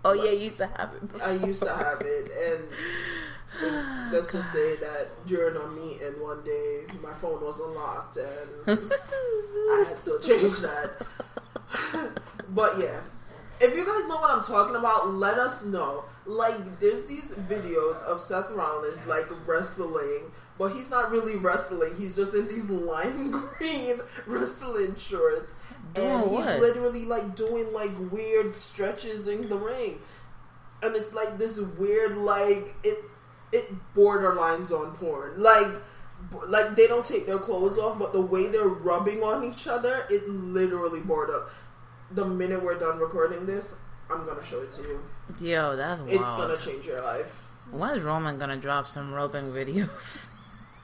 Oh, 0.05 0.13
yeah, 0.15 0.31
you 0.31 0.45
used 0.47 0.57
to 0.59 0.67
have 0.67 0.91
it. 0.95 1.23
I 1.23 1.33
used 1.33 1.63
to 1.63 1.75
have 1.75 2.01
it, 2.01 2.31
and, 2.33 2.65
and 3.63 4.13
let's 4.13 4.33
just 4.33 4.53
say 4.53 4.77
that 4.77 5.09
during 5.27 5.57
a 5.57 5.69
meeting 5.71 6.21
one 6.21 6.43
day, 6.45 6.85
my 7.03 7.13
phone 7.13 7.43
was 7.45 7.61
unlocked, 7.61 8.17
and 8.17 8.81
I 9.71 9.85
had 9.89 10.03
to 10.03 10.21
change 10.23 10.59
that. 10.59 11.07
but 12.51 12.79
yeah, 12.79 13.01
if 13.61 13.77
you 13.77 13.85
guys 13.85 14.09
know 14.09 14.17
what 14.17 14.31
I'm 14.31 14.43
talking 14.43 14.77
about, 14.77 15.13
let 15.15 15.39
us 15.39 15.65
know. 15.65 16.05
Like, 16.27 16.81
there's 16.81 17.05
these 17.07 17.31
videos 17.49 18.03
of 18.05 18.21
Seth 18.21 18.51
Rollins 18.51 19.07
like 19.07 19.27
wrestling, 19.47 20.31
but 20.59 20.73
he's 20.73 20.91
not 20.91 21.11
really 21.11 21.37
wrestling. 21.37 21.95
He's 21.99 22.17
just 22.17 22.35
in 22.35 22.49
these 22.49 22.69
lime 22.71 23.31
green 23.59 24.01
wrestling 24.27 24.97
shorts. 24.97 25.55
And 25.97 26.31
he's 26.31 26.31
what? 26.31 26.61
literally 26.61 27.05
like 27.05 27.35
doing 27.35 27.73
like 27.73 27.93
weird 28.13 28.55
stretches 28.55 29.27
in 29.27 29.49
the 29.49 29.57
ring. 29.57 29.99
And 30.83 30.95
it's 30.95 31.13
like 31.13 31.37
this 31.37 31.59
weird 31.59 32.17
like 32.17 32.75
it 32.85 33.10
it 33.53 33.73
borderlines 33.95 34.71
on 34.71 34.97
porn. 34.97 35.41
Like 35.41 35.69
like 36.47 36.77
they 36.77 36.87
don't 36.87 37.05
take 37.05 37.27
their 37.27 37.39
clothes 37.39 37.79
off, 37.79 37.99
but 37.99 38.13
the 38.13 38.21
way 38.21 38.49
they're 38.49 38.69
rubbing 38.69 39.23
on 39.23 39.45
each 39.45 39.67
other, 39.67 40.07
it 40.11 40.29
literally 40.29 41.01
border. 41.01 41.45
The 42.13 42.25
minute 42.25 42.63
we're 42.63 42.79
done 42.79 42.99
recording 42.99 43.47
this, 43.47 43.77
I'm 44.11 44.27
gonna 44.27 44.45
show 44.45 44.61
it 44.61 44.73
to 44.73 44.83
you. 44.83 45.01
Yo, 45.41 45.77
that's 45.77 46.01
wild. 46.01 46.13
It's 46.13 46.31
gonna 46.31 46.57
change 46.57 46.87
your 46.87 47.03
life. 47.03 47.49
Why 47.71 47.95
is 47.95 48.03
Roman 48.03 48.39
gonna 48.39 48.57
drop 48.57 48.87
some 48.87 49.13
roping 49.13 49.53
videos? 49.53 50.29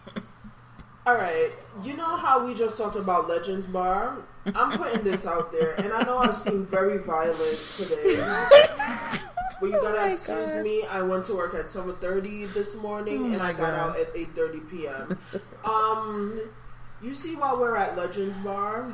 All 1.06 1.14
right, 1.14 1.50
you 1.84 1.96
know 1.96 2.16
how 2.16 2.44
we 2.44 2.54
just 2.54 2.76
talked 2.76 2.96
about 2.96 3.28
Legends 3.28 3.66
Bar? 3.66 4.16
I'm 4.54 4.78
putting 4.78 5.02
this 5.02 5.26
out 5.26 5.52
there, 5.52 5.72
and 5.80 5.92
I 5.92 6.02
know 6.02 6.18
I've 6.18 6.34
seem 6.34 6.66
very 6.66 6.98
violent 6.98 7.58
today. 7.76 9.18
But 9.60 9.66
you 9.70 9.72
gotta 9.80 10.00
Oh 10.02 10.12
excuse 10.12 10.52
God. 10.52 10.62
me. 10.64 10.84
I 10.90 11.02
went 11.02 11.24
to 11.26 11.34
work 11.34 11.54
at 11.54 11.70
seven 11.70 11.94
thirty 11.96 12.44
this 12.46 12.76
morning, 12.76 13.26
Oh 13.26 13.32
and 13.32 13.42
I 13.42 13.52
got 13.52 13.72
God. 13.72 13.90
out 13.90 13.98
at 14.00 14.08
eight 14.14 14.34
thirty 14.34 14.60
p.m. 14.60 15.18
um, 15.64 16.40
you 17.02 17.14
see, 17.14 17.36
while 17.36 17.58
we're 17.58 17.76
at 17.76 17.96
Legends 17.96 18.36
Bar, 18.38 18.92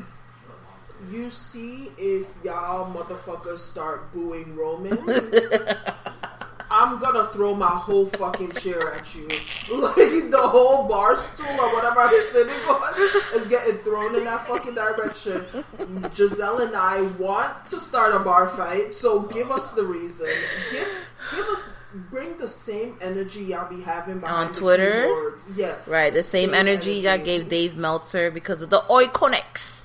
you 1.10 1.30
see 1.30 1.90
if 1.98 2.26
y'all 2.44 2.92
motherfuckers 2.94 3.58
start 3.58 4.12
booing 4.12 4.54
Roman. 4.56 4.98
I'm 6.72 6.98
gonna 6.98 7.26
throw 7.28 7.54
my 7.54 7.68
whole 7.68 8.06
fucking 8.06 8.52
chair 8.52 8.94
at 8.94 9.14
you. 9.14 9.28
Like 9.72 10.30
the 10.30 10.38
whole 10.38 10.88
bar 10.88 11.16
stool 11.18 11.46
or 11.46 11.74
whatever 11.74 12.00
I'm 12.00 12.24
sitting 12.32 12.54
on 12.54 12.94
is 13.34 13.46
getting 13.48 13.76
thrown 13.78 14.14
in 14.16 14.24
that 14.24 14.46
fucking 14.46 14.74
direction. 14.74 15.44
Giselle 16.14 16.60
and 16.60 16.74
I 16.74 17.02
want 17.18 17.66
to 17.66 17.78
start 17.78 18.14
a 18.14 18.20
bar 18.20 18.48
fight, 18.50 18.94
so 18.94 19.20
give 19.20 19.50
us 19.50 19.72
the 19.72 19.84
reason. 19.84 20.28
Give 20.70 20.88
give 21.36 21.46
us 21.46 21.68
bring 22.10 22.38
the 22.38 22.48
same 22.48 22.96
energy 23.02 23.42
y'all 23.42 23.68
be 23.68 23.82
having 23.82 24.24
On 24.24 24.52
Twitter? 24.52 25.02
keyboards. 25.02 25.50
Yeah. 25.54 25.76
right, 25.86 26.12
the 26.12 26.22
same, 26.22 26.54
energy 26.54 27.06
I 27.06 27.18
gave 27.18 27.48
Dave 27.48 27.76
Meltzer 27.76 28.30
because 28.30 28.62
of 28.62 28.70
the 28.70 28.80
IIconics. 28.80 29.82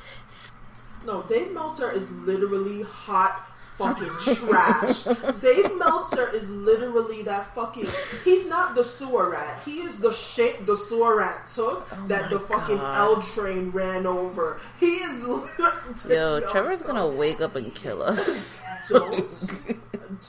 No, 1.05 1.23
Dave 1.23 1.51
Meltzer 1.53 1.91
is 1.91 2.09
literally 2.11 2.83
hot 2.83 3.49
fucking 3.77 4.35
trash. 4.35 5.03
Dave 5.39 5.75
Meltzer 5.77 6.29
is 6.33 6.49
literally 6.49 7.21
that 7.23 7.53
fucking. 7.53 7.85
He's 8.23 8.45
not 8.47 8.75
the 8.75 8.83
sewer 8.83 9.29
rat. 9.29 9.61
He 9.63 9.79
is 9.79 9.97
the 9.99 10.11
shit 10.11 10.65
the 10.65 10.75
sewer 10.75 11.17
rat 11.17 11.47
took 11.47 11.87
oh 11.91 12.07
that 12.07 12.29
the 12.29 12.39
fucking 12.39 12.77
God. 12.77 12.95
L 12.95 13.21
train 13.21 13.69
ran 13.71 14.05
over. 14.05 14.59
He 14.79 14.95
is. 14.97 15.21
Yo, 16.09 16.39
Trevor's 16.51 16.81
gonna 16.81 17.07
wake 17.07 17.41
up 17.41 17.55
and 17.55 17.73
kill 17.73 18.01
us. 18.01 18.63
Don't, 18.89 19.59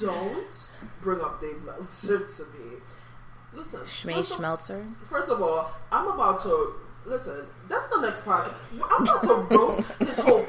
don't 0.01 0.71
bring 1.01 1.21
up 1.21 1.41
Dave 1.41 1.63
Meltzer 1.63 2.27
to 2.27 2.43
me. 2.43 2.77
Listen, 3.53 3.81
Schmee 3.83 4.15
first 4.15 4.33
of- 4.33 4.39
Schmelzer. 4.39 4.95
First 5.05 5.29
of 5.29 5.41
all, 5.41 5.71
I'm 5.93 6.09
about 6.09 6.43
to 6.43 6.73
listen. 7.07 7.47
That's 7.69 7.87
the 7.87 8.01
next 8.01 8.25
podcast. 8.25 8.55
I'm 8.91 9.03
about 9.03 9.23
to 9.23 9.57
roast 9.57 9.99
this 10.01 10.19
whole 10.19 10.45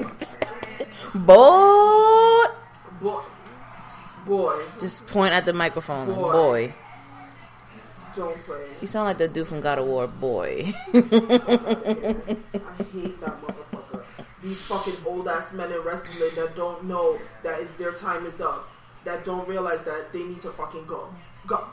Boy! 1.13 2.45
Boy. 3.01 3.21
Boy, 4.25 4.61
Just 4.79 5.05
point 5.07 5.33
at 5.33 5.45
the 5.45 5.53
microphone. 5.53 6.07
Boy. 6.07 6.31
Boy. 6.31 6.73
don't 8.15 8.41
play. 8.43 8.65
You 8.81 8.87
sound 8.87 9.05
like 9.05 9.17
the 9.17 9.27
dude 9.27 9.47
from 9.47 9.61
God 9.61 9.79
of 9.79 9.87
War. 9.87 10.07
Boy. 10.07 10.73
I 10.93 10.99
hate 10.99 11.13
that 13.21 13.41
motherfucker. 13.41 14.03
These 14.43 14.61
fucking 14.61 14.95
old 15.05 15.27
ass 15.27 15.53
men 15.53 15.71
in 15.71 15.81
wrestling 15.81 16.31
that 16.35 16.55
don't 16.55 16.85
know 16.85 17.19
that 17.43 17.77
their 17.77 17.93
time 17.93 18.25
is 18.25 18.41
up. 18.41 18.69
That 19.05 19.23
don't 19.23 19.47
realize 19.47 19.83
that 19.85 20.11
they 20.11 20.23
need 20.23 20.41
to 20.41 20.49
fucking 20.49 20.85
go. 20.85 21.13
Go. 21.47 21.65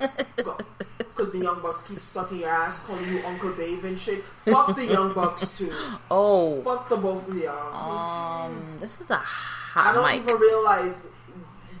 Go. 0.42 0.56
Because 0.98 1.32
the 1.32 1.38
Young 1.40 1.60
Bucks 1.60 1.82
keep 1.82 2.00
sucking 2.00 2.38
your 2.38 2.48
ass, 2.48 2.78
calling 2.80 3.06
you 3.08 3.20
Uncle 3.26 3.52
Dave 3.54 3.84
and 3.84 3.98
shit. 3.98 4.24
Fuck 4.44 4.76
the 4.76 4.86
Young 4.86 5.12
Bucks 5.12 5.58
too. 5.58 5.72
oh. 6.10 6.62
Fuck 6.62 6.88
the 6.88 6.96
both 6.96 7.28
of 7.28 7.36
y'all. 7.36 8.46
Um, 8.46 8.76
this 8.78 9.00
is 9.00 9.10
a 9.10 9.20
I 9.86 9.92
don't 9.94 10.04
mic. 10.06 10.22
even 10.22 10.36
realize. 10.40 11.06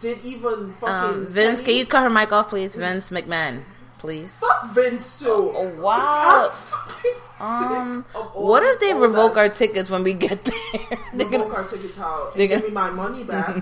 Did 0.00 0.24
even 0.24 0.72
fucking 0.74 0.94
Um, 0.94 1.26
Vince, 1.26 1.60
can 1.60 1.74
you 1.74 1.84
cut 1.84 2.02
her 2.04 2.10
mic 2.10 2.30
off, 2.30 2.50
please? 2.50 2.76
Vince 2.76 3.10
McMahon, 3.10 3.64
please. 3.98 4.30
fuck 4.38 4.70
Vince 4.70 5.18
too? 5.18 5.26
Oh, 5.56 5.68
wow. 5.80 6.50
Fucking 6.54 7.12
sick 7.32 7.40
Um, 7.40 8.04
of 8.14 8.30
all 8.34 8.48
what 8.48 8.62
if 8.62 8.78
they 8.78 8.94
revoke 8.94 9.36
our 9.36 9.48
tickets 9.48 9.90
when 9.90 10.04
we 10.04 10.12
get 10.14 10.44
there? 10.44 10.54
They're 11.14 11.26
revoke 11.26 11.30
gonna- 11.50 11.54
our 11.54 11.64
tickets 11.64 11.98
out 11.98 12.36
and 12.36 12.48
give 12.48 12.62
me 12.62 12.70
my 12.70 12.90
money 12.90 13.24
back? 13.34 13.56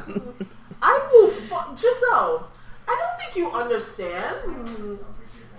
I 0.82 1.08
will. 1.10 1.30
Fu- 1.30 1.76
Giselle, 1.76 2.48
I 2.86 2.94
don't 3.00 3.18
think 3.18 3.34
you 3.36 3.50
understand 3.50 4.98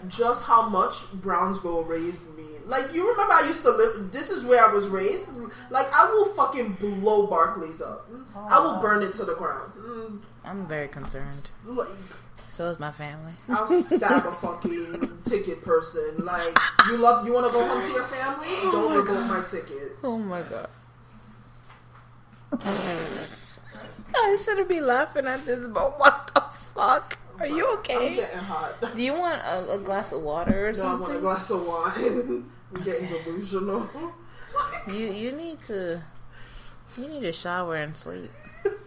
just 0.07 0.43
how 0.43 0.67
much 0.69 1.11
Brownsville 1.13 1.83
raised 1.83 2.35
me. 2.37 2.43
Like 2.65 2.93
you 2.93 3.09
remember, 3.09 3.33
I 3.33 3.47
used 3.47 3.63
to 3.63 3.71
live. 3.71 4.11
This 4.11 4.29
is 4.29 4.43
where 4.43 4.63
I 4.63 4.73
was 4.73 4.87
raised. 4.87 5.27
Like 5.69 5.87
I 5.93 6.05
will 6.11 6.25
fucking 6.33 6.73
blow 6.73 7.27
Barclays 7.27 7.81
up. 7.81 8.09
I 8.35 8.59
will 8.59 8.77
burn 8.81 9.03
it 9.03 9.13
to 9.15 9.25
the 9.25 9.35
ground. 9.35 9.71
Mm, 9.77 10.21
I'm 10.43 10.67
very 10.67 10.87
concerned. 10.87 11.51
Like 11.65 11.87
So 12.49 12.67
is 12.67 12.79
my 12.79 12.91
family. 12.91 13.33
I'll 13.49 13.67
stab 13.67 14.25
a 14.25 14.31
fucking 14.31 15.19
ticket 15.23 15.63
person. 15.63 16.25
Like 16.25 16.57
you 16.87 16.97
love, 16.97 17.25
you 17.25 17.33
want 17.33 17.47
to 17.47 17.53
go 17.53 17.65
home 17.65 17.81
to 17.85 17.93
your 17.93 18.05
family? 18.05 18.47
Don't 18.63 18.95
revoke 18.95 19.25
my 19.27 19.41
ticket. 19.43 19.93
Oh 20.03 20.17
my 20.17 20.41
god. 20.41 20.69
I 24.15 24.37
shouldn't 24.43 24.69
be 24.69 24.79
laughing 24.81 25.27
at 25.27 25.45
this, 25.45 25.67
but 25.67 25.99
what 25.99 26.31
the 26.33 26.41
fuck? 26.73 27.17
Are 27.39 27.47
you 27.47 27.73
okay? 27.77 28.07
I'm 28.09 28.15
getting 28.15 28.39
hot. 28.39 28.95
Do 28.95 29.01
you 29.01 29.13
want 29.13 29.41
a, 29.41 29.73
a 29.73 29.77
glass 29.77 30.11
of 30.11 30.21
water 30.21 30.69
or 30.69 30.73
something? 30.73 30.99
No, 30.99 31.05
I 31.05 31.09
want 31.09 31.15
a 31.17 31.19
glass 31.21 31.49
of 31.49 31.65
wine. 31.65 32.49
I'm 32.75 32.83
getting 32.83 33.07
delusional. 33.07 33.89
You 34.87 35.11
you 35.11 35.31
need 35.33 35.61
to 35.63 36.01
you 36.97 37.07
need 37.07 37.21
to 37.21 37.31
shower 37.31 37.75
and 37.75 37.95
sleep 37.95 38.31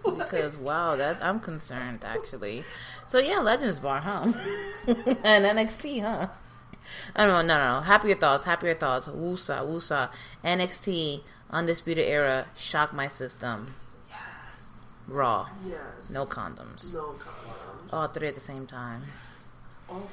because 0.05 0.57
wow, 0.57 0.97
that's 0.97 1.23
I'm 1.23 1.39
concerned 1.39 2.05
actually. 2.05 2.65
So 3.07 3.19
yeah, 3.19 3.39
Legends 3.39 3.79
Bar, 3.79 4.01
huh? 4.01 4.33
and 5.23 5.45
NXT, 5.45 6.03
huh? 6.03 6.29
I 7.15 7.27
don't 7.27 7.47
know, 7.47 7.55
no, 7.55 7.59
no, 7.59 7.75
no. 7.77 7.81
Happier 7.83 8.17
thoughts, 8.17 8.45
happier 8.45 8.75
thoughts. 8.75 9.07
Woosa, 9.07 9.61
woosa. 9.65 10.11
NXT, 10.45 11.23
Undisputed 11.51 12.07
Era, 12.09 12.47
shock 12.57 12.93
my 12.93 13.07
system. 13.07 13.75
yes. 14.11 15.05
Raw, 15.07 15.49
Yes. 15.69 16.11
no 16.11 16.25
condoms. 16.25 16.93
No 16.95 17.15
condoms. 17.19 17.40
All 17.93 18.07
three 18.09 18.29
at 18.29 18.35
the 18.35 18.41
same 18.41 18.67
time. 18.67 19.03
Oh, 19.89 20.07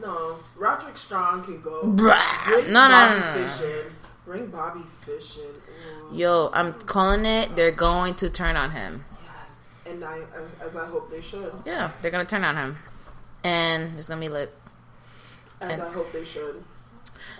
no. 0.00 0.38
Roderick 0.56 0.98
Strong 0.98 1.44
can 1.44 1.60
go. 1.62 1.86
Bring 1.86 2.08
No, 2.08 2.60
no, 2.60 2.62
Bobby 2.62 2.70
no, 2.72 2.88
no, 2.88 3.36
no. 3.42 3.48
Fish 3.48 3.60
in. 3.62 3.86
Bring 4.26 4.46
Bobby 4.48 4.82
Fish 5.04 5.38
in. 5.38 5.44
Ooh, 5.44 6.16
Yo, 6.16 6.50
I'm 6.52 6.72
calling 6.74 7.24
it. 7.24 7.54
They're 7.56 7.70
going 7.72 8.14
to 8.16 8.28
turn 8.30 8.56
on 8.56 8.70
him. 8.72 9.04
yes. 9.38 9.76
And 9.86 10.04
I, 10.04 10.20
as 10.60 10.76
I 10.76 10.86
hope 10.86 11.10
they 11.10 11.20
should. 11.20 11.52
Yeah, 11.64 11.92
they're 12.02 12.10
gonna 12.10 12.24
turn 12.24 12.42
on 12.44 12.56
him, 12.56 12.78
and 13.42 13.98
it's 13.98 14.08
gonna 14.08 14.20
be 14.20 14.28
lit. 14.28 14.54
As 15.60 15.78
And- 15.78 15.88
I 15.88 15.92
hope 15.92 16.10
they 16.12 16.24
should. 16.24 16.62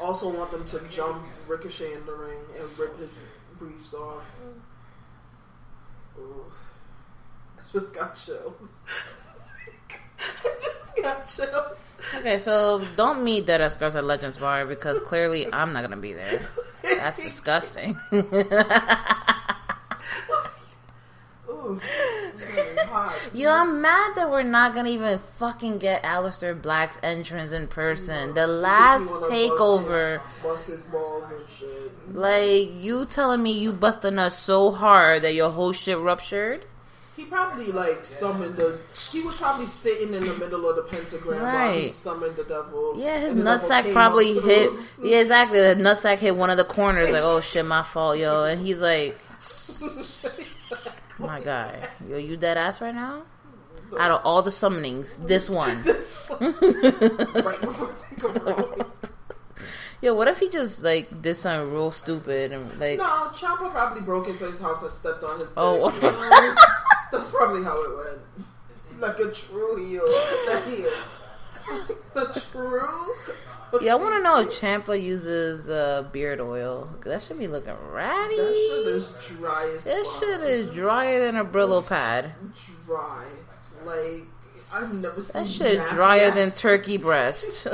Also 0.01 0.29
want 0.29 0.51
them 0.51 0.65
to 0.67 0.81
jump 0.89 1.25
Ricochet 1.47 1.93
in 1.95 2.05
the 2.07 2.13
ring 2.13 2.39
and 2.59 2.79
rip 2.79 2.99
his 2.99 3.17
briefs 3.59 3.95
off. 3.95 4.23
Ooh. 6.19 6.45
I 7.59 7.63
just 7.73 7.95
got 7.95 8.17
chills. 8.17 8.81
I 10.45 10.55
just 10.63 10.97
got 11.03 11.27
chills. 11.27 11.79
Okay, 12.17 12.39
so 12.47 12.83
don't 12.97 13.23
meet 13.25 13.47
Dead 13.47 13.61
Ass 13.61 13.75
Girls 13.75 13.97
at 13.97 14.05
Legends 14.05 14.37
Bar 14.39 14.67
because 14.67 14.99
clearly 15.01 15.53
I'm 15.53 15.73
not 15.73 15.83
gonna 15.83 15.97
be 15.97 16.13
there. 16.13 16.41
That's 16.83 17.17
disgusting. 17.23 17.99
Ooh. 21.49 21.81
Yo, 23.33 23.51
I'm 23.51 23.81
mad 23.81 24.15
that 24.17 24.31
we're 24.31 24.43
not 24.43 24.75
gonna 24.75 24.91
even 24.91 25.19
fucking 25.19 25.79
get 25.79 26.03
Aleister 26.05 26.61
Black's 26.61 26.99
entrance 27.03 27.53
in 27.53 27.67
person. 27.67 28.35
The 28.35 28.47
last 28.47 29.09
Because 29.13 29.29
he 29.33 29.49
wanna 29.49 29.59
takeover, 29.61 30.21
Bust 30.43 30.67
his, 30.69 30.83
balls 30.83 31.31
and 31.33 31.41
shit. 31.49 32.15
like 32.15 32.71
you 32.83 33.05
telling 33.07 33.43
me 33.43 33.53
you 33.59 33.73
busted 33.73 34.17
us 34.19 34.39
so 34.39 34.71
hard 34.71 35.23
that 35.23 35.35
your 35.35 35.51
whole 35.51 35.73
shit 35.73 35.99
ruptured. 35.99 36.65
He 37.17 37.25
probably 37.25 37.67
like 37.71 38.05
summoned 38.05 38.57
the. 38.57 38.79
He 39.13 39.23
was 39.23 39.37
probably 39.37 39.67
sitting 39.67 40.15
in 40.15 40.25
the 40.25 40.35
middle 40.35 40.69
of 40.69 40.75
the 40.77 40.83
pentagram 40.83 41.41
while 41.43 41.73
he 41.73 41.83
Right. 41.83 41.93
summoned 41.93 42.35
the 42.37 42.43
devil. 42.45 42.95
Yeah, 42.99 43.21
his 43.21 43.35
nutsack 43.35 43.93
probably 43.93 44.39
hit. 44.41 44.73
Yeah, 45.01 45.19
exactly. 45.21 45.61
The 45.61 45.77
nutsack 45.77 46.19
hit 46.19 46.35
one 46.35 46.51
of 46.51 46.57
the 46.57 46.65
corners. 46.65 47.11
Like, 47.11 47.23
oh 47.23 47.41
shit, 47.41 47.65
my 47.67 47.83
fault, 47.85 48.19
yo. 48.19 48.45
And 48.45 48.67
he's 48.67 48.81
like, 48.81 49.17
my 51.19 51.41
guy, 51.41 51.89
yo, 52.09 52.17
you 52.17 52.37
dead 52.37 52.57
ass 52.57 52.81
right 52.81 52.95
now? 52.95 53.23
Out 53.99 54.11
of 54.11 54.21
all 54.25 54.43
the 54.43 54.51
summonings, 54.51 55.25
this 55.27 55.49
one. 55.49 55.83
This 55.85 56.17
one. 56.29 56.53
right 56.53 57.61
before 57.61 57.89
takeover. 57.93 58.87
Yo, 60.05 60.13
what 60.13 60.29
if 60.29 60.39
he 60.39 60.51
just 60.51 60.83
like 60.83 61.23
did 61.23 61.35
something 61.35 61.73
real 61.73 61.91
stupid 61.91 62.53
and 62.53 62.79
like? 62.79 62.99
No, 62.99 63.31
Ciampa 63.35 63.71
probably 63.73 64.03
broke 64.03 64.29
into 64.29 64.45
his 64.45 64.61
house 64.61 64.83
and 64.83 64.91
stepped 64.91 65.25
on 65.25 65.41
his. 65.41 65.49
Oh. 65.57 65.91
dick, 65.91 66.03
you 66.03 66.11
know? 66.11 66.55
that's 67.13 67.31
probably 67.31 67.65
how 67.65 67.83
it 67.83 67.97
went. 67.97 68.21
Like 69.01 69.19
a 69.19 69.33
true 69.33 69.77
heel. 69.83 70.05
That 70.05 70.63
heel. 70.69 71.91
A 72.17 72.39
true. 72.53 73.15
Yeah, 73.81 73.93
I 73.95 73.97
want 73.97 74.15
to 74.17 74.23
know 74.23 74.41
if 74.41 74.49
Ciampa 74.61 75.03
uses 75.03 75.71
uh, 75.71 76.07
beard 76.13 76.39
oil. 76.39 76.91
That 77.07 77.23
should 77.23 77.39
be 77.39 77.49
looking 77.49 77.73
ratty. 77.91 78.37
That 78.37 78.53
shit 78.53 78.87
is 78.89 79.11
dry 79.39 79.73
as 79.75 79.85
That 79.85 80.05
fuck. 80.05 80.21
shit 80.23 80.41
is 80.43 80.69
drier 80.69 81.25
than 81.25 81.37
a 81.37 81.47
Brillo 81.47 81.81
pad. 81.87 82.33
dry. 82.85 83.25
Like 83.87 84.25
I've 84.71 84.93
never 84.93 85.23
seen 85.23 85.45
That 85.45 85.49
shit 85.51 85.89
drier 85.89 86.31
than 86.31 86.51
turkey 86.51 86.97
breast. 87.09 87.67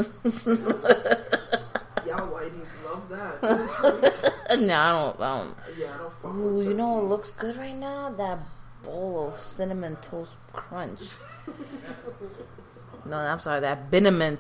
Y'all 3.43 3.59
whiteys 3.59 3.83
love 3.83 4.01
that. 4.03 4.61
no, 4.61 4.75
I 4.79 4.93
don't. 4.93 5.21
I 5.21 5.39
don't. 5.39 5.57
yeah, 5.79 5.95
I 5.95 5.99
don't 5.99 6.13
fuck 6.13 6.35
Ooh, 6.35 6.55
with 6.57 6.67
you 6.67 6.75
know 6.75 6.93
what 6.95 7.05
looks 7.05 7.31
good 7.33 7.57
right 7.57 7.77
now? 7.77 8.11
That 8.11 8.39
bowl 8.83 9.29
of 9.35 9.41
cinnamon 9.41 9.97
toast 9.97 10.35
crunch. 10.53 11.01
no, 13.05 13.17
I'm 13.17 13.41
sorry, 13.41 13.61
that 13.61 13.91
Binneman 13.91 14.39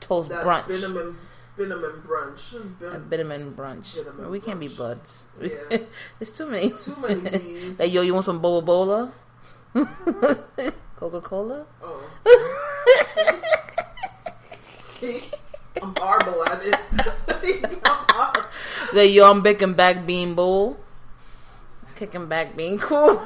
toast 0.00 0.28
that 0.28 0.44
brunch. 0.44 0.66
Binneman 0.66 2.02
brunch. 2.02 2.50
That 2.80 3.10
Bin- 3.10 3.54
brunch. 3.54 4.30
We 4.30 4.40
can't 4.40 4.60
be 4.60 4.68
buds. 4.68 5.26
Yeah. 5.40 5.78
it's 6.20 6.30
too 6.30 6.46
many. 6.46 6.70
Too 6.70 6.96
many. 7.00 7.20
Hey, 7.78 7.86
yo, 7.86 8.02
you 8.02 8.14
want 8.14 8.24
some 8.24 8.40
Boba 8.40 8.64
Bola? 8.64 9.12
Coca 10.96 11.20
Cola? 11.20 11.66
Oh. 11.82 12.02
I'm 15.82 15.94
horrible 15.96 16.44
at 16.46 16.60
it. 16.64 17.76
The 18.92 19.06
yo, 19.06 19.30
I'm 19.30 19.40
baking 19.42 19.74
back 19.74 20.04
bean 20.06 20.34
bowl. 20.34 20.78
Kicking 21.94 22.26
back 22.26 22.56
bean 22.56 22.78
cool. 22.78 23.22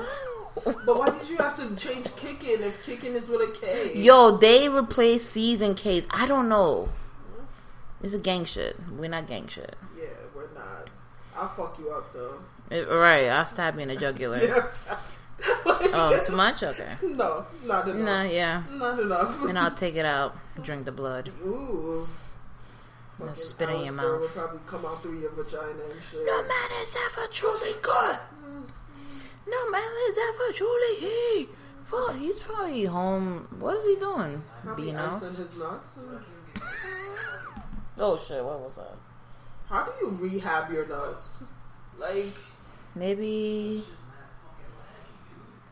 but 0.64 0.98
why 0.98 1.10
did 1.10 1.28
you 1.28 1.36
have 1.38 1.54
to 1.56 1.74
change 1.76 2.14
kicking 2.16 2.62
if 2.62 2.84
kicking 2.84 3.14
is 3.14 3.26
with 3.28 3.40
a 3.40 3.52
K? 3.58 3.92
Yo, 3.98 4.36
they 4.36 4.68
replaced 4.68 5.30
C's 5.30 5.62
and 5.62 5.76
K's. 5.76 6.06
I 6.10 6.26
don't 6.26 6.48
know. 6.48 6.90
It's 8.02 8.12
a 8.14 8.18
gang 8.18 8.44
shit. 8.44 8.76
We're 8.90 9.08
not 9.08 9.26
gang 9.26 9.48
shit. 9.48 9.74
Yeah, 9.96 10.04
we're 10.34 10.52
not. 10.54 10.90
I'll 11.36 11.48
fuck 11.48 11.78
you 11.78 11.90
up 11.90 12.12
though. 12.12 12.38
It- 12.70 12.86
right, 12.88 13.28
I'll 13.28 13.46
stab 13.46 13.76
you 13.76 13.80
in 13.82 13.88
the 13.88 13.96
jugular. 13.96 14.38
Yeah. 15.46 15.56
like, 15.66 15.90
Oh, 15.92 16.22
too 16.24 16.32
much? 16.36 16.62
Okay. 16.62 16.94
No, 17.02 17.44
not 17.64 17.88
enough. 17.88 18.04
No, 18.04 18.22
yeah. 18.22 18.62
Not 18.70 19.00
enough. 19.00 19.42
And 19.44 19.58
I'll 19.58 19.74
take 19.74 19.96
it 19.96 20.06
out, 20.06 20.36
drink 20.62 20.84
the 20.84 20.92
blood. 20.92 21.32
Ooh. 21.44 22.08
And 23.20 23.28
Fucking 23.28 23.34
spit 23.36 23.68
in 23.70 23.84
your 23.84 23.94
mouth. 23.94 24.20
would 24.20 24.30
probably 24.30 24.60
come 24.66 24.84
out 24.86 25.02
through 25.02 25.20
your 25.20 25.30
vagina 25.30 25.70
and 25.90 26.00
shit. 26.10 26.26
No 26.26 26.42
man 26.42 26.70
is 26.82 26.96
ever 27.06 27.26
truly 27.30 27.72
good. 27.80 28.18
No 29.46 29.70
man 29.70 29.90
is 30.08 30.18
ever 30.30 30.52
truly 30.52 30.96
he. 30.96 31.48
Fuck, 31.84 32.16
he's 32.16 32.38
probably 32.40 32.84
home. 32.86 33.46
What 33.60 33.76
is 33.76 33.84
he 33.84 33.96
doing? 34.00 34.42
Probably 34.64 34.84
Being 34.84 34.96
off? 34.96 35.20
his 35.22 35.58
nuts. 35.58 35.98
Oh 37.98 38.16
shit, 38.16 38.42
what 38.44 38.60
was 38.60 38.76
that? 38.76 38.96
How 39.68 39.84
do 39.84 39.92
you 40.00 40.08
rehab 40.20 40.72
your 40.72 40.86
nuts? 40.86 41.46
Like 41.98 42.34
Maybe. 42.96 43.84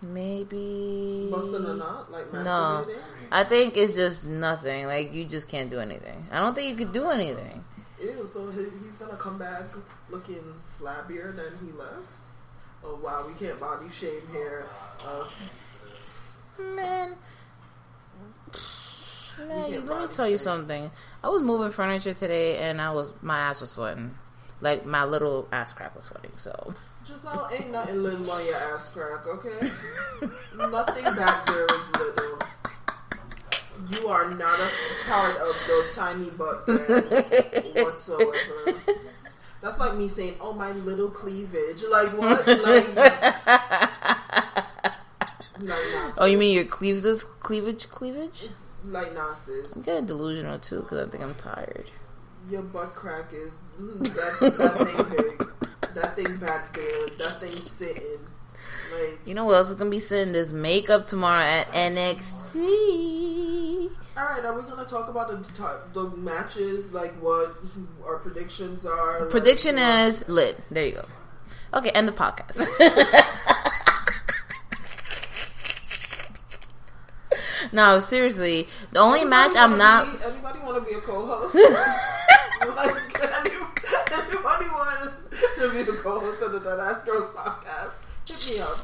Maybe. 0.03 1.29
busting 1.31 1.65
a 1.65 1.75
nut? 1.75 2.11
Like 2.11 2.33
No. 2.33 2.87
I 3.31 3.45
think 3.45 3.77
it's 3.77 3.95
just 3.95 4.25
nothing. 4.25 4.87
Like, 4.87 5.15
you 5.15 5.25
just 5.25 5.49
can't 5.49 5.71
do 5.71 5.79
anything. 5.79 6.27
I 6.31 6.41
don't 6.41 6.55
think 6.55 6.69
you 6.69 6.85
could 6.85 6.93
do 6.93 7.09
anything. 7.09 7.65
Ew, 8.03 8.27
so 8.27 8.51
he, 8.51 8.67
he's 8.83 8.97
gonna 8.97 9.17
come 9.17 9.39
back 9.39 9.63
looking 10.11 10.43
flabbier 10.81 11.35
than 11.37 11.53
he 11.65 11.71
left? 11.73 12.13
Oh 12.85 12.97
wow, 12.97 13.25
we 13.27 13.35
can't 13.35 13.61
body 13.61 13.89
shame 13.91 14.21
here. 14.33 14.67
Uh, 15.07 15.29
Man. 16.59 17.15
Man, 19.39 19.49
let 19.49 19.71
me 19.71 19.79
body 19.79 20.13
tell 20.13 20.29
you 20.29 20.39
something. 20.39 20.91
I 21.23 21.29
was 21.29 21.43
moving 21.43 21.71
furniture 21.71 22.13
today 22.13 22.59
and 22.59 22.81
I 22.81 22.91
was 22.91 23.13
my 23.23 23.39
ass 23.39 23.61
was 23.61 23.71
sweating. 23.71 24.17
Like 24.61 24.85
my 24.85 25.05
little 25.05 25.49
ass 25.53 25.73
crack 25.73 25.95
was 25.95 26.05
sweating, 26.05 26.33
so 26.37 26.75
Giselle, 27.13 27.49
ain't 27.53 27.71
nothing 27.71 28.03
little 28.03 28.31
on 28.31 28.45
your 28.47 28.57
ass 28.57 28.93
crack, 28.93 29.27
okay? 29.27 29.71
nothing 30.57 31.05
back 31.05 31.47
there 31.47 31.67
is 31.67 31.91
little. 31.93 32.39
You 33.91 34.09
are 34.09 34.31
not 34.31 34.59
a 34.59 34.71
part 35.07 35.37
of 35.37 35.55
the 35.67 35.91
tiny 35.95 36.31
butt 36.31 36.67
gang 36.67 37.85
whatsoever. 37.85 38.75
That's 39.61 39.79
like 39.79 39.97
me 39.97 40.09
saying, 40.09 40.37
"Oh, 40.41 40.53
my 40.53 40.73
little 40.73 41.11
cleavage." 41.11 41.83
Like 41.89 42.17
what? 42.17 42.47
Like, 42.47 42.97
like 42.97 43.35
Oh, 46.19 46.25
you 46.25 46.39
mean 46.39 46.55
your 46.55 46.65
cleavage 46.65 47.23
cleavage 47.41 47.89
cleavage? 47.89 48.49
like 48.85 49.13
sis. 49.37 49.77
I'm 49.77 49.83
getting 49.83 50.07
delusional 50.07 50.59
too 50.59 50.81
because 50.83 51.07
I 51.07 51.11
think 51.11 51.23
I'm 51.23 51.35
tired. 51.35 51.91
Your 52.51 52.63
butt 52.63 52.95
crack 52.95 53.33
is 53.33 53.77
mm, 53.81 54.03
that, 54.15 54.57
that 54.59 54.77
thing 54.79 55.39
big. 55.39 55.69
That 55.95 56.17
thing 56.17 56.37
back 56.39 56.75
there. 56.75 57.07
That 57.19 57.37
thing 57.41 57.51
sitting. 57.51 58.19
Like, 58.93 59.19
You 59.27 59.35
know 59.35 59.45
what 59.45 59.55
else 59.57 59.69
is 59.69 59.75
gonna 59.75 59.91
be 59.91 60.01
sitting? 60.01 60.33
This 60.33 60.53
makeup 60.53 61.07
tomorrow 61.07 61.43
at 61.43 61.71
NXT. 61.73 63.91
all 64.17 64.25
right, 64.25 64.45
are 64.45 64.55
we 64.59 64.63
gonna 64.69 64.85
talk 64.85 65.09
about 65.09 65.29
the 65.29 65.45
the 65.93 66.11
matches? 66.17 66.91
Like 66.93 67.13
what 67.23 67.55
our 68.05 68.19
predictions 68.19 68.87
are? 68.87 69.21
Like, 69.21 69.31
Prediction 69.31 69.77
know, 69.77 70.07
is 70.07 70.27
lit. 70.29 70.59
There 70.71 70.87
you 70.87 70.93
go. 70.93 71.05
Okay, 71.75 71.91
end 71.91 72.09
the 72.09 72.13
podcast. 72.13 72.59
no, 77.73 77.99
seriously, 77.99 78.69
the 78.93 79.01
only 79.01 79.21
Anybody 79.21 79.49
match 79.49 79.57
I'm 79.57 79.79
not. 79.79 80.07
Be, 80.07 80.25
anybody 80.25 80.59
want 80.61 80.85
to 80.85 80.91
be 80.91 80.97
a 80.97 81.01
co-host? 81.01 81.55
like 82.77 83.23
any, 83.23 83.51
anybody 84.13 84.67
be 85.71 85.83
the 85.83 85.93
co-host 85.95 86.43
of 86.43 86.53
the 86.53 86.61
Dead 86.61 86.79
Ass 86.81 87.03
Girls 87.05 87.29
podcast? 87.31 87.93
Hit 88.29 88.55
me 88.55 88.61
up. 88.61 88.79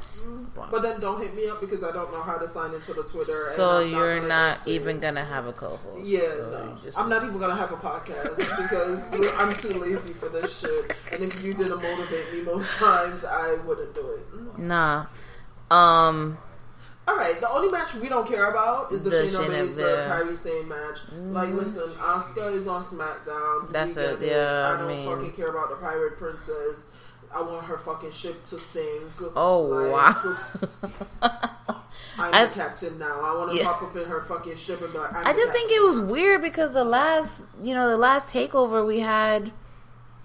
But 0.71 0.83
then 0.83 1.01
don't 1.01 1.21
hit 1.21 1.35
me 1.35 1.47
up 1.49 1.61
because 1.61 1.85
I 1.85 1.93
don't 1.93 2.13
know 2.13 2.23
how 2.23 2.39
to 2.39 2.49
sign 2.49 2.75
into 2.75 2.93
the 2.93 3.05
Twitter. 3.05 3.51
So 3.55 3.79
you're 3.81 4.17
gonna 4.17 4.29
not 4.29 4.67
even 4.67 4.99
gonna 4.99 5.25
have 5.25 5.47
a 5.47 5.53
co-host. 5.53 6.05
Yeah, 6.05 6.21
so 6.33 6.51
no. 6.75 6.79
just- 6.83 6.99
I'm 6.99 7.09
not 7.09 7.23
even 7.25 7.39
gonna 7.39 7.55
have 7.55 7.71
a 7.71 7.77
podcast 7.77 8.37
because 8.63 9.13
I'm 9.39 9.55
too 9.55 9.79
lazy 9.79 10.13
for 10.13 10.29
this 10.29 10.59
shit. 10.59 10.95
And 11.13 11.23
if 11.23 11.43
you 11.45 11.55
didn't 11.55 11.81
motivate 11.81 12.33
me 12.33 12.43
most 12.43 12.77
times, 12.79 13.25
I 13.25 13.55
wouldn't 13.65 13.95
do 13.95 14.11
it. 14.11 14.59
Nah. 14.59 15.07
Um. 15.71 16.37
All 17.09 17.17
right, 17.17 17.41
the 17.41 17.49
only 17.51 17.71
match 17.71 17.95
we 17.95 18.11
don't 18.11 18.29
care 18.29 18.51
about 18.51 18.93
is 18.93 19.03
the, 19.03 19.09
The 19.09 19.17
Shayna 19.17 19.47
Baszler. 19.49 20.09
Kairi 20.11 20.37
Sane 20.37 20.69
match. 20.69 20.99
Like, 21.33 21.49
mm. 21.49 21.57
listen, 21.57 21.89
Asuka 21.93 22.53
is 22.55 22.69
on 22.69 22.83
SmackDown. 22.83 23.73
That's 23.73 23.97
it, 23.97 24.21
yeah, 24.21 24.69
I 24.69 24.75
I 24.75 24.77
don't 24.79 24.89
mean- 24.89 25.09
fucking 25.09 25.33
care 25.33 25.49
about 25.49 25.71
the 25.71 25.77
Pirate 25.77 26.19
Princess. 26.19 26.89
I 27.35 27.41
want 27.41 27.65
her 27.67 27.79
fucking 27.79 28.13
ship 28.13 28.47
to 28.49 28.59
sink. 28.59 29.11
Oh 29.37 29.61
Like, 29.63 29.93
wow. 29.93 30.37
I'm 32.19 32.35
I- 32.35 32.45
the 32.47 32.53
captain 32.53 32.99
now. 32.99 33.21
I 33.23 33.35
want 33.37 33.53
to 33.53 33.57
Yeah. 33.57 33.65
pop 33.65 33.83
up 33.85 33.97
in 33.97 34.05
her 34.05 34.21
fucking 34.23 34.57
ship 34.57 34.83
and 34.83 34.93
be 34.93 34.99
like, 34.99 35.15
I 35.15 35.33
just 35.33 35.53
think 35.53 35.71
it 35.73 35.83
was 35.83 36.01
weird 36.01 36.43
because 36.43 36.75
the 36.75 36.85
last, 36.85 37.47
you 37.63 37.75
know, 37.75 37.89
the 37.89 37.97
last 37.97 38.29
takeover 38.29 38.87
we 38.87 39.01
had. 39.01 39.51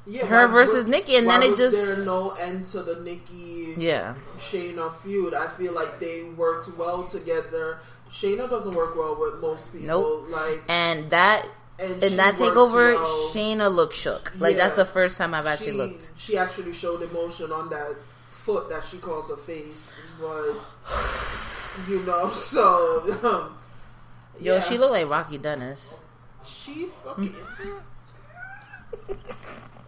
Yeah, 0.05 0.25
her 0.25 0.47
why 0.47 0.51
versus 0.51 0.75
was- 0.83 0.87
Nikki, 0.87 1.15
and 1.15 1.29
then 1.29 1.43
it 1.43 1.55
just- 1.55 1.75
there 1.75 2.03
no 2.05 2.31
end 2.31 2.65
to 2.65 2.83
the 2.83 2.99
Nikki 2.99 3.62
Yeah. 3.77 4.15
Shayna 4.37 4.93
feud. 4.93 5.33
I 5.33 5.47
feel 5.47 5.73
like 5.73 5.99
they 5.99 6.23
worked 6.23 6.77
well 6.77 7.03
together. 7.05 7.79
Shayna 8.09 8.49
doesn't 8.49 8.73
work 8.73 8.95
well 8.95 9.17
with 9.19 9.41
most 9.41 9.71
people. 9.71 9.87
Nope. 9.87 10.29
Like 10.29 10.63
And 10.69 11.09
that 11.09 11.47
and 11.79 12.03
in 12.03 12.17
that 12.17 12.35
takeover, 12.35 12.95
well. 12.95 13.29
Shayna 13.29 13.73
looked 13.73 13.95
shook. 13.95 14.33
Like 14.37 14.57
that's 14.57 14.75
the 14.75 14.85
first 14.85 15.17
time 15.17 15.33
I've 15.33 15.47
actually 15.47 15.71
she, 15.71 15.77
looked. 15.77 16.11
She 16.15 16.37
actually 16.37 16.73
showed 16.73 17.01
emotion 17.01 17.51
on 17.51 17.69
that 17.69 17.95
foot 18.31 18.69
that 18.69 18.83
she 18.89 18.97
calls 18.97 19.29
her 19.29 19.37
face, 19.37 19.99
but 20.19 20.53
you 21.89 22.01
know, 22.01 22.29
so 22.33 23.17
um, 23.23 23.57
Yo, 24.39 24.55
yeah. 24.55 24.59
she 24.59 24.77
looked 24.77 24.93
like 24.93 25.09
Rocky 25.09 25.37
Dennis. 25.37 25.99
She 26.45 26.85
fucking. 27.03 27.33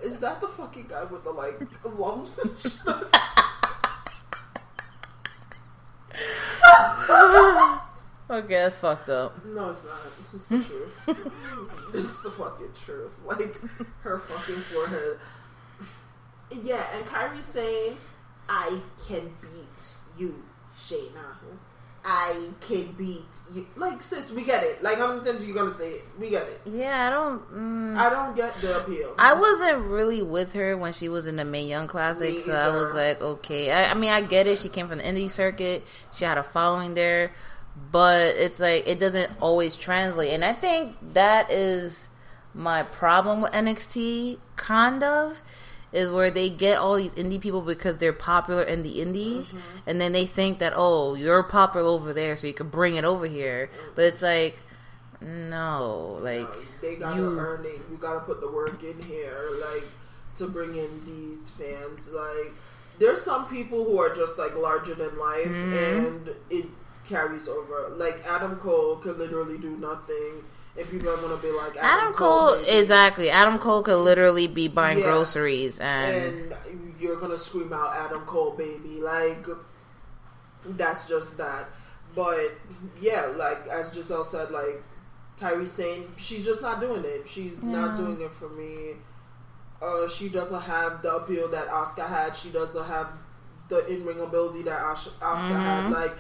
Is 0.04 0.20
that 0.20 0.40
the 0.40 0.48
fucking 0.48 0.88
guy 0.88 1.04
with 1.06 1.24
the 1.24 1.32
like 1.32 1.60
lumps 1.84 2.40
and 2.40 2.52
shit? 2.60 2.82
Okay, 8.28 8.56
that's 8.56 8.80
fucked 8.80 9.10
up. 9.10 9.46
No, 9.46 9.70
it's 9.70 9.86
not. 9.86 10.00
It's 10.20 10.32
just 10.32 10.50
the 10.50 10.64
truth. 10.64 11.08
it's 11.94 12.24
the 12.24 12.32
fucking 12.32 12.72
truth. 12.84 13.20
Like 13.24 13.62
her 14.02 14.20
fucking 14.20 14.56
forehead. 14.56 15.20
Yeah, 16.64 16.84
and 16.96 17.06
Kairi 17.06 17.44
saying, 17.44 17.98
"I 18.50 18.80
can 19.08 19.32
beat 19.42 19.94
you, 20.18 20.44
Shayna. 20.76 21.38
I 22.06 22.50
can 22.62 22.92
beat 22.94 23.26
you." 23.54 23.66
Like, 23.76 24.02
sis, 24.02 24.32
we 24.32 24.44
get 24.44 24.64
it. 24.64 24.84
Like, 24.84 24.98
how 24.98 25.08
many 25.08 25.26
times 25.26 25.44
are 25.44 25.48
you 25.48 25.54
gonna 25.54 25.72
say 25.72 25.90
it? 25.90 26.04
We 26.20 26.30
get 26.30 26.44
it. 26.44 26.62
Yeah, 26.66 27.08
I 27.08 27.10
don't. 27.10 27.52
Mm, 27.52 27.98
I 27.98 28.10
don't 28.10 28.36
get 28.36 28.54
the 28.62 28.80
appeal. 28.80 29.16
I 29.18 29.34
wasn't 29.34 29.80
really 29.86 30.22
with 30.22 30.54
her 30.54 30.78
when 30.78 30.94
she 30.94 31.10
was 31.10 31.26
in 31.26 31.36
the 31.36 31.46
Mae 31.46 31.66
Young 31.66 31.88
Classic, 31.88 32.40
so 32.40 32.54
I 32.54 32.70
was 32.70 32.94
like, 32.94 33.22
okay. 33.22 33.72
I, 33.72 33.92
I 33.92 33.94
mean, 33.96 34.12
I 34.12 34.22
get 34.22 34.48
it. 34.48 34.60
She 34.60 34.70
came 34.70 34.88
from 34.88 35.00
the 35.00 35.04
indie 35.04 35.32
circuit. 35.32 35.84
She 36.16 36.26
had 36.26 36.38
a 36.38 36.44
following 36.44 36.94
there, 36.94 37.34
but 37.92 38.36
it's 38.36 38.60
like 38.60 38.88
it 38.88 39.00
doesn't 39.00 39.32
always 39.42 39.76
translate, 39.76 40.32
and 40.32 40.46
I 40.46 40.54
think 40.54 40.96
that 41.14 41.52
is 41.52 42.10
my 42.54 42.84
problem 42.84 43.42
with 43.42 43.52
NXT. 43.52 44.40
Kind 44.56 45.04
of 45.04 45.42
is 45.94 46.10
where 46.10 46.30
they 46.32 46.50
get 46.50 46.78
all 46.78 46.96
these 46.96 47.16
indie 47.16 47.40
people 47.40 47.62
because 47.62 47.98
they're 47.98 48.12
popular 48.14 48.64
in 48.64 48.84
the 48.84 49.02
indies, 49.02 49.48
Mm-hmm. 49.50 49.60
and 49.88 50.02
then 50.02 50.12
they 50.12 50.26
think 50.26 50.60
that 50.60 50.74
oh, 50.76 51.14
you're 51.16 51.44
popular 51.44 51.88
over 51.88 52.12
there, 52.14 52.36
so 52.36 52.48
you 52.48 52.54
can 52.54 52.70
bring 52.70 52.96
it 52.96 53.06
over 53.06 53.26
here. 53.28 53.70
But 53.96 54.06
it's 54.06 54.22
like, 54.22 54.58
no, 55.22 56.20
like 56.22 56.48
they 56.82 56.96
gotta 56.96 57.22
you- 57.22 57.40
earn 57.40 57.66
it. 57.66 57.80
You 57.90 57.98
gotta 58.00 58.20
put 58.22 58.42
the 58.42 58.52
work 58.52 58.84
in 58.84 59.02
here, 59.04 59.50
like 59.62 59.88
to 60.38 60.48
bring 60.48 60.76
in 60.76 61.02
these 61.06 61.50
fans. 61.50 62.10
Like 62.12 62.54
there's 63.00 63.22
some 63.22 63.48
people 63.48 63.84
who 63.86 64.00
are 64.00 64.14
just 64.16 64.38
like 64.38 64.56
larger 64.56 64.96
than 64.96 65.18
life, 65.18 65.48
Mm-hmm. 65.48 66.06
and 66.06 66.30
it 66.50 66.66
carries 67.08 67.48
over. 67.48 67.90
Like 67.96 68.24
Adam 68.28 68.56
Cole 68.58 68.98
could 68.98 69.18
literally 69.18 69.58
do 69.58 69.78
nothing, 69.78 70.44
and 70.78 70.90
people 70.90 71.10
are 71.10 71.18
gonna 71.18 71.38
be 71.38 71.52
like, 71.52 71.76
Adam, 71.78 71.84
Adam 72.00 72.14
Cole, 72.14 72.56
baby." 72.56 72.70
exactly. 72.72 73.30
Adam 73.30 73.60
Cole 73.60 73.84
could 73.84 73.98
literally 73.98 74.48
be 74.48 74.68
buying 74.68 75.00
Yeah. 75.00 75.06
groceries, 75.06 75.80
and, 75.80 76.54
and 76.54 76.96
you're 77.00 77.16
gonna 77.18 77.40
scream 77.40 77.72
out 77.74 77.96
Adam 77.96 78.22
Cole, 78.22 78.52
baby. 78.52 79.02
Like 79.02 79.46
that's 80.66 81.08
just 81.08 81.38
that. 81.38 81.70
But 82.16 82.52
yeah, 83.02 83.32
like 83.36 83.68
as 83.68 83.94
Giselle 83.94 84.24
said, 84.24 84.52
like 84.52 84.82
Kairi 85.40 85.68
saying 85.68 86.12
she's 86.18 86.46
just 86.46 86.62
not 86.62 86.80
doing 86.80 87.04
it. 87.06 87.28
She's 87.28 87.62
not 87.64 87.98
doing 87.98 88.22
it 88.22 88.34
for 88.34 88.50
me. 88.50 88.96
Uh, 89.82 90.08
she 90.08 90.30
doesn't 90.30 90.62
have 90.62 91.02
the 91.02 91.14
appeal 91.16 91.50
that 91.50 91.68
Asuka 91.68 92.08
had. 92.08 92.36
She 92.36 92.50
doesn't 92.50 92.86
have 92.86 93.10
the 93.68 93.86
in 93.88 94.06
ring 94.06 94.20
ability 94.22 94.64
that 94.64 94.80
Asuka 94.80 95.62
had. 95.62 95.92
Like 95.92 96.14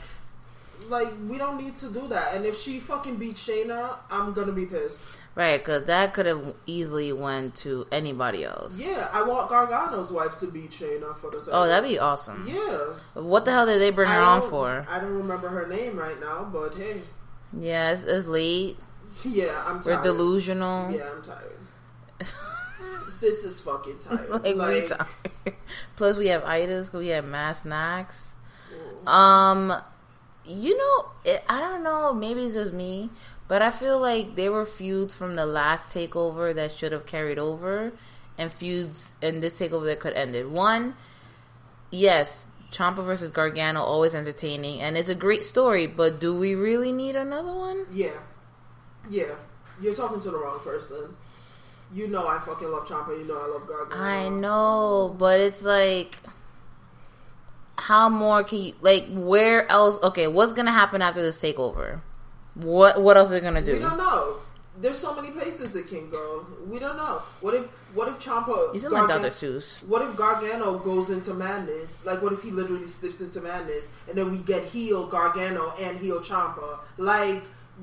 Like 0.89 1.13
we 1.27 1.37
don't 1.37 1.57
need 1.57 1.75
to 1.77 1.89
do 1.91 2.07
that. 2.09 2.35
And 2.35 2.45
if 2.45 2.59
she 2.61 2.79
fucking 2.79 3.15
beat 3.15 3.35
Shayna, 3.35 3.97
I'm 4.09 4.33
gonna 4.33 4.51
be 4.51 4.65
pissed. 4.65 5.05
Right, 5.35 5.59
because 5.59 5.85
that 5.87 6.13
could 6.13 6.25
have 6.27 6.55
easily 6.65 7.11
went 7.11 7.55
to 7.55 7.85
anybody 7.91 8.45
else. 8.45 8.77
Yeah, 8.77 9.09
I 9.11 9.23
want 9.23 9.49
Gargano's 9.49 10.09
wife 10.09 10.37
to 10.37 10.47
beat 10.47 10.71
Shayna 10.71 11.15
for 11.17 11.29
the. 11.29 11.45
Oh, 11.51 11.67
that'd 11.67 11.89
be 11.89 11.99
awesome. 11.99 12.45
Yeah. 12.47 12.93
What 13.21 13.43
the 13.43 13.51
hell 13.51 13.65
did 13.65 13.81
they 13.81 13.91
bring 13.91 14.07
her 14.09 14.21
on 14.21 14.49
for? 14.49 14.85
I 14.87 14.99
don't 14.99 15.13
remember 15.13 15.49
her 15.49 15.67
name 15.67 15.97
right 15.97 16.17
now, 16.21 16.45
but 16.51 16.75
hey, 16.77 17.01
Yeah, 17.51 17.91
it's, 17.91 18.03
it's 18.03 18.27
late. 18.27 18.77
yeah, 19.25 19.61
I'm 19.65 19.83
Tired. 19.83 19.97
We're 19.97 20.03
delusional. 20.03 20.91
Yeah, 20.91 21.11
I'm 21.11 21.23
tired. 21.23 21.57
Sis 23.09 23.43
is 23.43 23.59
fucking 23.61 23.97
tired. 24.07 24.29
like, 24.29 24.55
like, 24.55 24.83
we 24.83 24.87
tired. 24.87 25.55
Plus, 25.97 26.17
we 26.17 26.27
have 26.27 26.43
itis. 26.45 26.93
We 26.93 27.07
have 27.09 27.25
mass 27.25 27.63
snacks. 27.63 28.35
Um, 29.05 29.73
you 30.47 30.77
know, 30.77 31.11
it, 31.23 31.43
I 31.49 31.59
don't 31.59 31.83
know. 31.83 32.13
Maybe 32.13 32.43
it's 32.43 32.53
just 32.53 32.73
me, 32.73 33.09
but 33.47 33.61
I 33.61 33.71
feel 33.71 33.99
like 33.99 34.35
there 34.35 34.51
were 34.51 34.65
feuds 34.65 35.15
from 35.15 35.35
the 35.35 35.45
last 35.45 35.89
takeover 35.89 36.53
that 36.55 36.71
should 36.71 36.91
have 36.91 37.05
carried 37.05 37.37
over, 37.37 37.93
and 38.37 38.51
feuds 38.51 39.13
in 39.21 39.39
this 39.39 39.53
takeover 39.53 39.85
that 39.85 39.99
could 39.99 40.13
end 40.13 40.35
it. 40.35 40.49
One, 40.49 40.95
yes, 41.91 42.47
Ciampa 42.71 43.03
versus 43.03 43.31
Gargano 43.31 43.81
always 43.81 44.13
entertaining, 44.15 44.81
and 44.81 44.97
it's 44.97 45.09
a 45.09 45.15
great 45.15 45.43
story. 45.43 45.87
But 45.87 46.19
do 46.19 46.35
we 46.35 46.55
really 46.55 46.91
need 46.91 47.15
another 47.15 47.53
one? 47.53 47.85
yeah, 47.91 48.19
yeah. 49.09 49.35
You're 49.81 49.95
talking 49.95 50.21
to 50.21 50.31
the 50.31 50.37
wrong 50.37 50.59
person. 50.61 51.15
You 51.93 52.07
know 52.07 52.27
I 52.27 52.39
fucking 52.39 52.71
love 52.71 52.87
Ciampa. 52.87 53.17
You 53.17 53.25
know 53.25 53.37
I 53.37 53.47
love 53.47 53.67
Gargano. 53.67 54.01
I 54.01 54.29
know, 54.29 55.15
but 55.17 55.39
it's 55.39 55.63
like, 55.63 56.17
how 57.77 58.09
more 58.09 58.43
can 58.43 58.59
you 58.59 58.73
like? 58.81 59.05
Where 59.09 59.69
else? 59.71 59.97
Okay, 60.03 60.27
what's 60.27 60.53
gonna 60.53 60.71
happen 60.71 61.01
after 61.01 61.21
this 61.21 61.37
takeover? 61.37 62.01
What 62.55 63.01
What 63.01 63.17
else 63.17 63.29
are 63.29 63.33
they 63.33 63.41
gonna 63.41 63.61
do 63.63 63.73
We 63.73 63.79
do? 63.79 63.83
don't 63.85 63.97
know. 63.97 64.37
There's 64.77 64.97
so 64.97 65.15
many 65.15 65.31
places 65.31 65.73
it 65.75 65.87
can 65.87 66.09
go. 66.09 66.45
We 66.67 66.79
don't 66.79 66.97
know. 66.97 67.21
What 67.41 67.53
if 67.53 67.65
What 67.93 68.09
if 68.09 68.19
Ciampa? 68.19 68.73
You 68.73 68.79
sound 68.79 68.93
like 68.93 69.07
Dr. 69.07 69.27
Seuss. 69.27 69.81
What 69.87 70.01
if 70.01 70.17
Gargano 70.17 70.77
goes 70.79 71.09
into 71.09 71.33
madness? 71.33 72.05
Like, 72.05 72.21
what 72.21 72.33
if 72.33 72.41
he 72.43 72.51
literally 72.51 72.89
slips 72.89 73.21
into 73.21 73.39
madness, 73.39 73.87
and 74.09 74.17
then 74.17 74.31
we 74.31 74.39
get 74.39 74.65
heel 74.65 75.07
Gargano 75.07 75.73
and 75.79 75.97
heel 75.97 76.19
Ciampa? 76.19 76.79
Like, 76.97 77.41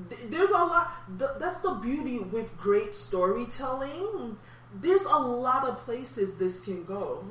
th- 0.09 0.21
there's 0.29 0.51
a 0.51 0.53
lot. 0.53 0.91
Th- 1.17 1.31
that's 1.39 1.61
the 1.61 1.71
beauty 1.71 2.19
with 2.19 2.55
great 2.59 2.95
storytelling. 2.95 4.37
There's 4.81 5.03
a 5.05 5.17
lot 5.17 5.67
of 5.67 5.77
places 5.79 6.35
this 6.35 6.61
can 6.61 6.83
go. 6.83 7.23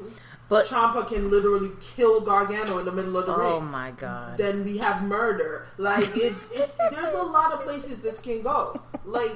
But 0.53 0.67
Ciampa 0.67 1.09
can 1.09 1.31
literally 1.31 1.71
kill 1.97 2.21
Gargano 2.21 2.77
in 2.77 2.85
the 2.85 2.93
middle 2.93 3.17
of 3.17 3.25
the 3.25 3.35
oh 3.35 3.39
ring 3.39 3.53
oh 3.53 3.61
my 3.61 3.91
god, 3.93 4.37
then 4.37 4.65
we 4.65 4.77
have 4.77 5.03
murder. 5.03 5.67
Like 5.79 6.15
it, 6.15 6.35
it, 6.53 6.71
there's 6.91 7.15
a 7.15 7.23
lot 7.23 7.55
of 7.55 7.63
places 7.63 8.03
this 8.03 8.21
can 8.21 8.43
go. 8.43 8.79
Like 9.07 9.35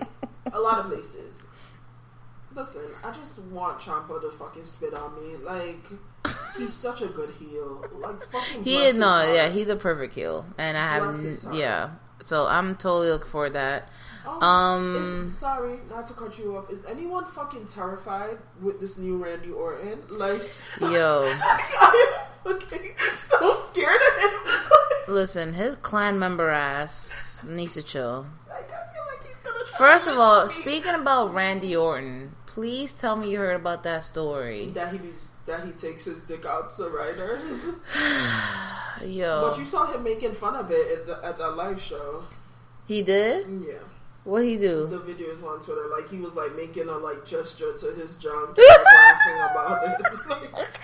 a 0.52 0.60
lot 0.60 0.78
of 0.78 0.90
places. 0.90 1.46
Listen, 2.54 2.82
I 3.02 3.12
just 3.12 3.40
want 3.44 3.80
Ciampa 3.80 4.20
to 4.20 4.30
fucking 4.30 4.66
spit 4.66 4.92
on 4.92 5.14
me. 5.14 5.38
Like 5.38 5.86
he's 6.58 6.74
such 6.74 7.00
a 7.00 7.06
good 7.06 7.30
heel. 7.38 7.82
Like 7.94 8.22
fucking. 8.30 8.64
he 8.64 8.76
is 8.76 8.94
no, 8.94 9.08
heart. 9.08 9.34
yeah, 9.34 9.48
he's 9.48 9.70
a 9.70 9.76
perfect 9.76 10.12
heel, 10.12 10.44
and 10.58 10.76
I 10.76 10.96
have 10.96 11.02
Bless 11.04 11.44
heart. 11.44 11.56
yeah. 11.56 11.90
So 12.26 12.46
I'm 12.46 12.76
totally 12.76 13.08
looking 13.10 13.28
for 13.30 13.48
that. 13.50 13.88
Um, 14.26 14.42
Um, 14.42 15.28
is, 15.28 15.38
sorry, 15.38 15.78
not 15.88 16.06
to 16.06 16.14
cut 16.14 16.36
you 16.38 16.56
off. 16.56 16.70
Is 16.70 16.84
anyone 16.86 17.24
fucking 17.26 17.66
terrified 17.68 18.38
with 18.60 18.80
this 18.80 18.98
new 18.98 19.22
Randy 19.22 19.50
Orton? 19.52 20.02
Like, 20.10 20.42
Yo. 20.80 21.22
I 21.40 22.16
am 22.44 22.52
fucking 22.60 22.90
so 23.16 23.52
scared 23.70 24.00
of 24.00 24.22
him. 24.22 24.54
Listen, 25.14 25.54
his 25.54 25.76
clan 25.76 26.18
member 26.18 26.50
ass 26.50 27.38
needs 27.46 27.74
to 27.74 27.82
chill. 27.82 28.26
like, 28.48 28.64
I 28.64 28.92
feel 28.92 29.02
like 29.16 29.26
he's 29.26 29.36
gonna 29.36 29.64
try 29.64 29.78
First 29.78 30.06
to 30.06 30.12
of 30.12 30.18
all, 30.18 30.46
me. 30.46 30.52
speaking 30.52 30.94
about 30.94 31.32
Randy 31.32 31.76
Orton, 31.76 32.34
please 32.46 32.92
tell 32.92 33.14
me 33.14 33.30
you 33.30 33.38
heard 33.38 33.54
about 33.54 33.84
that 33.84 34.02
story. 34.02 34.66
that 34.70 34.90
he 34.90 34.98
be, 34.98 35.10
that 35.46 35.64
he 35.64 35.72
takes 35.72 36.04
his 36.04 36.20
dick 36.20 36.44
out 36.44 36.70
to 36.76 36.88
writers. 36.88 37.74
Yo, 39.04 39.48
But 39.50 39.58
you 39.58 39.64
saw 39.64 39.92
him 39.92 40.02
making 40.02 40.32
fun 40.32 40.54
of 40.56 40.70
it 40.70 40.98
at, 40.98 41.06
the, 41.06 41.20
at 41.24 41.38
that 41.38 41.50
live 41.56 41.80
show. 41.80 42.24
he 42.88 43.02
did. 43.02 43.46
Yeah, 43.66 43.74
What 44.24 44.42
he 44.44 44.56
the 44.56 44.86
do? 44.88 45.02
video 45.06 45.28
is 45.28 45.42
on 45.44 45.60
Twitter. 45.60 45.86
Like 45.96 46.08
he 46.10 46.18
was 46.18 46.34
like 46.34 46.56
making 46.56 46.88
a 46.88 46.96
like 46.98 47.24
gesture 47.26 47.72
to 47.78 47.86
his 47.92 48.14
junk, 48.16 48.50
and, 48.58 48.66
like, 48.66 48.84
laughing 48.84 49.40
about 49.50 50.00
it. 50.54 50.68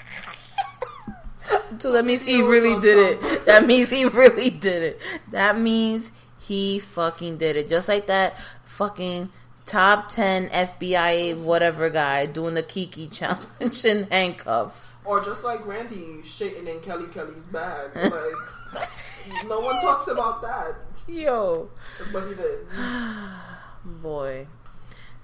So 1.79 1.91
that 1.93 2.05
means 2.05 2.23
he 2.23 2.41
really 2.43 2.79
did 2.81 3.19
top. 3.21 3.31
it. 3.33 3.45
That 3.47 3.67
means 3.67 3.91
he 3.91 4.05
really 4.05 4.51
did 4.51 4.83
it. 4.83 5.01
That 5.31 5.59
means 5.59 6.13
he 6.39 6.79
fucking 6.79 7.39
did 7.39 7.57
it. 7.57 7.69
Just 7.69 7.89
like 7.89 8.07
that 8.07 8.37
fucking 8.65 9.31
top 9.67 10.09
ten 10.11 10.49
FBI 10.49 11.39
whatever 11.39 11.89
guy 11.91 12.27
doing 12.27 12.55
the 12.55 12.63
Kiki 12.63 13.09
challenge 13.09 13.85
in 13.85 14.05
handcuffs. 14.11 14.97
or 15.05 15.25
just 15.25 15.45
like 15.45 15.65
Randy 15.67 16.21
shitting 16.23 16.67
in 16.67 16.81
Kelly 16.81 17.07
Kelly's 17.13 17.47
bag. 17.47 17.95
Like 17.95 18.13
no 19.49 19.61
one 19.61 19.81
talks 19.83 20.09
about 20.09 20.43
that, 20.43 20.75
Yo, 21.09 21.69
but 22.13 22.27
he 22.29 22.35
did. 22.35 22.67
boy, 23.85 24.47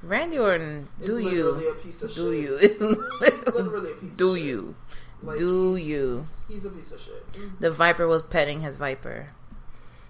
Randy 0.03 0.39
Orton, 0.39 0.89
do 1.05 1.15
literally 1.17 1.65
you? 1.65 1.71
a 1.71 1.75
piece 1.77 2.03
of 2.03 2.15
Do 2.15 2.33
shit. 2.59 2.81
you? 2.81 3.05
Literally 3.53 3.93
a 3.93 3.95
piece. 3.95 4.17
do 4.17 4.31
of 4.31 4.37
shit. 4.39 4.45
Do 4.45 4.47
you? 4.47 4.75
Like, 5.23 5.39
Do 5.39 5.75
he's- 5.75 5.89
you? 5.89 6.29
He's 6.49 6.65
a 6.65 6.71
piece 6.71 6.93
of 6.93 7.01
shit. 7.01 7.61
The 7.61 7.71
Viper 7.71 8.07
was 8.09 8.23
petting 8.23 8.61
his 8.63 8.77
Viper. 8.79 9.29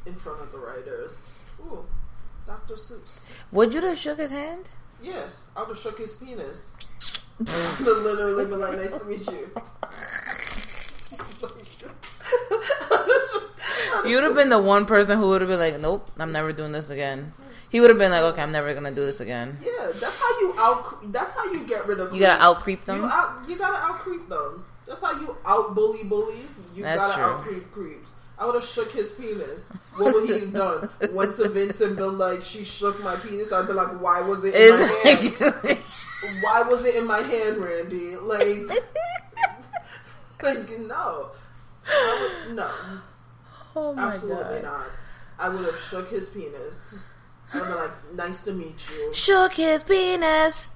in 0.07 0.15
front 0.15 0.41
of 0.41 0.53
the 0.53 0.59
writers. 0.59 1.33
Ooh, 1.61 1.85
Dr. 2.47 2.75
Seuss. 2.75 3.28
Would 3.53 3.73
you 3.75 3.81
have 3.81 3.99
shook 3.99 4.19
his 4.19 4.31
hand? 4.31 4.71
Yeah, 5.03 5.25
I 5.57 5.61
would 5.61 5.69
have 5.71 5.79
shook 5.79 5.99
his 5.99 6.15
penis. 6.15 6.77
to 7.45 7.93
literally 7.93 8.45
be 8.47 8.55
like, 8.55 8.79
nice 8.79 8.99
to 8.99 9.05
meet 9.05 9.27
you. 9.31 9.51
You 14.05 14.15
would 14.17 14.25
have 14.25 14.35
been 14.35 14.49
the 14.49 14.59
one 14.61 14.87
person 14.87 15.19
who 15.19 15.29
would 15.29 15.41
have 15.41 15.49
been 15.49 15.59
like, 15.59 15.79
"Nope, 15.81 16.11
I'm 16.19 16.33
never 16.33 16.53
doing 16.53 16.73
this 16.73 16.91
again." 16.91 17.33
He 17.71 17.81
would 17.81 17.91
have 17.91 17.99
been 17.99 18.11
like, 18.11 18.23
"Okay, 18.23 18.43
I'm 18.43 18.53
never 18.53 18.73
gonna 18.75 18.91
do 18.91 19.05
this 19.05 19.21
again." 19.21 19.59
Yeah, 19.63 19.93
that's 19.95 20.19
how 20.21 20.41
you 20.41 20.55
out. 20.59 21.13
That's 21.13 21.33
how 21.33 21.45
you 21.53 21.67
get 21.67 21.87
rid 21.87 22.01
of. 22.01 22.15
You 22.15 22.21
gotta 22.21 22.43
out 22.43 22.57
creep 22.57 22.85
them. 22.85 23.03
You, 23.03 23.07
out, 23.07 23.49
you 23.49 23.57
gotta 23.57 23.77
out 23.77 23.99
creep 24.01 24.29
them. 24.29 24.65
That's 24.87 25.01
how 25.03 25.13
you 25.13 25.37
out 25.45 25.75
bully 25.75 26.05
bullies. 26.05 26.65
You 26.75 26.83
That's 26.83 27.01
gotta 27.01 27.15
true. 27.15 27.25
out 27.25 27.43
creep 27.43 27.73
creeps. 27.73 28.11
I 28.39 28.47
would 28.47 28.55
have 28.55 28.65
shook 28.65 28.93
his 28.93 29.11
penis. 29.11 29.73
What 29.97 30.15
would 30.15 30.29
he 30.29 30.39
have 30.41 30.53
done? 30.53 30.89
Went 31.11 31.35
to 31.37 31.49
Vince 31.49 31.81
and 31.81 31.97
been 31.97 32.19
like, 32.19 32.43
"She 32.43 32.65
shook 32.65 33.03
my 33.03 33.17
penis." 33.17 33.53
I'd 33.53 33.67
be 33.67 33.73
like, 33.73 34.01
"Why 34.01 34.21
was 34.21 34.45
it 34.45 34.55
in 34.55 34.79
my 34.79 34.93
hand? 35.03 35.79
Why 36.43 36.63
was 36.63 36.85
it 36.85 36.95
in 36.95 37.07
my 37.07 37.21
hand, 37.21 37.59
Randy?" 37.59 38.17
Like, 38.17 38.47
like 40.43 40.79
no, 40.79 41.31
would, 41.85 42.55
no. 42.55 42.71
oh 43.75 43.93
my 43.95 44.15
Absolutely 44.15 44.61
god! 44.61 44.63
not. 44.63 44.87
I 45.39 45.49
would 45.49 45.65
have 45.65 45.81
shook 45.91 46.11
his 46.11 46.29
penis. 46.29 46.95
I'd 47.55 47.63
be 47.63 47.75
like, 47.75 48.15
nice 48.15 48.45
to 48.45 48.53
meet 48.53 48.77
you. 48.91 49.13
Shook 49.15 49.55
his 49.55 49.83
penis. 49.83 50.69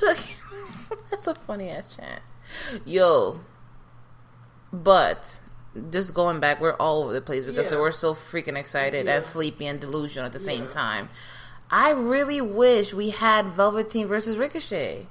That's 1.10 1.26
a 1.26 1.34
funny 1.34 1.68
ass 1.68 1.96
chant. 1.96 2.22
Yo, 2.84 3.40
but 4.72 5.38
just 5.90 6.14
going 6.14 6.40
back, 6.40 6.60
we're 6.60 6.74
all 6.74 7.04
over 7.04 7.12
the 7.12 7.20
place 7.20 7.44
because 7.44 7.70
Yeah. 7.70 7.78
we're 7.78 7.90
so 7.92 8.14
freaking 8.14 8.56
excited 8.56 9.06
Yeah. 9.06 9.16
and 9.16 9.24
sleepy 9.24 9.66
and 9.66 9.80
delusional 9.80 10.26
at 10.26 10.32
the 10.32 10.38
same 10.40 10.66
time. 10.68 11.08
I 11.70 11.90
really 11.92 12.40
wish 12.40 12.92
we 12.92 13.10
had 13.10 13.46
Velveteen 13.46 14.08
versus 14.08 14.36
Ricochet. 14.36 15.06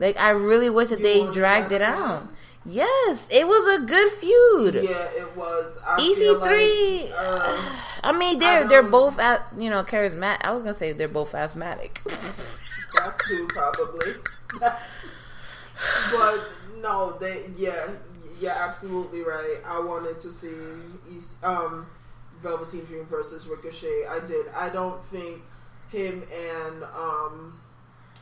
Like, 0.00 0.18
I 0.18 0.30
really 0.30 0.70
wish 0.70 0.88
that 0.88 1.00
You 1.00 1.26
they 1.26 1.32
dragged 1.32 1.72
it 1.72 1.82
out. 1.82 2.28
Yes, 2.64 3.28
it 3.30 3.46
was 3.46 3.66
a 3.66 3.78
good 3.84 4.10
feud. 4.12 4.74
Yeah, 4.74 5.08
it 5.16 5.36
was. 5.36 5.78
I 5.86 5.96
feel 5.96 6.40
EC3. 6.40 7.02
like, 7.10 7.12
uh, 7.18 7.62
I 8.04 8.12
mean, 8.18 8.38
they're 8.38 8.68
they're 8.68 8.82
both 8.82 9.18
at 9.18 9.46
you 9.56 9.70
know 9.70 9.82
charismatic. 9.84 10.38
I 10.42 10.50
was 10.50 10.60
gonna 10.62 10.74
say 10.74 10.92
they're 10.92 11.08
both 11.08 11.34
asthmatic. 11.34 12.02
that 12.94 13.18
too, 13.26 13.46
probably. 13.48 14.12
but 14.60 16.40
no, 16.82 17.16
they. 17.18 17.50
Yeah, 17.56 17.88
yeah, 18.40 18.56
absolutely 18.68 19.22
right. 19.22 19.58
I 19.66 19.80
wanted 19.80 20.18
to 20.20 20.30
see 20.30 20.52
East, 21.14 21.42
um, 21.44 21.86
Velveteen 22.42 22.84
Dream 22.84 23.06
versus 23.06 23.46
Ricochet. 23.46 24.06
I 24.08 24.20
did. 24.26 24.46
I 24.54 24.68
don't 24.68 25.02
think 25.06 25.42
him 25.90 26.22
and 26.32 26.84
um, 26.84 27.60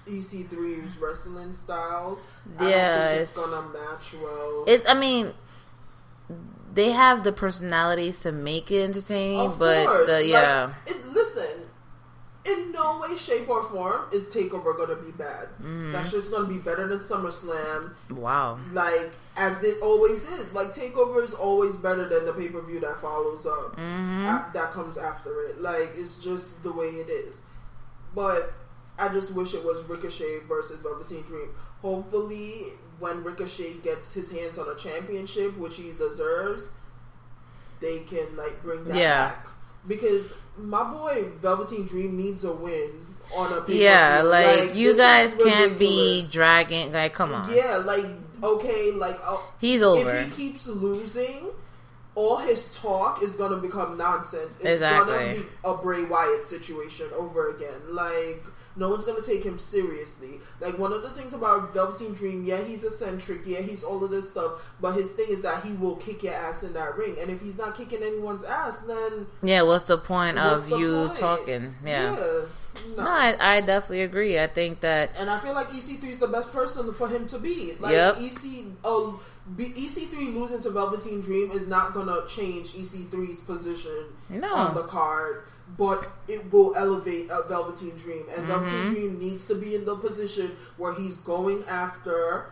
EC3's 0.08 0.96
wrestling 0.98 1.52
styles. 1.52 2.18
I 2.58 2.68
Yeah, 2.70 2.98
don't 2.98 3.08
think 3.08 3.20
it's, 3.22 3.30
it's- 3.36 3.50
gonna 3.50 3.68
match 3.68 4.14
well. 4.22 4.64
It. 4.66 4.84
I 4.88 4.94
mean, 4.94 5.32
they 6.72 6.90
have 6.92 7.24
the 7.24 7.32
personalities 7.32 8.20
to 8.20 8.32
make 8.32 8.70
it 8.70 8.82
entertaining, 8.84 9.40
Of 9.40 9.58
but 9.58 9.86
course. 9.86 10.06
the 10.06 10.12
Like, 10.18 10.26
yeah, 10.26 10.74
it, 10.86 11.06
listen, 11.08 11.62
in 12.44 12.70
no 12.72 13.00
way, 13.00 13.16
shape, 13.16 13.48
or 13.48 13.62
form 13.62 14.02
is 14.12 14.26
Takeover 14.26 14.76
gonna 14.76 14.94
be 14.96 15.10
bad. 15.12 15.48
Mm-hmm. 15.60 15.92
That's 15.92 16.10
just 16.10 16.30
gonna 16.30 16.46
be 16.48 16.58
better 16.58 16.86
than 16.86 17.00
SummerSlam. 17.00 17.94
Wow. 18.10 18.58
Like 18.72 19.12
as 19.37 19.62
it 19.62 19.80
always 19.82 20.26
is. 20.30 20.53
Like 20.53 20.74
Takeover 20.74 21.22
is 21.24 21.34
always 21.34 21.76
better 21.76 22.09
than 22.09 22.24
the 22.26 22.32
pay 22.32 22.49
per 22.49 22.61
view 22.62 22.80
that 22.80 23.01
follows 23.01 23.47
up. 23.47 23.76
Mm-hmm. 23.76 24.26
a- 24.26 24.51
that 24.55 24.72
comes 24.72 24.97
after 24.99 25.45
it. 25.45 25.61
Like 25.61 25.91
it's 25.97 26.16
just 26.18 26.62
the 26.62 26.72
way 26.72 26.87
it 26.89 27.09
is. 27.11 27.39
But 28.14 28.53
I 28.99 29.09
just 29.09 29.34
wish 29.34 29.53
it 29.55 29.62
was 29.62 29.82
Ricochet 29.84 30.41
versus 30.49 30.78
Velveteen 30.80 31.22
Dream. 31.22 31.51
Hopefully, 31.82 32.64
when 32.99 33.22
Ricochet 33.22 33.74
gets 33.82 34.12
his 34.14 34.30
hands 34.32 34.59
on 34.59 34.68
a 34.70 34.74
championship, 34.74 35.57
which 35.59 35.76
he 35.76 35.93
deserves, 35.93 36.70
they 37.80 38.01
can 38.01 38.37
like 38.37 38.62
bring 38.62 38.84
that 38.84 38.97
Yeah. 38.97 39.28
back. 39.28 39.47
Because 39.87 40.32
my 40.57 40.82
boy 40.82 41.26
Velveteen 41.41 41.87
Dream 41.87 42.16
needs 42.16 42.45
a 42.45 42.53
win 42.53 43.07
on 43.37 43.49
a 43.53 43.57
pay-per-view. 43.57 43.82
Yeah, 43.82 44.22
like, 44.22 44.74
you 44.74 44.97
guys 44.97 45.34
can't 45.34 45.78
be 45.78 46.26
dragging. 46.30 46.93
Like, 46.93 47.12
come 47.12 47.34
on. 47.34 47.53
Yeah, 47.55 47.76
like 47.84 48.07
okay, 48.55 48.92
like 48.92 49.18
uh, 49.24 49.36
He's 49.61 49.82
over. 49.82 50.11
if 50.11 50.34
he 50.36 50.51
keeps 50.51 50.66
losing, 50.66 51.49
all 52.14 52.36
his 52.38 52.74
talk 52.78 53.22
is 53.22 53.34
gonna 53.34 53.57
become 53.59 53.97
nonsense. 53.99 54.57
It's 54.59 54.64
Exactly. 54.64 55.14
gonna 55.14 55.34
be 55.34 55.47
a 55.64 55.74
Bray 55.74 56.05
Wyatt 56.05 56.47
situation 56.47 57.07
over 57.16 57.51
again. 57.51 57.80
Like 57.90 58.42
no 58.78 58.90
one's 58.90 59.05
gonna 59.07 59.22
take 59.22 59.42
him 59.42 59.59
seriously. 59.59 60.40
Like 60.61 60.78
one 60.78 60.92
of 60.92 61.03
the 61.03 61.09
things 61.11 61.32
about 61.32 61.72
Velveteen 61.72 62.12
Dream, 62.14 62.44
yeah, 62.44 62.62
he's 62.62 62.84
eccentric, 62.84 63.40
yeah, 63.47 63.61
he's 63.61 63.82
all 63.82 64.03
of 64.05 64.11
this 64.11 64.30
stuff, 64.30 64.62
but 64.80 64.92
his 64.92 65.11
thing 65.11 65.26
is 65.30 65.40
that 65.42 65.64
he 65.64 65.72
will 65.74 65.97
kick 65.97 66.22
your 66.22 66.34
ass 66.34 66.62
in 66.62 66.72
that 66.74 66.97
ring. 66.97 67.16
And 67.20 67.30
if 67.30 67.40
he's 67.40 67.57
not 67.59 67.74
kicking 67.76 68.03
anyone's 68.03 68.44
ass, 68.44 68.78
then 68.78 69.26
Yeah, 69.42 69.62
what's 69.62 69.84
the 69.84 69.97
point 69.99 70.36
what's 70.36 70.64
of 70.64 70.70
the 70.70 70.78
you 70.78 71.07
point? 71.07 71.16
talking? 71.16 71.74
Yeah. 71.84 72.16
No. 72.97 73.05
No, 73.05 73.11
I, 73.11 73.57
I 73.57 73.61
definitely 73.61 74.03
agree. 74.03 74.39
I 74.39 74.47
think 74.47 74.81
that 74.81 75.11
And 75.18 75.31
I 75.31 75.39
feel 75.39 75.55
like 75.55 75.68
EC3 75.68 76.05
is 76.11 76.18
the 76.18 76.27
best 76.29 76.53
person 76.53 76.93
for 76.95 77.09
him 77.09 77.27
to 77.29 77.39
be. 77.39 77.74
Like 77.81 77.93
Yep. 77.93 78.16
EC, 78.20 78.64
oh, 78.85 79.20
be, 79.57 79.66
EC3 79.70 80.35
losing 80.35 80.61
to 80.62 80.70
Velveteen 80.70 81.20
Dream 81.20 81.53
is 81.53 81.66
not 81.66 81.95
gonna 81.95 82.27
change 82.29 82.72
EC3's 82.72 83.41
position 83.41 84.07
No. 84.29 84.53
on 84.55 84.74
the 84.74 84.83
card, 84.85 85.45
but 85.79 86.11
it 86.29 86.51
will 86.53 86.74
elevate 86.77 87.29
Velveteen 87.49 87.97
Dream. 87.99 88.24
And 88.37 88.47
Mm-hmm. 88.47 88.64
Velveteen 88.66 88.87
Dream 88.95 89.18
needs 89.18 89.47
to 89.47 89.55
be 89.55 89.74
in 89.74 89.85
the 89.85 89.95
position 89.97 90.57
where 90.77 90.95
he's 90.95 91.16
going 91.18 91.64
after 91.68 92.47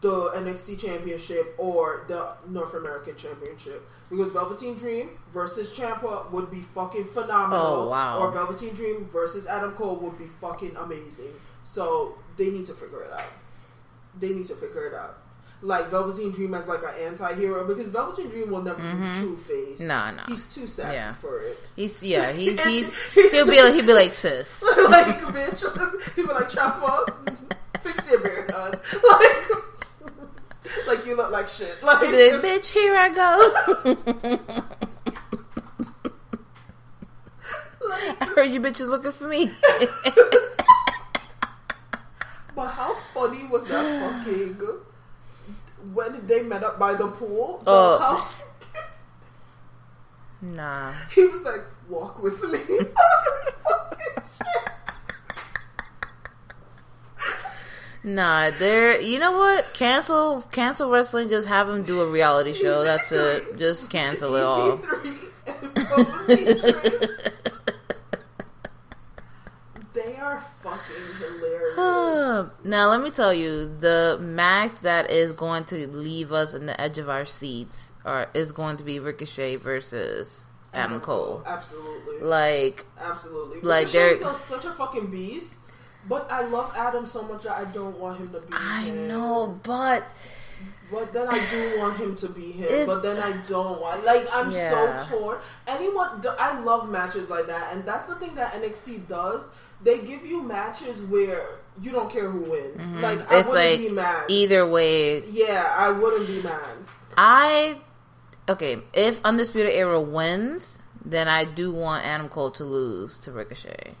the 0.00 0.30
NXT 0.30 0.78
Championship 0.80 1.54
or 1.58 2.04
the 2.08 2.32
North 2.48 2.74
American 2.74 3.16
Championship. 3.16 3.88
Because 4.10 4.32
Velveteen 4.32 4.74
Dream 4.74 5.10
versus 5.34 5.70
Ciampa 5.70 6.30
would 6.30 6.50
be 6.50 6.60
fucking 6.60 7.04
phenomenal. 7.06 7.66
Oh, 7.66 7.88
wow. 7.90 8.18
Or 8.20 8.30
Velveteen 8.30 8.74
Dream 8.74 9.08
versus 9.12 9.46
Adam 9.46 9.72
Cole 9.72 9.96
would 9.96 10.18
be 10.18 10.26
fucking 10.40 10.76
amazing. 10.76 11.32
So 11.64 12.16
they 12.38 12.50
need 12.50 12.66
to 12.66 12.72
figure 12.72 13.02
it 13.02 13.12
out. 13.12 13.26
They 14.18 14.30
need 14.30 14.46
to 14.46 14.54
figure 14.54 14.86
it 14.86 14.94
out. 14.94 15.18
Like 15.60 15.88
Velveteen 15.90 16.30
Dream 16.30 16.54
as 16.54 16.68
like 16.68 16.82
an 16.84 16.94
anti-hero 17.00 17.66
because 17.66 17.88
Velveteen 17.88 18.30
Dream 18.30 18.50
will 18.50 18.62
never 18.62 18.80
be 18.80 18.88
mm-hmm. 18.88 19.20
true 19.20 19.36
face. 19.36 19.80
Nah, 19.80 20.12
nah. 20.12 20.24
He's 20.28 20.54
too 20.54 20.68
sassy 20.68 20.94
Yeah. 20.94 21.12
for 21.14 21.40
it. 21.40 21.58
he's 21.74 22.00
yeah 22.00 22.30
he's 22.30 22.64
he's 22.64 22.94
he'll 23.12 23.44
be 23.44 23.56
he'll 23.56 23.84
be 23.84 23.92
like 23.92 24.14
sis. 24.14 24.62
like 24.88 25.18
bitch, 25.18 26.14
he'll 26.14 26.26
be 26.28 26.32
like 26.32 26.48
Ciampa, 26.48 27.48
fix 27.80 28.08
your 28.08 28.20
beard, 28.20 28.52
hon. 28.54 28.70
Like, 28.70 29.47
like 30.86 31.06
you 31.06 31.16
look 31.16 31.30
like 31.30 31.48
shit. 31.48 31.82
Like, 31.82 32.02
like, 32.02 32.12
bitch, 32.12 32.66
here 32.66 32.96
I 32.96 33.08
go. 33.08 33.38
I 38.20 38.26
heard 38.34 38.50
you 38.50 38.60
bitches 38.60 38.88
looking 38.88 39.12
for 39.12 39.28
me. 39.28 39.46
but 42.54 42.68
how 42.68 42.94
funny 43.14 43.46
was 43.46 43.66
that 43.68 44.24
fucking 44.24 44.58
when 45.94 46.26
they 46.26 46.42
met 46.42 46.62
up 46.64 46.78
by 46.78 46.94
the 46.94 47.08
pool? 47.08 47.62
Oh. 47.66 47.98
how- 47.98 48.24
nah. 50.40 50.92
he 51.14 51.26
was 51.26 51.42
like, 51.42 51.64
"Walk 51.88 52.22
with 52.22 52.42
me." 52.42 52.58
Fucking 52.58 52.88
shit. 54.36 54.72
Nah, 58.04 58.50
they're 58.50 59.00
you 59.00 59.18
know 59.18 59.36
what? 59.38 59.74
Cancel 59.74 60.42
cancel 60.52 60.90
wrestling, 60.90 61.28
just 61.28 61.48
have 61.48 61.66
them 61.66 61.82
do 61.82 62.00
a 62.00 62.10
reality 62.10 62.52
show. 62.52 62.84
That's 62.84 63.10
it. 63.12 63.58
Just 63.58 63.90
cancel 63.90 64.34
it 64.36 64.44
all. 64.44 64.78
EC3 64.78 65.14
and 65.46 65.74
Velveteen 65.74 66.56
Dream. 66.56 67.08
They 69.94 70.14
are 70.16 70.40
fucking 70.60 70.80
hilarious. 71.18 72.50
now 72.64 72.88
let 72.90 73.00
me 73.00 73.10
tell 73.10 73.34
you, 73.34 73.74
the 73.80 74.16
match 74.20 74.80
that 74.82 75.10
is 75.10 75.32
going 75.32 75.64
to 75.66 75.88
leave 75.88 76.30
us 76.30 76.54
in 76.54 76.66
the 76.66 76.80
edge 76.80 76.98
of 76.98 77.08
our 77.08 77.24
seats 77.24 77.92
are 78.04 78.28
is 78.32 78.52
going 78.52 78.76
to 78.76 78.84
be 78.84 79.00
Ricochet 79.00 79.56
versus 79.56 80.46
Adam 80.72 81.00
Cole. 81.00 81.42
Absolutely. 81.44 82.20
Like 82.20 82.86
Absolutely. 83.00 83.60
Like, 83.62 83.90
they're- 83.90 84.16
such 84.16 84.66
a 84.66 84.72
fucking 84.72 85.10
beast. 85.10 85.56
But 86.06 86.30
I 86.30 86.42
love 86.46 86.72
Adam 86.76 87.06
so 87.06 87.22
much 87.22 87.42
that 87.42 87.56
I 87.56 87.64
don't 87.64 87.98
want 87.98 88.18
him 88.18 88.30
to 88.32 88.40
be 88.40 88.52
I 88.52 88.82
him. 88.84 89.08
know, 89.08 89.58
but 89.62 90.10
But 90.90 91.12
then 91.12 91.28
I 91.28 91.38
do 91.50 91.78
want 91.78 91.96
him 91.98 92.16
to 92.16 92.28
be 92.28 92.50
him. 92.52 92.86
But 92.86 93.02
then 93.02 93.18
I 93.18 93.32
don't 93.48 93.80
want. 93.80 94.04
Like, 94.04 94.26
I'm 94.32 94.50
Yeah. 94.50 94.98
so 95.04 95.18
torn. 95.18 95.38
Anyone. 95.66 96.24
I 96.38 96.58
love 96.60 96.88
matches 96.88 97.28
like 97.28 97.46
that. 97.48 97.72
And 97.74 97.84
that's 97.84 98.06
the 98.06 98.14
thing 98.14 98.34
that 98.36 98.52
NXT 98.54 99.06
does. 99.08 99.48
They 99.82 99.98
give 99.98 100.24
you 100.24 100.42
matches 100.42 101.02
where 101.02 101.46
you 101.80 101.92
don't 101.92 102.10
care 102.10 102.28
who 102.30 102.40
wins. 102.50 102.84
Like, 103.02 103.20
I 103.20 103.22
Mm-hmm. 103.22 103.34
it's 103.34 103.48
wouldn't 103.48 103.54
like 103.54 103.78
be 103.80 103.88
mad. 103.90 104.24
either 104.28 104.66
way. 104.66 105.22
yeah, 105.26 105.72
I 105.76 105.90
wouldn't 105.90 106.26
be 106.26 106.40
mad. 106.42 106.76
I 107.16 107.78
okay. 108.48 108.82
If 108.92 109.20
Undisputed 109.24 109.72
Era 109.72 110.00
wins, 110.00 110.80
then 111.04 111.28
I 111.28 111.44
do 111.44 111.70
want 111.72 112.04
Adam 112.06 112.28
Cole 112.28 112.50
to 112.52 112.64
lose 112.64 113.18
to 113.18 113.30
Ricochet. 113.32 113.94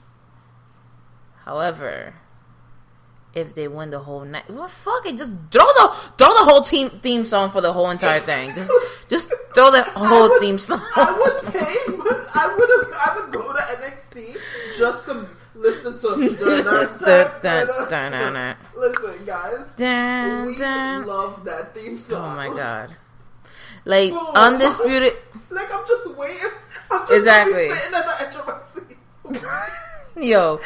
However, 1.48 2.12
if 3.32 3.54
they 3.54 3.68
win 3.68 3.88
the 3.88 4.00
whole 4.00 4.20
night, 4.26 4.44
well, 4.50 4.68
fuck 4.68 5.06
it, 5.06 5.16
just 5.16 5.32
throw 5.50 5.64
the 5.64 5.94
throw 6.18 6.28
the 6.36 6.44
whole 6.44 6.60
team 6.60 6.90
theme 6.90 7.24
song 7.24 7.48
for 7.50 7.62
the 7.62 7.72
whole 7.72 7.88
entire 7.88 8.20
thing. 8.20 8.54
Just 8.54 8.70
just 9.08 9.32
throw 9.54 9.70
the 9.70 9.82
whole 9.96 10.28
would- 10.28 10.42
theme 10.42 10.58
song. 10.58 10.82
I 10.94 11.08
would 11.16 11.52
pay, 11.54 11.74
but 11.96 12.28
I 12.34 12.54
would 12.54 12.92
I 12.92 13.16
would 13.16 13.32
go 13.32 13.50
to 13.50 13.62
NXT 13.80 14.36
just 14.76 15.06
to 15.06 15.26
listen 15.54 15.98
to. 16.00 16.08
dun, 17.00 17.88
dun, 17.88 18.12
dun. 18.34 18.56
Listen, 18.76 19.24
guys, 19.24 19.64
Dun, 19.76 20.46
we 20.48 20.56
love 20.58 21.44
that 21.44 21.74
theme 21.74 21.96
song. 21.96 22.32
Oh 22.32 22.36
my 22.36 22.48
god! 22.54 22.94
Like 23.86 24.10
Boom. 24.12 24.26
undisputed. 24.34 25.14
Like 25.50 25.72
I'm 25.74 25.86
just 25.88 26.14
waiting. 26.14 26.50
I'm 26.90 27.00
just 27.08 27.12
exactly. 27.12 27.70
sitting 27.70 27.94
at 27.94 28.04
the 28.04 28.16
edge 28.20 28.36
of 28.36 28.46
my 28.46 28.60
seat. 28.60 30.28
Yo, 30.28 30.60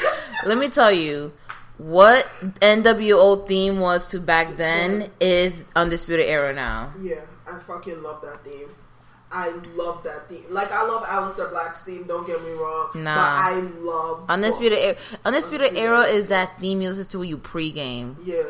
let 0.46 0.58
me 0.58 0.68
tell 0.68 0.92
you 0.92 1.32
what 1.78 2.26
NWO 2.60 3.46
theme 3.48 3.80
was 3.80 4.06
to 4.08 4.20
back 4.20 4.56
then 4.56 5.10
is 5.20 5.64
Undisputed 5.74 6.26
Era 6.26 6.52
now. 6.52 6.92
yeah, 7.00 7.20
I 7.46 7.58
fucking 7.58 8.02
love 8.02 8.22
that 8.22 8.44
theme. 8.44 8.68
I 9.34 9.48
love 9.74 10.02
that 10.04 10.28
theme. 10.28 10.44
Like 10.50 10.70
I 10.70 10.86
love 10.86 11.04
Aleister 11.04 11.50
Black's 11.50 11.82
theme. 11.82 12.04
Don't 12.04 12.26
get 12.26 12.42
me 12.44 12.52
wrong. 12.52 12.90
Nah. 12.94 13.14
but 13.14 13.22
I 13.22 13.60
love 13.80 14.26
Undisputed 14.28 14.78
Era, 14.78 14.96
Undisputed 15.24 15.68
Undisputed 15.68 15.76
Era 15.76 16.00
is 16.02 16.28
that 16.28 16.60
theme 16.60 16.80
music 16.80 17.08
to 17.08 17.18
when 17.18 17.28
you 17.28 17.38
pregame. 17.38 18.16
Yeah. 18.22 18.42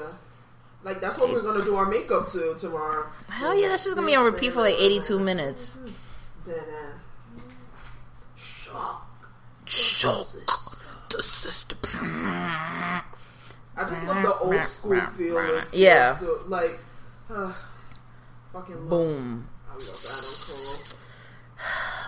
Like 0.83 1.01
that's 1.01 1.17
what 1.17 1.31
we're 1.33 1.43
gonna 1.43 1.65
do 1.65 1.77
our 1.77 1.87
makeup 1.87 2.29
to 2.31 2.57
tomorrow. 2.59 3.07
Hell 3.29 3.55
yeah, 3.55 3.69
that's 3.69 3.85
just 3.85 3.95
gonna 3.95 4.07
be 4.07 4.17
on 4.17 4.25
repeat 4.25 4.53
for 4.53 4.63
like 4.63 4.75
82 4.75 5.21
minutes. 5.21 5.79
Then, 6.45 6.57
uh, 6.59 7.41
shock. 8.37 9.09
Shock 9.65 10.27
system. 11.21 11.79
I 11.85 13.03
just 13.89 14.05
love 14.05 14.23
the 14.23 14.35
old 14.37 14.63
school 14.65 15.01
feel. 15.01 15.63
Yeah. 15.73 16.17
to- 16.21 16.45
like, 16.47 16.79
uh, 17.31 17.53
fucking 18.53 18.77
love, 18.77 18.89
Boom. 18.89 19.49
I 19.69 19.73
love 19.73 20.93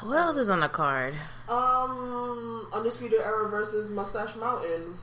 Adam 0.03 0.09
What 0.09 0.19
else 0.21 0.37
is 0.37 0.49
on 0.49 0.61
the 0.61 0.69
card? 0.69 1.15
Um, 1.49 2.69
Undisputed 2.73 3.21
Era 3.21 3.49
versus 3.49 3.91
Mustache 3.91 4.37
Mountain. 4.37 4.99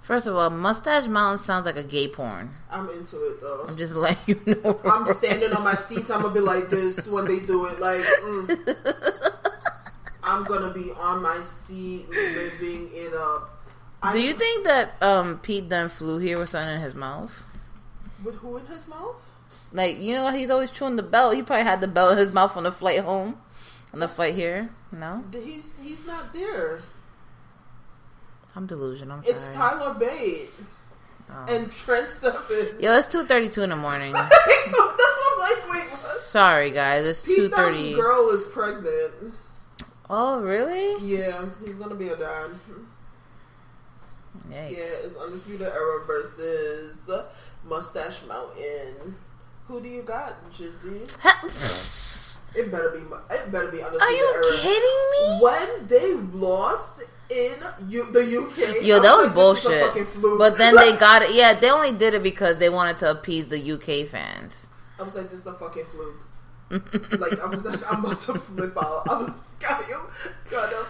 First 0.00 0.26
of 0.28 0.36
all, 0.36 0.50
Mustache 0.50 1.06
Mountain 1.08 1.38
sounds 1.38 1.66
like 1.66 1.76
a 1.76 1.82
gay 1.82 2.06
porn. 2.06 2.50
I'm 2.70 2.88
into 2.90 3.16
it 3.28 3.40
though. 3.40 3.64
I'm 3.68 3.76
just 3.76 3.92
letting 3.96 4.36
you 4.46 4.54
know. 4.62 4.80
I'm 4.84 5.04
standing 5.06 5.52
on 5.52 5.64
my 5.64 5.74
seats. 5.74 6.10
I'm 6.10 6.22
gonna 6.22 6.32
be 6.32 6.40
like 6.40 6.70
this 6.70 7.08
when 7.08 7.24
they 7.26 7.40
do 7.40 7.66
it. 7.66 7.80
Like, 7.80 8.02
mm. 8.02 9.45
I'm 10.26 10.42
gonna 10.44 10.72
be 10.72 10.90
on 10.92 11.22
my 11.22 11.40
seat, 11.42 12.08
living 12.10 12.90
it 12.92 13.14
up. 13.14 13.52
I, 14.02 14.12
Do 14.12 14.20
you 14.20 14.34
think 14.34 14.64
that 14.66 15.00
um, 15.02 15.38
Pete 15.38 15.68
Dunne 15.68 15.88
flew 15.88 16.18
here 16.18 16.38
with 16.38 16.48
something 16.48 16.74
in 16.74 16.80
his 16.80 16.94
mouth? 16.94 17.46
with 18.24 18.36
who 18.36 18.56
in 18.56 18.66
his 18.66 18.88
mouth? 18.88 19.28
Like, 19.72 20.00
you 20.00 20.14
know, 20.14 20.30
he's 20.32 20.50
always 20.50 20.70
chewing 20.70 20.96
the 20.96 21.02
belt. 21.02 21.34
He 21.34 21.42
probably 21.42 21.64
had 21.64 21.80
the 21.80 21.88
belt 21.88 22.12
in 22.12 22.18
his 22.18 22.32
mouth 22.32 22.56
on 22.56 22.64
the 22.64 22.72
flight 22.72 23.00
home. 23.00 23.36
On 23.92 24.00
the 24.00 24.08
flight 24.08 24.34
here. 24.34 24.70
No? 24.92 25.24
He's 25.32 25.78
he's 25.78 26.06
not 26.06 26.32
there. 26.34 26.82
I'm 28.54 28.66
delusional. 28.66 29.18
I'm 29.18 29.24
sorry. 29.24 29.36
It's 29.36 29.54
Tyler 29.54 29.94
Bate 29.94 30.50
and 31.48 31.70
Trent 31.70 32.10
Seven. 32.10 32.80
Yo, 32.80 32.92
it's 32.96 33.06
two 33.06 33.24
thirty 33.24 33.48
two 33.48 33.62
in 33.62 33.70
the 33.70 33.76
morning. 33.76 34.12
That's 34.12 34.30
what 34.30 34.78
I'm 34.80 35.38
like. 35.40 35.70
Wait, 35.70 35.88
what? 35.88 35.88
Sorry, 35.88 36.70
guys. 36.72 37.06
It's 37.06 37.22
two 37.22 37.48
thirty. 37.48 37.94
girl 37.94 38.28
is 38.30 38.44
pregnant. 38.46 39.34
Oh, 40.08 40.40
really? 40.40 41.04
Yeah, 41.04 41.44
he's 41.64 41.76
gonna 41.76 41.94
be 41.94 42.08
a 42.08 42.16
dad. 42.16 42.50
Yikes. 44.48 44.70
Yeah, 44.70 45.04
it's 45.04 45.16
Undisputed 45.16 45.66
Era 45.66 46.04
versus 46.06 47.08
Mustache 47.64 48.24
Mountain. 48.26 49.16
Who 49.66 49.80
do 49.80 49.88
you 49.88 50.02
got, 50.02 50.36
Jizzy? 50.52 51.02
It 52.54 52.70
better 52.70 52.90
be. 52.90 53.00
It 53.34 53.52
better 53.52 53.70
be 53.70 53.82
Undisputed 53.82 54.00
Are 54.00 54.12
you 54.12 54.32
Era. 54.32 54.56
kidding 54.56 55.00
me? 55.12 55.40
When 55.42 55.86
they 55.88 56.14
lost 56.38 57.02
in 57.28 57.52
U- 57.88 58.10
the 58.12 58.20
UK, 58.22 58.82
Yo, 58.82 58.98
that 59.00 59.14
was 59.14 59.26
like, 59.26 59.34
this 59.34 59.58
is 59.58 59.66
a 59.66 60.18
bullshit. 60.20 60.38
But 60.38 60.56
then 60.56 60.74
they 60.80 60.96
got 60.96 61.20
it. 61.22 61.34
Yeah, 61.34 61.52
they 61.58 61.68
only 61.70 61.92
did 61.92 62.14
it 62.14 62.22
because 62.22 62.56
they 62.56 62.70
wanted 62.70 62.96
to 62.98 63.10
appease 63.10 63.50
the 63.50 63.60
UK 63.72 64.08
fans. 64.08 64.68
I 64.98 65.02
was 65.02 65.14
like, 65.16 65.28
this 65.30 65.40
is 65.40 65.46
a 65.48 65.52
fucking 65.54 65.84
fluke. 65.86 67.20
like 67.20 67.38
I 67.40 67.46
was 67.46 67.62
like, 67.64 67.92
I'm 67.92 68.02
about 68.04 68.20
to 68.20 68.34
flip 68.34 68.74
out. 68.78 69.06
I 69.10 69.20
was 69.20 69.32
God, 69.60 69.84
God, 70.50 70.86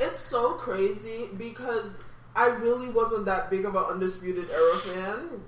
it's 0.00 0.18
so 0.18 0.54
crazy 0.54 1.28
because 1.36 1.86
I 2.34 2.46
really 2.46 2.88
wasn't 2.88 3.26
that 3.26 3.50
big 3.50 3.64
of 3.64 3.74
an 3.74 3.84
Undisputed 3.84 4.50
Era 4.50 4.78
fan. 4.78 5.42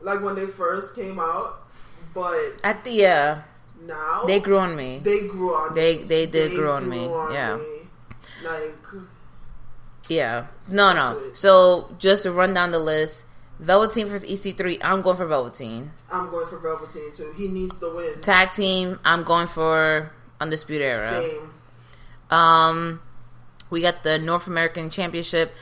Like 0.00 0.22
when 0.22 0.34
they 0.34 0.46
first 0.46 0.94
came 0.94 1.18
out, 1.18 1.66
but 2.14 2.36
At 2.62 2.84
the 2.84 2.90
yeah, 2.90 3.42
now 3.84 4.24
they 4.26 4.40
grew 4.40 4.58
on 4.58 4.76
me. 4.76 5.00
They 5.02 5.26
grew 5.26 5.54
on. 5.54 5.74
They- 5.74 5.98
me. 5.98 6.04
they 6.04 6.26
did 6.26 6.54
grow 6.54 6.76
on 6.76 6.88
me, 6.88 7.04
yeah. 7.32 7.56
me. 7.56 7.88
Like 8.44 8.76
Yeah, 10.08 10.46
no, 10.68 10.92
no. 10.92 11.32
So 11.32 11.94
just 11.98 12.24
to 12.24 12.32
run 12.32 12.52
down 12.52 12.70
the 12.70 12.78
list: 12.78 13.24
Velveteen 13.58 14.06
versus 14.06 14.28
EC3. 14.28 14.78
I'm 14.82 15.00
going 15.00 15.16
for 15.16 15.26
Velveteen. 15.26 15.92
I'm 16.12 16.30
going 16.30 16.46
for 16.46 16.58
Velveteen 16.58 17.14
too. 17.16 17.32
He 17.36 17.48
needs 17.48 17.78
the 17.78 17.90
win. 17.92 18.20
Tag 18.20 18.52
team. 18.52 19.00
I'm 19.04 19.24
going 19.24 19.46
for 19.46 20.12
Undisputed 20.40 20.86
Era. 20.86 21.22
Same. 21.22 21.54
Um, 22.30 23.00
we 23.70 23.80
got 23.80 24.02
the 24.02 24.18
North 24.18 24.46
American 24.46 24.90
Championship. 24.90 25.52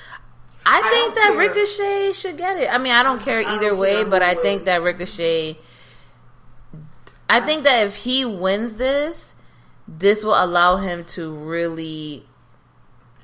I 0.66 0.78
I 0.82 0.88
think 0.90 1.14
that 1.16 1.28
care. 1.32 1.38
Ricochet 1.38 2.12
should 2.14 2.38
get 2.38 2.56
it. 2.58 2.72
I 2.72 2.78
mean, 2.78 2.92
I 2.92 3.02
don't 3.02 3.20
care 3.20 3.40
either 3.40 3.70
don't 3.70 3.78
way, 3.78 3.94
care 3.96 4.06
but 4.06 4.22
I 4.22 4.34
think 4.34 4.64
that 4.64 4.82
Ricochet. 4.82 5.58
I 7.28 7.40
think 7.40 7.64
that 7.64 7.86
if 7.86 7.96
he 7.96 8.24
wins 8.24 8.76
this, 8.76 9.34
this 9.88 10.24
will 10.24 10.42
allow 10.42 10.76
him 10.76 11.04
to 11.06 11.32
really 11.32 12.24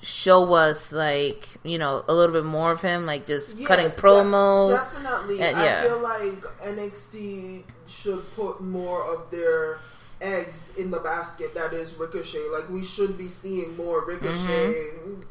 show 0.02 0.52
us, 0.54 0.92
like 0.92 1.48
you 1.62 1.78
know, 1.78 2.04
a 2.08 2.14
little 2.14 2.34
bit 2.34 2.44
more 2.44 2.72
of 2.72 2.82
him, 2.82 3.06
like 3.06 3.26
just 3.26 3.56
Yeah, 3.56 3.66
cutting 3.66 3.90
promos. 3.90 4.76
definitely. 4.84 5.42
Uh, 5.42 5.52
I 5.58 5.82
feel 5.82 5.98
like 6.00 6.42
NXT 6.62 7.62
should 7.86 8.34
put 8.34 8.60
more 8.60 9.02
of 9.14 9.30
their 9.30 9.80
eggs 10.20 10.72
in 10.76 10.90
the 10.90 11.00
basket 11.00 11.54
that 11.54 11.72
is 11.72 11.94
Ricochet. 11.94 12.48
Like 12.52 12.68
we 12.68 12.84
should 12.84 13.16
be 13.16 13.28
seeing 13.28 13.76
more 13.76 14.04
Ricochet. 14.04 14.74
Mm-hmm. 14.74 15.22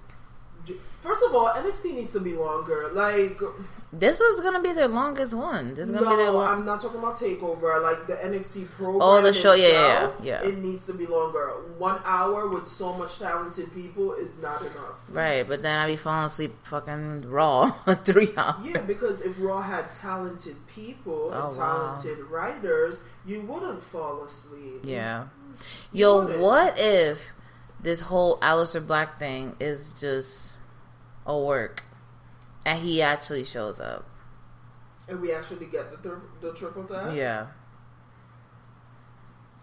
First 1.01 1.23
of 1.23 1.33
all, 1.33 1.49
NXT 1.49 1.95
needs 1.95 2.13
to 2.13 2.19
be 2.19 2.33
longer. 2.33 2.89
Like 2.93 3.39
This 3.91 4.19
was 4.19 4.39
gonna 4.41 4.61
be 4.61 4.71
their 4.71 4.87
longest 4.87 5.33
one. 5.33 5.73
This 5.73 5.87
is 5.87 5.91
gonna 5.91 6.09
be 6.11 6.15
their 6.15 6.27
no, 6.27 6.33
long- 6.33 6.59
I'm 6.59 6.65
not 6.65 6.79
talking 6.79 6.99
about 6.99 7.17
Takeover. 7.17 7.81
Like 7.81 8.05
the 8.05 8.13
NXT 8.17 8.69
program. 8.71 9.01
Oh, 9.01 9.19
the 9.21 9.33
show, 9.33 9.53
yeah, 9.53 9.67
yeah, 9.67 10.11
yeah, 10.21 10.41
yeah. 10.43 10.47
It 10.47 10.59
needs 10.59 10.85
to 10.85 10.93
be 10.93 11.07
longer. 11.07 11.47
One 11.79 11.99
hour 12.05 12.47
with 12.47 12.67
so 12.67 12.93
much 12.93 13.17
talented 13.17 13.73
people 13.73 14.13
is 14.13 14.31
not 14.43 14.61
enough. 14.61 14.99
right. 15.09 15.47
But 15.47 15.63
then 15.63 15.79
I'd 15.79 15.87
be 15.87 15.95
falling 15.95 16.25
asleep 16.25 16.53
fucking 16.65 17.29
raw 17.29 17.71
three 18.03 18.31
hours. 18.37 18.63
Yeah, 18.67 18.81
because 18.81 19.21
if 19.21 19.35
Raw 19.39 19.61
had 19.61 19.91
talented 19.91 20.55
people 20.67 21.31
Oh, 21.33 21.47
and 21.49 21.57
wow. 21.57 21.95
talented 21.97 22.19
writers, 22.25 23.01
you 23.25 23.41
wouldn't 23.41 23.81
fall 23.81 24.23
asleep. 24.23 24.81
Yeah. 24.83 25.29
Yo, 25.91 26.21
wouldn't. 26.25 26.39
what 26.41 26.77
if 26.77 27.31
this 27.81 28.01
whole 28.01 28.37
Aleister 28.39 28.85
Black 28.85 29.17
thing 29.17 29.55
is 29.59 29.93
just 29.99 30.53
a 31.25 31.35
work 31.37 31.83
and 32.65 32.79
he 32.81 33.01
actually 33.01 33.43
shows 33.43 33.79
up? 33.79 34.05
And 35.07 35.21
we 35.21 35.33
actually 35.33 35.65
get 35.67 35.91
the 35.91 35.97
thir- 35.97 36.21
the 36.41 36.53
triple 36.53 36.83
threat. 36.83 37.15
Yeah. 37.15 37.47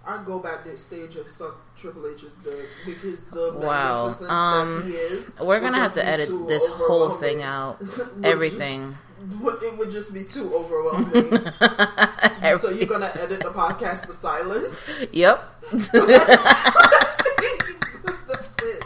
I'd 0.09 0.25
go 0.25 0.39
back 0.39 0.65
there 0.65 0.77
stage 0.79 1.17
and 1.17 1.27
suck 1.27 1.57
Triple 1.77 2.07
H's 2.07 2.33
dick 2.45 2.55
because 2.85 3.21
the 3.33 3.53
Wow. 3.55 4.05
magnificence 4.05 4.31
Um, 4.31 4.75
that 4.77 4.85
he 4.87 4.93
is. 4.93 5.33
We're 5.41 5.59
gonna 5.61 5.79
have 5.79 5.95
to 5.95 6.05
edit 6.05 6.29
this 6.47 6.65
whole 6.67 7.11
thing 7.11 7.43
out. 7.43 7.79
Everything. 8.25 8.97
just- 9.43 9.63
it 9.65 9.77
would 9.79 9.91
just 9.91 10.13
be 10.15 10.23
too 10.25 10.55
overwhelming. 10.55 11.31
so 12.61 12.71
you're 12.71 12.87
gonna 12.87 13.11
edit 13.17 13.41
the 13.41 13.51
podcast 13.51 14.07
to 14.07 14.13
silence. 14.13 14.91
Yep. 15.13 15.43
That's 15.73 15.95
it. 18.63 18.85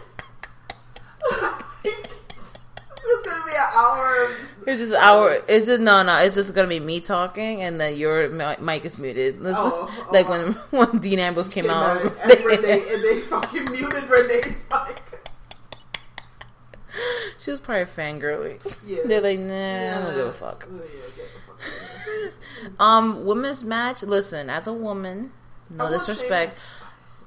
it's 1.84 3.22
gonna 3.26 3.39
be 3.50 3.56
an 3.56 3.62
hour. 3.74 4.36
It's 4.66 4.80
just 4.80 4.94
our. 4.94 5.32
It's 5.48 5.66
just 5.66 5.80
no, 5.80 6.02
no. 6.02 6.16
It's 6.18 6.34
just 6.36 6.54
gonna 6.54 6.68
be 6.68 6.80
me 6.80 7.00
talking, 7.00 7.62
and 7.62 7.80
then 7.80 7.96
your 7.96 8.28
mic 8.60 8.84
is 8.84 8.98
muted. 8.98 9.40
Listen, 9.40 9.60
Oh, 9.64 10.08
like 10.12 10.26
oh. 10.28 10.30
when 10.30 10.52
when 10.88 10.98
Dean 11.00 11.18
Ambrose 11.18 11.48
came, 11.48 11.64
Came 11.64 11.72
out, 11.72 12.04
out, 12.04 12.12
and 12.30 12.44
Renee, 12.44 12.84
and 12.92 13.02
they 13.04 13.20
fucking 13.20 13.64
muted 13.70 14.04
Renee's 14.08 14.66
mic. 14.70 15.02
she 17.38 17.50
was 17.50 17.60
probably 17.60 17.84
fangirling. 17.84 18.60
Yeah. 18.86 18.98
They're 19.06 19.20
like, 19.20 19.38
nah, 19.38 19.54
I 19.54 20.02
don't 20.02 20.14
give 20.16 20.26
a 20.26 20.32
fuck. 20.32 20.68
Yeah, 20.70 20.78
fuck 20.78 20.80
out 20.80 20.84
of 20.84 21.14
here. 21.14 22.32
Um, 22.78 23.24
women's 23.24 23.62
match. 23.64 24.02
Listen, 24.02 24.50
as 24.50 24.66
a 24.66 24.72
woman, 24.72 25.32
no 25.70 25.90
disrespect. 25.90 26.56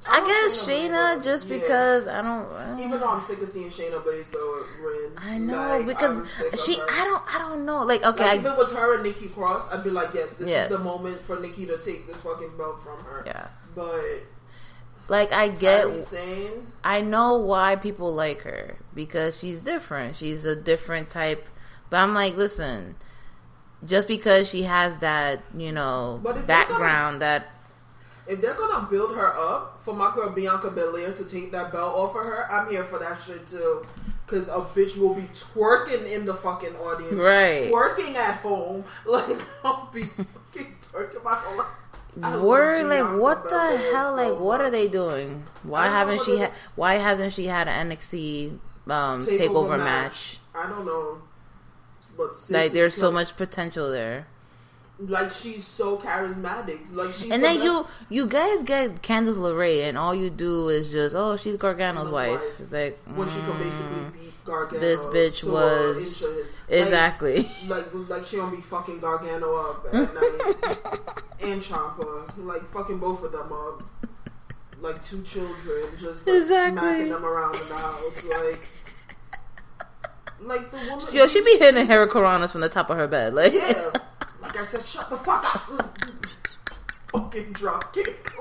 I, 0.06 0.20
want 0.20 0.28
guess 0.32 0.66
Shayna 0.66 1.24
just 1.24 1.48
yeah. 1.48 1.58
because 1.60 2.08
I 2.08 2.22
don't. 2.22 2.46
uh, 2.52 2.78
Even 2.80 3.00
though 3.00 3.08
I'm 3.10 3.22
sick 3.22 3.42
of 3.42 3.48
seeing 3.50 3.70
Shayna 3.70 4.04
Baszler 4.04 4.64
win. 4.84 5.12
I 5.18 5.38
know 5.38 5.56
like, 5.58 5.86
because 5.88 6.20
I'm 6.20 6.26
sick 6.28 6.54
of 6.54 6.60
she. 6.60 6.74
I 6.82 7.04
don't. 7.06 7.36
I 7.36 7.40
don't 7.40 7.66
know. 7.66 7.84
Like, 7.84 8.04
okay, 8.04 8.26
Like, 8.26 8.40
if 8.42 8.46
it 8.46 8.58
was 8.58 8.74
her 8.74 8.96
and 8.96 9.04
Nikki 9.04 9.30
Cross, 9.30 9.72
I'd 9.72 9.84
be 9.84 9.90
like, 9.90 10.14
yes, 10.14 10.34
this 10.34 10.50
Yes. 10.50 10.70
is 10.72 10.78
the 10.78 10.84
moment 10.84 11.22
for 11.22 11.40
Nikki 11.40 11.66
to 11.68 11.78
take 11.78 12.08
this 12.08 12.18
fucking 12.22 12.58
belt 12.58 12.84
from 12.84 13.04
her. 13.06 13.24
yeah. 13.26 13.48
But 13.76 14.02
Like, 15.08 15.32
I 15.32 15.48
get. 15.50 15.88
I 16.84 17.02
know 17.02 17.38
why 17.38 17.76
people 17.78 18.14
like 18.14 18.42
her 18.42 18.78
because 18.94 19.38
she's 19.38 19.62
different. 19.62 20.16
She's 20.16 20.44
a 20.46 20.56
different 20.56 21.10
type. 21.10 21.48
But 21.90 21.98
I'm 21.98 22.14
like, 22.14 22.36
listen, 22.36 22.96
just 23.86 24.08
because 24.08 24.48
she 24.50 24.64
has 24.64 24.98
that, 24.98 25.44
you 25.56 25.72
know, 25.72 26.20
But 26.24 26.32
if 26.32 26.36
they're 26.48 26.58
background 26.58 27.22
that 27.22 27.48
if 28.28 28.42
they're 28.42 28.54
gonna 28.54 28.88
build 28.90 29.16
her 29.16 29.34
up 29.38 29.82
for 29.84 29.94
my 29.94 30.14
girl 30.14 30.30
Bianca 30.30 30.72
Belair 30.72 31.14
to 31.14 31.26
take 31.26 31.52
that 31.52 31.72
belt 31.72 31.96
off 31.96 32.16
of 32.16 32.26
her, 32.26 32.52
I'm 32.52 32.70
here 32.70 32.84
for 32.84 33.00
that 33.00 33.22
shit 33.26 33.48
too. 33.48 33.86
Cause 34.26 34.48
a 34.48 34.62
bitch 34.62 34.98
will 34.98 35.14
be 35.14 35.24
twerking 35.34 36.06
in 36.12 36.26
the 36.26 36.34
fucking 36.34 36.76
audience, 36.78 37.14
Right. 37.14 37.70
Twerking 37.72 38.16
at 38.16 38.38
home, 38.38 38.86
like 39.06 39.42
I'll 39.64 39.90
be 39.94 40.04
fucking 40.06 40.76
twerking 40.82 41.24
my 41.24 41.36
whole 41.36 41.58
life. 41.58 41.68
Love 42.16 42.42
like, 42.88 43.20
what 43.20 43.44
the 43.50 43.78
hell? 43.92 44.16
so 44.16 44.16
Like, 44.16 44.40
what 44.40 44.62
are 44.62 44.70
they 44.70 44.88
doing? 44.88 45.44
Why 45.64 45.82
I 45.82 45.84
don't 45.84 45.92
know 45.92 45.98
haven't 45.98 46.26
she? 46.26 46.38
Ha- 46.40 46.52
why 46.76 46.96
hasn't 46.96 47.34
she 47.34 47.48
had 47.48 47.68
an 47.68 47.90
NXT 47.90 48.52
um, 48.88 49.20
takeover, 49.20 49.78
match? 49.78 50.38
I 50.54 50.70
don't 50.70 50.86
know, 50.86 51.22
but 52.16 52.36
Like, 52.50 52.72
there's 52.72 52.94
so 52.94 53.08
like- 53.10 53.14
much 53.14 53.36
potential 53.36 53.92
there. 53.92 54.28
Like 55.00 55.32
she's 55.34 55.66
so 55.66 55.98
charismatic. 55.98 56.80
Like 56.92 57.14
she 57.16 57.32
And 57.32 57.44
then 57.44 57.62
you 57.62 57.86
you 58.10 58.28
guys 58.28 58.62
get 58.64 59.02
Candice 59.02 59.38
LeRae, 59.38 59.90
and 59.90 59.98
all 59.98 60.14
you 60.14 60.30
do 60.30 60.70
is 60.70 60.90
just, 60.92 61.16
oh, 61.16 61.36
she's 61.36 61.58
Gargano's 61.58 62.10
wife. 62.10 62.40
wife. 62.40 62.60
It's 62.62 62.72
like 62.72 63.00
when 63.16 63.28
she 63.28 63.36
mm, 63.38 63.60
basically 63.60 64.06
beat 64.20 64.46
Gargano. 64.46 64.80
this 64.80 65.04
bitch 65.06 65.44
was- 65.44 66.24
exactly. 66.70 67.50
Like, 67.68 67.92
like 67.94 68.10
like 68.10 68.26
she 68.26 68.38
don't 68.38 68.52
be 68.56 68.62
fucking 68.62 69.00
Gargano 69.00 69.56
up 69.56 69.86
at 69.88 69.94
night 70.14 71.18
and 71.42 71.62
Ciampa 71.64 72.32
like 72.46 72.64
fucking 72.70 73.00
both 73.00 73.24
of 73.24 73.32
them 73.32 73.52
up 73.52 73.84
like 74.80 75.02
two 75.04 75.22
children 75.24 75.90
just 76.00 76.26
like, 76.28 76.36
Exactly. 76.38 76.80
smacking 76.80 77.10
them 77.10 77.26
around 77.26 77.56
in 77.56 77.68
the 77.68 77.74
house 77.76 78.24
like 78.26 78.70
like 80.42 80.72
the 80.72 80.78
woman 80.90 81.06
Yo, 81.14 81.28
she 81.28 81.42
be 81.44 81.58
hitting 81.58 81.88
hurricanranas 81.88 82.52
from 82.52 82.62
the 82.62 82.70
top 82.70 82.90
of 82.90 82.98
her 82.98 83.08
bed. 83.08 83.34
Like, 83.34 83.54
yeah 83.54 83.90
like 84.44 84.58
I 84.60 84.66
said 84.66 84.86
shut 84.86 85.10
the 85.10 85.18
fuck 85.18 85.44
up 85.56 85.98
fucking 87.12 87.54
drop 87.54 87.94
kick 87.94 88.32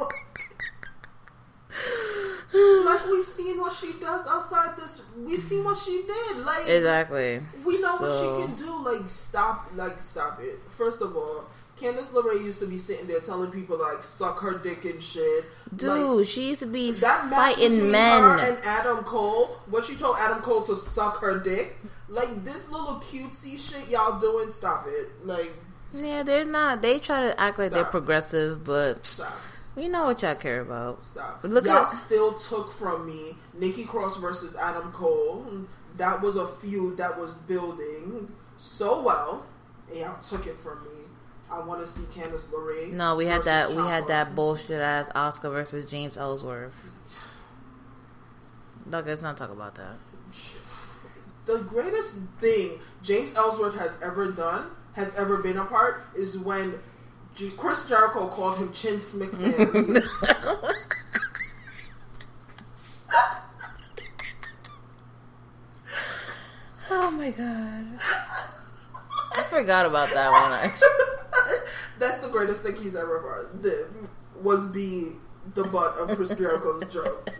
like 2.84 3.07
we've 3.07 3.26
seen 3.26 3.59
what 3.61 3.72
she 3.72 3.92
does 3.98 4.26
outside 4.26 4.76
this 4.76 5.03
we've 5.16 5.42
seen 5.42 5.64
what 5.64 5.78
she 5.78 6.03
did 6.07 6.36
like 6.44 6.66
exactly. 6.68 7.40
we 7.64 7.80
know 7.80 7.96
So- 7.96 8.09
what 8.09 8.12
she 8.12 8.46
can 8.46 8.57
do. 8.66 8.72
Like 8.82 9.09
stop, 9.09 9.70
like 9.76 10.03
stop 10.03 10.40
it. 10.42 10.59
First 10.76 11.00
of 11.03 11.16
all, 11.16 11.44
Candice 11.80 12.07
LeRae 12.09 12.42
used 12.44 12.59
to 12.61 12.66
be 12.66 12.76
sitting 12.76 13.07
there 13.07 13.20
telling 13.20 13.50
people 13.53 13.78
like 13.78 14.03
suck 14.03 14.40
her 14.40 14.59
dick 14.59 14.84
and 14.84 15.00
shit. 15.03 15.44
Dude, 15.74 15.88
Like, 16.18 16.26
she 16.26 16.48
used 16.48 16.61
to 16.61 16.66
be 16.66 16.90
that 16.92 17.26
match 17.30 17.55
fighting 17.55 17.90
men. 17.92 18.22
her 18.22 18.38
and 18.38 18.59
Adam 18.64 19.05
Cole, 19.05 19.57
what 19.66 19.84
she 19.84 19.94
told 19.96 20.16
Adam 20.18 20.42
Cole 20.42 20.62
to 20.62 20.74
suck 20.76 21.18
her 21.20 21.38
dick, 21.38 21.78
like 22.09 22.44
this 22.44 22.68
little 22.70 22.96
cutesy 22.96 23.57
shit 23.59 23.88
y'all 23.88 24.18
doing, 24.20 24.50
stop 24.53 24.86
it. 24.88 25.09
Like, 25.24 25.55
yeah, 25.95 26.22
they're 26.22 26.45
not. 26.45 26.82
They 26.82 26.99
try 26.99 27.22
to 27.22 27.40
act 27.40 27.59
like 27.59 27.72
they're 27.72 27.84
progressive, 27.84 28.64
but 28.64 29.05
stop. 29.07 29.32
we 29.76 29.88
know 29.88 30.05
what 30.05 30.22
y'all 30.22 30.34
care 30.34 30.61
about. 30.61 31.07
Stop. 31.07 31.40
Look 31.43 31.64
Y'all 31.64 31.78
at 31.78 31.88
still 31.88 32.34
took 32.34 32.72
from 32.72 33.07
me 33.07 33.36
Nikki 33.55 33.84
Cross 33.84 34.18
versus 34.18 34.57
Adam 34.57 34.90
Cole. 34.93 35.47
That 35.97 36.22
was 36.22 36.36
a 36.36 36.47
feud 36.49 36.97
that 36.97 37.18
was 37.18 37.34
building 37.34 38.32
so 38.59 39.03
well, 39.03 39.45
and 39.90 39.99
y'all 40.01 40.20
took 40.22 40.47
it 40.47 40.59
from 40.61 40.82
me. 40.84 40.90
I 41.51 41.59
want 41.61 41.80
to 41.82 41.86
see 41.86 42.03
Candice 42.18 42.47
LeRae. 42.49 42.93
no. 42.93 43.14
We 43.16 43.26
had 43.26 43.45
that. 43.45 43.70
We 43.70 43.82
had 43.82 44.07
that 44.07 44.34
bullshit 44.34 44.80
ass 44.80 45.11
Asuka 45.14 45.53
versus 45.53 45.84
James 45.84 46.16
Ellsworth. 46.16 46.72
Look, 48.86 49.07
let's 49.07 49.22
not 49.22 49.36
talk 49.36 49.51
about 49.51 49.74
that. 49.76 49.97
The 51.45 51.59
greatest 51.59 52.16
thing 52.40 52.78
James 53.03 53.34
Ellsworth 53.34 53.76
has 53.76 54.01
ever 54.03 54.30
done, 54.30 54.70
has 54.95 55.14
ever 55.16 55.38
been 55.38 55.59
a 55.59 55.64
part, 55.64 56.05
is 56.14 56.38
when 56.38 56.78
Chris 57.57 57.88
Jericho 57.88 58.28
called 58.28 58.59
him 58.59 58.68
Chince 58.70 59.14
McMahon. 59.14 60.03
Oh 66.95 67.11
my 67.11 67.30
god. 67.30 67.86
I 69.34 69.43
forgot 69.49 69.86
about 69.86 70.11
that 70.11 70.30
one. 70.30 70.53
Actually. 70.53 70.88
That's 71.99 72.20
the 72.20 72.28
greatest 72.28 72.62
thing 72.62 72.76
he's 72.76 72.95
ever 72.95 73.49
did 73.62 73.86
was 74.43 74.62
be 74.64 75.12
the 75.55 75.64
butt 75.64 75.97
of 75.97 76.14
Chris 76.16 76.36
Jericho's 76.36 76.84
joke. 76.93 77.30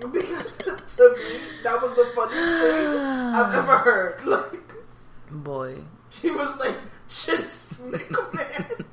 Because 0.00 0.56
to 0.58 1.16
me, 1.16 1.40
that 1.62 1.80
was 1.80 1.94
the 1.94 2.04
funniest 2.16 2.60
thing 2.60 2.88
I've 2.98 3.54
ever 3.54 3.78
heard. 3.78 4.24
Like 4.24 4.72
Boy. 5.30 5.76
He 6.22 6.30
was 6.30 6.56
like 6.58 6.76
Chince 7.08 7.80
McMahon. 7.90 8.84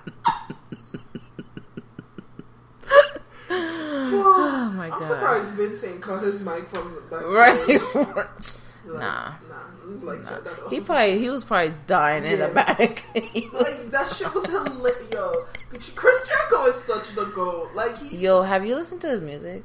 Oh 3.49 4.73
my 4.75 4.89
god! 4.89 5.01
I'm 5.01 5.07
surprised 5.07 5.53
Vince 5.53 5.83
ain't 5.83 6.01
cut 6.01 6.23
his 6.23 6.41
mic 6.41 6.67
from 6.69 6.93
the 6.95 7.01
backstage. 7.01 7.81
Right. 7.95 8.25
Like, 8.87 8.99
Nah. 9.01 9.33
nah. 9.49 10.03
Like 10.03 10.23
that 10.25 10.43
he 10.69 10.79
probably 10.79 11.17
he 11.17 11.27
was 11.31 11.43
probably 11.43 11.73
dying 11.87 12.23
in 12.23 12.37
the 12.37 12.45
Yeah. 12.49 12.53
back. 12.53 13.03
like 13.15 13.89
that 13.89 14.13
shit 14.15 14.31
was 14.31 14.45
hilarious. 14.45 15.11
Yo, 15.11 15.47
Chris 15.95 16.27
Jericho 16.27 16.65
is 16.67 16.75
such 16.75 17.15
the 17.15 17.25
goat. 17.25 17.71
Like 17.73 17.97
he, 17.97 18.17
Yo, 18.17 18.43
have 18.43 18.63
you 18.63 18.75
listened 18.75 19.01
to 19.01 19.09
his 19.09 19.21
music? 19.21 19.63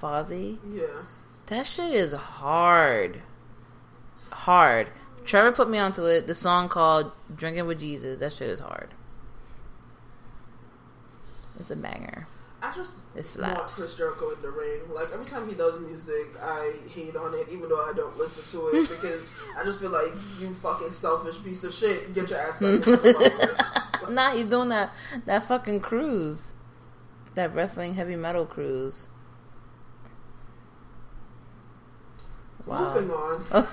Fozzy? 0.00 0.56
yeah. 0.72 0.84
That 1.46 1.66
shit 1.66 1.92
is 1.92 2.12
hard. 2.12 3.20
Hard. 4.30 4.88
Trevor 5.24 5.52
put 5.52 5.70
me 5.70 5.78
onto 5.78 6.04
it. 6.04 6.26
The 6.26 6.34
song 6.34 6.68
called 6.68 7.12
Drinking 7.34 7.66
with 7.66 7.80
Jesus. 7.80 8.20
That 8.20 8.32
shit 8.32 8.48
is 8.50 8.60
hard. 8.60 8.90
It's 11.58 11.70
a 11.70 11.76
banger. 11.76 12.26
I 12.62 12.72
just 12.74 13.00
It 13.16 13.26
want. 13.40 13.68
Chris 13.68 13.96
Jericho 13.96 14.30
in 14.30 14.40
the 14.40 14.50
ring. 14.50 14.82
Like 14.94 15.08
every 15.12 15.26
time 15.26 15.48
he 15.48 15.54
does 15.54 15.80
music, 15.80 16.28
I 16.40 16.74
hate 16.88 17.16
on 17.16 17.34
it, 17.34 17.48
even 17.50 17.68
though 17.68 17.82
I 17.82 17.92
don't 17.92 18.16
listen 18.16 18.44
to 18.52 18.68
it 18.68 18.88
because 18.88 19.22
I 19.58 19.64
just 19.64 19.80
feel 19.80 19.90
like 19.90 20.12
you 20.40 20.54
fucking 20.54 20.92
selfish 20.92 21.42
piece 21.42 21.64
of 21.64 21.74
shit. 21.74 22.14
Get 22.14 22.30
your 22.30 22.38
ass 22.38 22.58
back. 22.58 23.58
Nah, 24.08 24.32
he's 24.34 24.46
doing 24.46 24.68
that 24.70 24.92
that 25.26 25.44
fucking 25.44 25.78
cruise. 25.78 26.52
That 27.36 27.54
wrestling 27.54 27.94
heavy 27.94 28.16
metal 28.16 28.46
cruise. 28.46 29.06
Wow. 32.66 32.94
Moving 32.94 33.10
on. 33.10 33.44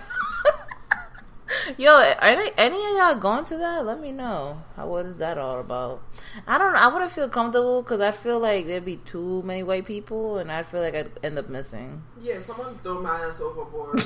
Yo, 1.77 1.91
are 1.91 2.35
they, 2.35 2.51
any 2.57 2.75
of 2.77 2.91
y'all 2.97 3.15
going 3.15 3.43
to 3.45 3.57
that? 3.57 3.85
Let 3.85 3.99
me 3.99 4.11
know. 4.11 4.61
How, 4.75 4.87
what 4.87 5.05
is 5.05 5.17
that 5.17 5.37
all 5.37 5.59
about? 5.59 6.01
I 6.47 6.57
don't. 6.57 6.75
I 6.75 6.87
wouldn't 6.87 7.11
feel 7.11 7.29
comfortable 7.29 7.81
because 7.81 8.01
I 8.01 8.11
feel 8.11 8.39
like 8.39 8.67
there'd 8.67 8.85
be 8.85 8.97
too 8.97 9.41
many 9.43 9.63
white 9.63 9.85
people, 9.85 10.37
and 10.37 10.51
I 10.51 10.63
feel 10.63 10.81
like 10.81 10.93
I'd 10.95 11.11
end 11.23 11.37
up 11.39 11.49
missing. 11.49 12.03
Yeah, 12.21 12.39
someone 12.39 12.77
throw 12.83 13.01
my 13.01 13.19
ass 13.21 13.41
overboard. 13.41 13.99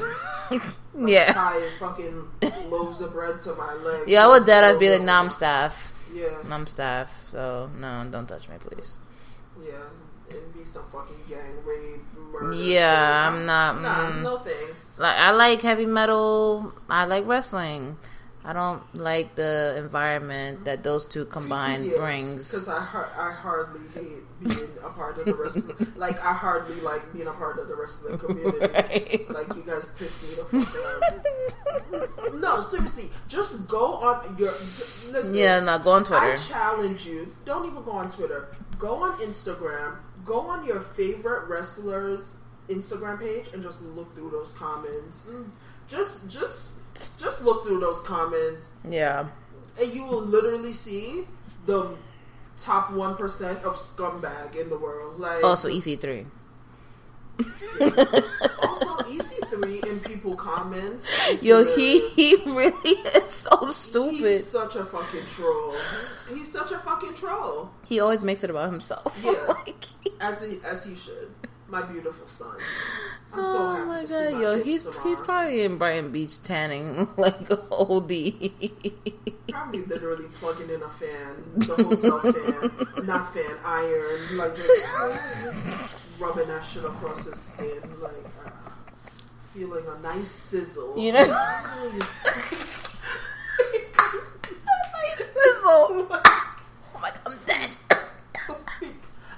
Yeah, 0.95 1.33
Tie 1.33 1.69
fucking 1.79 2.27
loaves 2.69 3.01
of 3.01 3.13
bread 3.13 3.41
to 3.41 3.55
my 3.55 3.73
leg. 3.73 4.07
yeah. 4.07 4.25
I 4.25 4.27
would 4.27 4.45
dead. 4.45 4.63
I'd 4.63 4.77
be 4.79 4.89
like, 4.91 5.01
nah, 5.01 5.19
I'm 5.19 5.31
staff. 5.31 5.91
Yeah, 6.13 6.27
I'm 6.49 6.67
staff. 6.67 7.27
So 7.31 7.69
no, 7.79 8.05
don't 8.11 8.27
touch 8.27 8.47
me, 8.47 8.55
please. 8.59 8.97
yeah. 9.63 9.71
It'd 10.29 10.53
be 10.55 10.63
some 10.63 10.83
fucking 10.91 11.17
gang 11.27 11.57
rape, 11.65 12.01
Yeah. 12.51 13.29
I'm 13.31 13.45
not- 13.45 13.81
Nah, 13.81 14.09
mm. 14.11 14.21
no 14.23 14.37
thanks. 14.39 14.99
Like 14.99 15.15
I 15.17 15.31
like 15.31 15.61
heavy 15.61 15.85
metal. 15.85 16.73
I 16.89 17.05
like 17.05 17.25
wrestling. 17.27 17.97
I 18.45 18.51
don't 18.51 18.83
like 18.93 19.35
the 19.35 19.75
environment 19.77 20.65
that 20.65 20.83
those 20.83 21.05
two 21.05 21.23
combined 21.23 21.89
brings. 21.95 22.49
Because 22.51 22.67
I, 22.67 22.83
har- 22.83 23.09
I 23.17 23.31
hardly 23.31 23.79
hate 23.93 24.19
being 24.43 24.69
a 24.83 24.89
part 24.89 25.17
of 25.17 25.23
the 25.25 25.33
wrestling. 25.33 25.93
like, 25.95 26.21
I 26.21 26.33
hardly 26.33 26.75
like 26.81 27.13
being 27.13 27.27
a 27.27 27.31
part 27.31 27.57
of 27.57 27.69
the 27.69 27.75
wrestling 27.75 28.17
community. 28.19 28.59
Right. 28.59 29.29
Like, 29.29 29.47
you 29.55 29.63
guys 29.65 29.85
piss 29.97 30.21
me 30.23 30.35
the 30.35 30.43
fuck 30.65 32.19
off. 32.27 32.33
no, 32.33 32.59
seriously, 32.59 33.09
just 33.29 33.65
go 33.69 33.93
on 33.93 34.35
your. 34.37 34.53
Listen, 35.09 35.35
Yeah, 35.35 35.61
no, 35.61 35.79
go 35.79 35.91
on 35.91 36.03
Twitter. 36.03 36.33
I 36.33 36.35
challenge 36.35 37.05
you. 37.07 37.33
Don't 37.45 37.65
even 37.65 37.81
go 37.83 37.91
on 37.91 38.11
Twitter. 38.11 38.49
Go 38.77 38.95
on 39.03 39.17
Instagram. 39.19 39.95
Go 40.25 40.39
on 40.39 40.65
your 40.65 40.79
favorite 40.79 41.47
wrestlers' 41.47 42.35
Instagram 42.69 43.19
page 43.19 43.47
and 43.53 43.61
just 43.61 43.81
look 43.83 44.13
through 44.15 44.29
those 44.29 44.51
comments. 44.53 45.27
Mm. 45.29 45.49
Just, 45.87 46.27
just, 46.29 46.71
just 47.17 47.43
look 47.43 47.65
through 47.65 47.79
those 47.81 47.99
comments 48.01 48.71
Yeah. 48.89 49.27
and 49.81 49.93
you 49.93 50.05
will 50.05 50.21
literally 50.21 50.73
see 50.73 51.25
the 51.65 51.95
top 52.57 52.91
one 52.91 53.15
percent 53.17 53.63
of 53.63 53.75
scumbag 53.75 54.55
in 54.55 54.69
the 54.69 54.77
world. 54.77 55.19
Like 55.19 55.43
Also, 55.43 55.67
EC3. 55.69 56.25
Also 57.81 58.97
EC3 59.09 59.85
in 59.85 59.99
people 60.01 60.35
comments. 60.35 61.07
Yo, 61.41 61.63
he 61.75 62.07
he 62.09 62.35
really 62.47 62.89
is 62.91 63.31
so 63.31 63.57
stupid. 63.71 64.15
He's 64.19 64.47
such 64.49 64.75
a 64.75 64.85
fucking 64.85 65.25
troll. 65.27 65.75
He's 66.29 66.51
such 66.51 66.71
a 66.71 66.79
fucking 66.79 67.13
troll. 67.15 67.71
He 67.87 67.99
always 67.99 68.23
makes 68.23 68.43
it 68.43 68.49
about 68.49 68.69
himself. 68.71 69.19
Yeah. 69.23 69.31
like, 69.47 69.85
As 70.21 70.43
he 70.43 70.59
as 70.65 70.85
he 70.85 70.95
should. 70.95 71.29
My 71.69 71.81
beautiful 71.81 72.27
son. 72.27 72.55
I'm 73.33 73.43
so 73.43 73.49
oh 73.57 73.75
happy 73.75 73.87
my 73.87 74.01
to 74.03 74.07
see 74.07 74.13
god, 74.13 74.33
my 74.33 74.41
yo, 74.41 74.63
he's 74.63 74.83
tomorrow. 74.83 75.03
he's 75.05 75.19
probably 75.21 75.61
in 75.63 75.77
Brighton 75.79 76.11
Beach 76.11 76.39
tanning 76.43 77.07
like 77.17 77.49
OD. 77.71 78.11
probably 79.49 79.81
literally 79.87 80.25
plugging 80.39 80.69
in 80.69 80.83
a 80.83 80.89
fan, 80.89 81.43
the 81.55 81.73
hotel 81.73 82.19
fan, 82.31 83.07
not 83.07 83.33
fan, 83.33 83.57
iron, 83.65 84.37
like 84.37 84.55
just 84.55 84.69
rubbing 86.19 86.47
that 86.47 86.63
shit 86.63 86.83
across 86.85 87.25
his 87.25 87.39
skin, 87.39 87.81
like 88.01 88.11
uh, 88.45 88.49
feeling 89.53 89.83
a 89.87 89.99
nice 90.01 90.29
sizzle. 90.29 90.97
you 90.97 91.11
know. 91.11 91.25
nice 91.25 91.71
sizzle. 95.17 96.07
Like, 96.09 96.27
oh 96.27 96.99
my 97.01 97.09
god, 97.09 97.19
I'm 97.25 97.37
dead. 97.45 97.69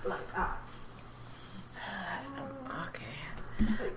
like 0.05 0.19
ah, 0.35 0.59
Okay, 2.87 3.05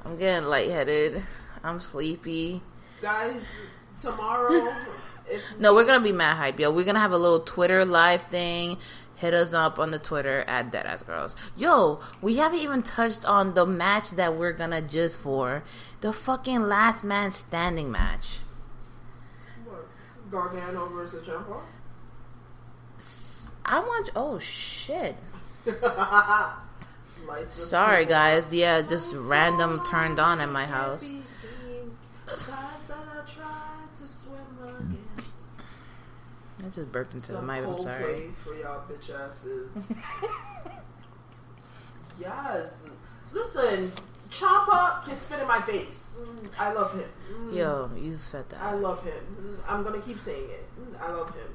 I'm 0.05 0.17
getting 0.19 0.49
lightheaded. 0.49 1.23
I'm 1.65 1.81
sleepy. 1.81 2.63
guys. 3.03 3.47
Tomorrow, 4.01 4.53
if 5.29 5.43
No, 5.59 5.75
we're 5.75 5.85
gonna 5.85 5.99
be 6.05 6.13
mad 6.13 6.37
hype, 6.37 6.61
yo. 6.61 6.71
We're 6.71 6.85
gonna 6.85 7.01
have 7.01 7.11
a 7.11 7.19
little 7.19 7.41
Twitter 7.41 7.85
live 7.85 8.23
thing. 8.25 8.79
Hit 9.19 9.35
us 9.35 9.53
up 9.53 9.81
on 9.81 9.91
the 9.91 9.99
Twitter 9.99 10.45
at 10.47 10.71
Deadass 10.71 11.05
Girls. 11.05 11.35
Yo, 11.57 12.01
we 12.23 12.37
haven't 12.37 12.61
even 12.61 12.85
touched 12.85 13.25
on 13.25 13.55
the 13.55 13.67
match 13.67 14.11
that 14.11 14.37
we're 14.37 14.53
gonna 14.53 14.81
just 14.81 15.19
for 15.19 15.65
the 16.03 16.13
fucking 16.13 16.63
last 16.63 17.03
man 17.03 17.33
standing 17.33 17.91
match. 17.91 18.39
what, 19.65 19.89
Gargano 20.31 20.87
versus 20.87 21.27
Jumbo. 21.27 21.63
I 23.65 23.81
want. 23.81 24.11
Oh 24.15 24.39
shit. 24.39 25.17
Sorry, 27.49 28.07
guys. 28.07 28.47
Yeah, 28.53 28.83
just 28.83 29.13
random 29.15 29.83
turned 29.85 30.21
on 30.21 30.41
at 30.41 30.49
my 30.49 30.65
house. 30.65 31.11
I 36.65 36.69
just 36.71 36.91
burped 36.91 37.15
into 37.15 37.27
the 37.29 37.35
Some 37.35 37.47
mic. 37.47 37.65
I'm 37.65 37.81
sorry. 37.83 38.31
for 38.45 38.55
y'all 38.55 38.83
bitch 38.91 39.15
asses. 39.15 39.93
yes. 42.21 42.87
Listen, 43.33 43.93
Ciampa 44.31 45.03
can 45.05 45.15
spit 45.15 45.41
in 45.41 45.47
my 45.47 45.61
face. 45.61 46.19
Mm, 46.21 46.49
I 46.59 46.73
love 46.73 46.93
him. 46.93 47.09
Mm, 47.33 47.57
Yo, 47.57 47.91
you 47.97 48.19
said 48.21 48.49
that. 48.51 48.61
I 48.61 48.75
love 48.75 49.05
him. 49.05 49.59
I'm 49.69 49.83
gonna 49.85 50.01
keep 50.01 50.19
saying 50.21 50.49
it. 50.51 50.65
Mm, 50.81 51.01
I 51.01 51.13
love 51.13 51.29
him. 51.35 51.49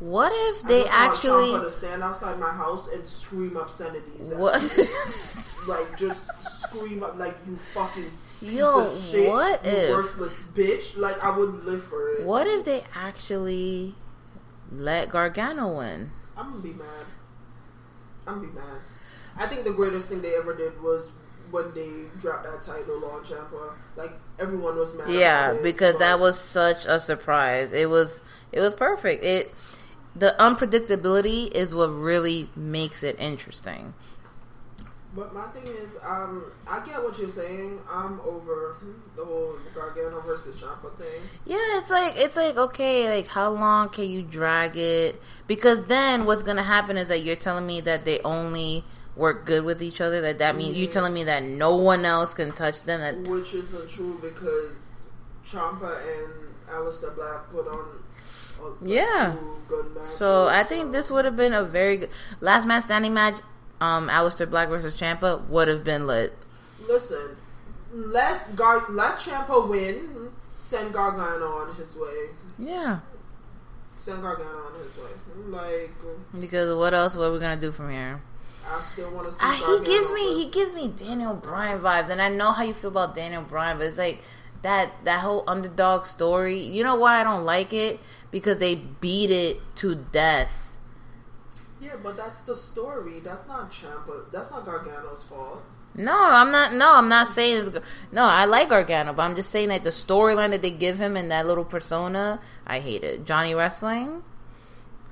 What 0.00 0.32
if 0.34 0.62
they 0.62 0.82
just 0.82 0.92
want 0.92 1.14
actually 1.14 1.60
to 1.60 1.70
stand 1.70 2.02
outside 2.02 2.38
my 2.40 2.50
house 2.50 2.88
and 2.88 3.06
scream 3.06 3.56
obscenities. 3.56 4.32
at 4.32 4.38
what? 4.38 4.60
me. 4.60 4.68
like 5.68 5.98
just 5.98 6.28
scream 6.62 7.02
up 7.04 7.16
like 7.16 7.36
you 7.46 7.56
fucking 7.72 8.10
piece 8.40 8.50
Yo, 8.52 8.80
of 8.80 9.04
shit, 9.10 9.30
what 9.30 9.64
you 9.64 9.70
if- 9.70 9.90
worthless 9.90 10.42
bitch. 10.48 10.96
Like 10.96 11.22
I 11.22 11.36
would 11.36 11.64
live 11.64 11.84
for 11.84 12.10
it. 12.14 12.24
what 12.24 12.46
if 12.48 12.64
they 12.64 12.82
actually 12.94 13.94
let 14.72 15.10
Gargano 15.10 15.78
win? 15.78 16.10
I'm 16.36 16.50
gonna 16.50 16.62
be 16.62 16.72
mad. 16.72 17.06
I'm 18.26 18.36
gonna 18.36 18.48
be 18.48 18.54
mad. 18.54 18.80
I 19.36 19.46
think 19.46 19.64
the 19.64 19.72
greatest 19.72 20.08
thing 20.08 20.22
they 20.22 20.34
ever 20.36 20.54
did 20.54 20.80
was 20.82 21.10
when 21.50 21.72
they 21.74 21.90
dropped 22.18 22.44
that 22.44 22.62
title 22.62 23.04
on 23.04 23.24
Ciampa. 23.24 23.74
Like 23.96 24.12
everyone 24.38 24.76
was 24.76 24.94
mad. 24.94 25.08
Yeah, 25.08 25.52
it, 25.52 25.62
because 25.62 25.98
that 25.98 26.18
was 26.18 26.38
such 26.38 26.86
a 26.86 26.98
surprise. 27.00 27.72
It 27.72 27.88
was 27.88 28.22
it 28.52 28.60
was 28.60 28.74
perfect. 28.74 29.24
It 29.24 29.54
the 30.16 30.34
unpredictability 30.38 31.50
is 31.50 31.74
what 31.74 31.88
really 31.88 32.48
makes 32.54 33.02
it 33.02 33.18
interesting. 33.18 33.94
But 35.14 35.32
my 35.32 35.46
thing 35.48 35.66
is, 35.66 35.92
um, 36.02 36.50
I 36.66 36.84
get 36.84 37.02
what 37.02 37.16
you're 37.18 37.30
saying. 37.30 37.78
I'm 37.88 38.18
over 38.20 38.76
the 39.14 39.24
whole 39.24 39.56
Gargano 39.72 40.20
versus 40.20 40.60
Ciampa 40.60 40.96
thing. 40.96 41.22
Yeah, 41.46 41.78
it's 41.78 41.90
like 41.90 42.14
it's 42.16 42.36
like 42.36 42.56
okay, 42.56 43.08
like 43.16 43.28
how 43.28 43.50
long 43.52 43.90
can 43.90 44.10
you 44.10 44.22
drag 44.22 44.76
it? 44.76 45.20
Because 45.46 45.84
then 45.86 46.24
what's 46.24 46.42
gonna 46.42 46.64
happen 46.64 46.96
is 46.96 47.08
that 47.08 47.22
you're 47.22 47.36
telling 47.36 47.66
me 47.66 47.80
that 47.82 48.04
they 48.04 48.20
only 48.20 48.82
work 49.14 49.46
good 49.46 49.64
with 49.64 49.80
each 49.82 50.00
other. 50.00 50.20
That 50.20 50.38
that 50.38 50.56
means 50.56 50.76
you're 50.76 50.90
telling 50.90 51.14
me 51.14 51.22
that 51.24 51.44
no 51.44 51.76
one 51.76 52.04
else 52.04 52.34
can 52.34 52.50
touch 52.52 52.82
them. 52.82 53.00
That 53.00 53.30
Which 53.30 53.54
isn't 53.54 53.88
true 53.88 54.18
because 54.20 54.96
Ciampa 55.46 55.96
and 55.96 56.32
Aleister 56.68 57.14
Black 57.14 57.50
put 57.52 57.68
on 57.68 58.02
Yeah. 58.82 59.36
matches. 59.94 60.16
so 60.16 60.48
I 60.48 60.64
think 60.64 60.90
this 60.92 61.10
would 61.10 61.24
have 61.24 61.36
been 61.36 61.52
a 61.52 61.62
very 61.64 61.98
good 61.98 62.10
last 62.40 62.66
man 62.66 62.82
standing 62.82 63.14
match. 63.14 63.36
Um, 63.84 64.08
Aleister 64.08 64.48
Black 64.48 64.68
versus 64.68 64.98
Ciampa 64.98 65.46
would 65.48 65.68
have 65.68 65.84
been 65.84 66.06
lit. 66.06 66.36
Listen, 66.88 67.36
let 67.92 68.56
Gar 68.56 68.86
let 68.90 69.18
Ciampa 69.18 69.68
win. 69.68 70.30
Send 70.56 70.94
Gargano 70.94 71.58
on 71.58 71.74
his 71.76 71.94
way. 71.94 72.28
Yeah, 72.58 73.00
Send 73.98 74.22
Gargano 74.22 74.48
on 74.48 74.84
his 74.84 74.96
way. 74.96 75.10
Like 75.48 75.92
because 76.40 76.74
what 76.74 76.94
else? 76.94 77.14
What 77.14 77.24
are 77.24 77.32
we 77.32 77.38
gonna 77.38 77.60
do 77.60 77.72
from 77.72 77.90
here? 77.90 78.22
I 78.66 78.80
still 78.80 79.10
want 79.10 79.26
to 79.26 79.32
see. 79.32 79.40
Ah, 79.42 79.52
he 79.52 79.84
gives 79.84 80.10
me 80.12 80.42
he 80.42 80.50
gives 80.50 80.72
me 80.72 80.88
Daniel 80.88 81.34
Bryan 81.34 81.80
vibes, 81.80 82.08
and 82.08 82.22
I 82.22 82.30
know 82.30 82.52
how 82.52 82.62
you 82.62 82.72
feel 82.72 82.90
about 82.90 83.14
Daniel 83.14 83.42
Bryan, 83.42 83.76
but 83.76 83.86
it's 83.86 83.98
like 83.98 84.22
that 84.62 84.92
that 85.04 85.20
whole 85.20 85.44
underdog 85.46 86.06
story. 86.06 86.60
You 86.60 86.82
know 86.84 86.94
why 86.94 87.20
I 87.20 87.24
don't 87.24 87.44
like 87.44 87.74
it? 87.74 88.00
Because 88.30 88.58
they 88.58 88.76
beat 88.76 89.30
it 89.30 89.60
to 89.76 89.94
death. 89.94 90.63
Yeah, 91.84 91.96
but 92.02 92.16
that's 92.16 92.42
the 92.42 92.56
story. 92.56 93.20
That's 93.20 93.46
not 93.46 93.70
Ciampa. 93.70 94.30
That's 94.32 94.50
not 94.50 94.64
Gargano's 94.64 95.22
fault. 95.24 95.62
No, 95.94 96.16
I'm 96.16 96.50
not. 96.50 96.72
No, 96.72 96.94
I'm 96.96 97.10
not 97.10 97.28
saying. 97.28 97.66
It's, 97.66 97.76
no, 98.10 98.24
I 98.24 98.46
like 98.46 98.70
Gargano, 98.70 99.12
but 99.12 99.22
I'm 99.22 99.36
just 99.36 99.50
saying 99.50 99.68
that 99.68 99.84
the 99.84 99.90
storyline 99.90 100.50
that 100.50 100.62
they 100.62 100.70
give 100.70 100.98
him 100.98 101.14
and 101.14 101.30
that 101.30 101.46
little 101.46 101.64
persona, 101.64 102.40
I 102.66 102.80
hate 102.80 103.04
it. 103.04 103.26
Johnny 103.26 103.54
Wrestling, 103.54 104.22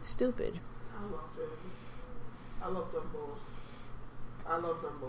stupid. 0.02 0.60
I 0.96 1.02
love 1.04 1.30
it. 1.38 1.48
I 2.62 2.68
love 2.68 2.92
them 2.92 3.10
both. 3.12 3.38
I 4.48 4.56
love 4.56 4.80
them 4.82 4.98
both. 4.98 5.01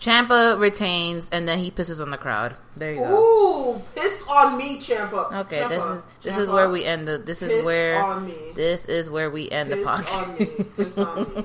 Ciampa 0.00 0.58
retains, 0.58 1.28
and 1.30 1.46
then 1.46 1.58
he 1.58 1.70
pisses 1.70 2.00
on 2.00 2.10
the 2.10 2.16
crowd. 2.16 2.56
There 2.76 2.92
you 2.92 3.00
go. 3.00 3.74
Ooh, 3.76 3.82
piss 3.94 4.22
on 4.28 4.56
me, 4.56 4.78
Ciampa. 4.78 5.30
Okay, 5.42 5.60
Ciampa. 5.60 5.68
this 5.68 5.84
is 5.86 6.04
this 6.22 6.36
is 6.38 6.48
where 6.48 6.70
we 6.70 6.84
end 6.84 7.06
the. 7.06 7.18
This 7.18 7.42
is 7.42 7.50
piss 7.50 7.64
where 7.64 8.02
on 8.02 8.26
me. 8.26 8.34
this 8.54 8.86
is 8.86 9.10
where 9.10 9.30
we 9.30 9.50
end 9.50 9.70
the 9.70 9.76
Piss 9.76 9.86
podcast. 9.86 10.22
on 10.22 10.38
me. 10.38 10.46
Piss 10.76 10.98
on 10.98 11.34
me. 11.34 11.44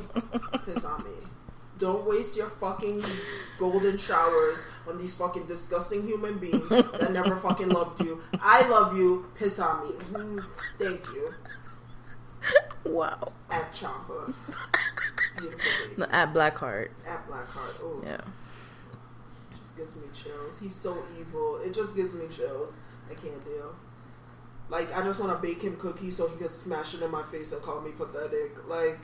Piss 0.73 0.85
on 0.85 1.03
me. 1.03 1.09
Don't 1.77 2.07
waste 2.07 2.37
your 2.37 2.47
fucking 2.49 3.03
golden 3.59 3.97
showers 3.97 4.57
on 4.87 4.97
these 4.97 5.13
fucking 5.13 5.45
disgusting 5.47 6.07
human 6.07 6.37
beings 6.37 6.69
that 6.69 7.11
never 7.11 7.35
fucking 7.47 7.67
loved 7.67 8.01
you. 8.01 8.21
I 8.39 8.65
love 8.69 8.95
you. 8.95 9.25
Piss 9.35 9.59
on 9.59 9.85
me. 9.85 9.93
Mm, 9.95 10.39
Thank 10.79 11.05
you. 11.13 11.29
wow. 12.85 13.33
At 13.49 13.73
Ciampa. 13.75 14.33
Beautiful 15.37 15.59
baby. 15.89 15.93
No, 15.97 16.05
At 16.05 16.33
Blackheart. 16.33 16.89
At 17.05 17.27
Blackheart. 17.27 17.75
Oh, 17.81 18.01
Yeah. 18.05 18.21
Gives 19.77 19.95
me 19.95 20.03
chills. 20.13 20.59
He's 20.59 20.75
so 20.75 21.03
evil. 21.19 21.59
It 21.63 21.73
just 21.73 21.95
gives 21.95 22.13
me 22.13 22.25
chills. 22.35 22.77
I 23.09 23.13
can't 23.13 23.43
deal. 23.43 23.75
Like 24.69 24.95
I 24.95 25.03
just 25.03 25.19
want 25.19 25.31
to 25.31 25.47
bake 25.47 25.61
him 25.61 25.77
cookies 25.77 26.17
so 26.17 26.27
he 26.27 26.37
can 26.37 26.49
smash 26.49 26.93
it 26.93 27.01
in 27.01 27.11
my 27.11 27.23
face 27.23 27.51
and 27.51 27.61
call 27.61 27.81
me 27.81 27.91
pathetic. 27.91 28.67
Like 28.67 28.99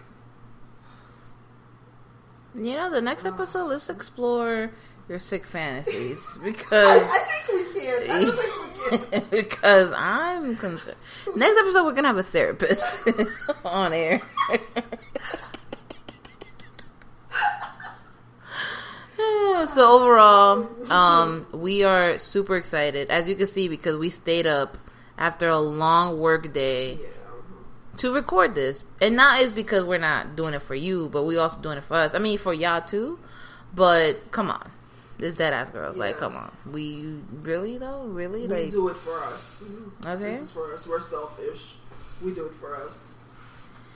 You 2.56 2.76
know, 2.76 2.90
the 2.90 3.02
next 3.02 3.26
uh. 3.26 3.30
episode, 3.30 3.66
let's 3.66 3.90
explore 3.90 4.72
your 5.08 5.20
sick 5.20 5.46
fantasies 5.46 6.26
because 6.44 7.04
I 7.04 7.42
think 7.46 7.76
we 7.76 7.82
can. 7.82 8.12
I 8.12 8.26
think 8.26 9.02
we 9.02 9.20
can. 9.20 9.26
because 9.30 9.92
I'm 9.96 10.56
concerned. 10.56 10.98
Next 11.36 11.58
episode, 11.60 11.84
we're 11.86 11.94
gonna 11.94 12.08
have 12.08 12.18
a 12.18 12.24
therapist 12.24 13.08
on 13.66 13.94
air. 13.94 14.22
so 19.68 20.02
overall, 20.02 20.68
um, 20.92 21.46
we 21.52 21.84
are 21.84 22.18
super 22.18 22.56
excited, 22.58 23.10
as 23.10 23.28
you 23.30 23.36
can 23.36 23.48
see, 23.48 23.68
because 23.68 23.98
we 23.98 24.10
stayed 24.10 24.48
up 24.48 24.78
after 25.18 25.48
a 25.50 25.60
long 25.60 26.20
work 26.20 26.52
day 26.54 26.94
Yeah. 26.94 27.08
to 27.98 28.14
record 28.14 28.56
this. 28.56 28.84
And 29.02 29.16
not 29.16 29.42
is 29.42 29.52
because 29.52 29.84
we're 29.84 29.98
not 30.00 30.36
doing 30.36 30.54
it 30.54 30.62
for 30.62 30.76
you, 30.76 31.10
but 31.10 31.24
we 31.24 31.38
also 31.38 31.62
doing 31.62 31.78
it 31.78 31.84
for 31.84 31.96
us. 31.98 32.14
I 32.14 32.20
mean, 32.20 32.38
for 32.38 32.54
y'all 32.54 32.82
too. 32.82 33.20
But 33.74 34.32
come 34.32 34.50
on, 34.50 34.70
this 35.18 35.34
dead 35.34 35.54
ass 35.54 35.70
girls. 35.70 35.96
Like, 35.96 36.18
come 36.18 36.36
on, 36.36 36.52
we 36.70 37.16
really 37.42 37.78
though, 37.78 38.04
really 38.06 38.42
We 38.42 38.48
like. 38.64 38.72
do 38.72 38.88
it 38.90 38.98
for 38.98 39.24
us. 39.24 39.64
Okay. 40.06 40.24
This 40.24 40.42
is 40.42 40.52
for 40.52 40.74
us. 40.74 40.86
We're 40.88 41.00
selfish. 41.00 41.76
We 42.22 42.34
do 42.34 42.46
it 42.48 42.54
for 42.56 42.76
us. 42.76 43.18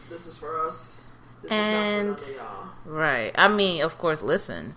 This 0.10 0.28
is 0.28 0.38
for 0.38 0.66
us. 0.68 1.04
This 1.42 1.52
And- 1.52 2.18
is 2.20 2.20
not 2.20 2.20
for 2.20 2.32
none 2.32 2.40
of 2.48 2.86
y'all. 2.86 2.94
Right. 2.94 3.32
I 3.36 3.48
mean, 3.50 3.82
of 3.82 3.98
course, 3.98 4.22
listen. 4.22 4.76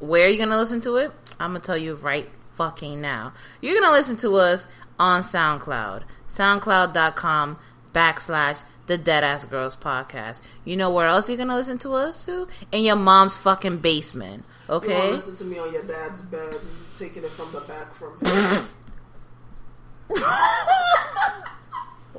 Where 0.00 0.26
are 0.26 0.28
you 0.28 0.36
going 0.36 0.48
to 0.50 0.56
listen 0.58 0.80
to 0.82 0.96
it? 0.96 1.12
I'm 1.40 1.50
going 1.52 1.60
to 1.60 1.66
tell 1.66 1.76
you 1.76 1.94
right 1.94 2.28
fucking 2.54 3.00
now. 3.00 3.32
You're 3.60 3.74
going 3.78 3.90
to 3.90 3.96
listen 3.96 4.16
to 4.18 4.36
us 4.36 4.66
on 4.98 5.22
SoundCloud. 5.22 6.02
SoundCloud.com 6.32 7.58
backslash 7.92 8.62
the 8.86 8.98
Deadass 8.98 9.48
Girls 9.48 9.76
Podcast. 9.76 10.40
You 10.64 10.76
know 10.76 10.90
where 10.90 11.06
else 11.06 11.28
you're 11.28 11.36
going 11.36 11.48
to 11.48 11.56
listen 11.56 11.78
to 11.78 11.90
us 11.94 12.24
to? 12.26 12.48
In 12.72 12.84
your 12.84 12.96
mom's 12.96 13.36
fucking 13.36 13.78
basement. 13.78 14.44
You 14.68 14.74
Okay? 14.74 15.10
listen 15.12 15.36
to 15.36 15.44
me 15.44 15.58
on 15.58 15.72
your 15.72 15.82
dad's 15.84 16.20
bed, 16.22 16.56
taking 16.98 17.24
it 17.24 17.30
from 17.30 17.50
the 17.52 17.60
back 17.62 17.94
from 17.94 18.18
him. 18.24 18.64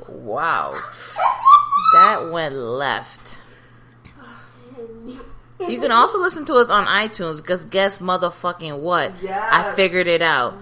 Wow. 0.08 0.74
That 1.94 2.30
went 2.32 2.56
left. 2.56 3.40
Oh, 4.82 5.20
You 5.68 5.80
can 5.82 5.92
also 5.92 6.20
listen 6.20 6.46
to 6.46 6.56
us 6.56 6.70
on 6.70 6.86
iTunes 6.86 7.38
because 7.38 7.64
guess 7.66 7.98
motherfucking 7.98 8.80
what? 8.80 9.12
I 9.30 9.74
figured 9.76 10.08
it 10.08 10.22
out. 10.22 10.56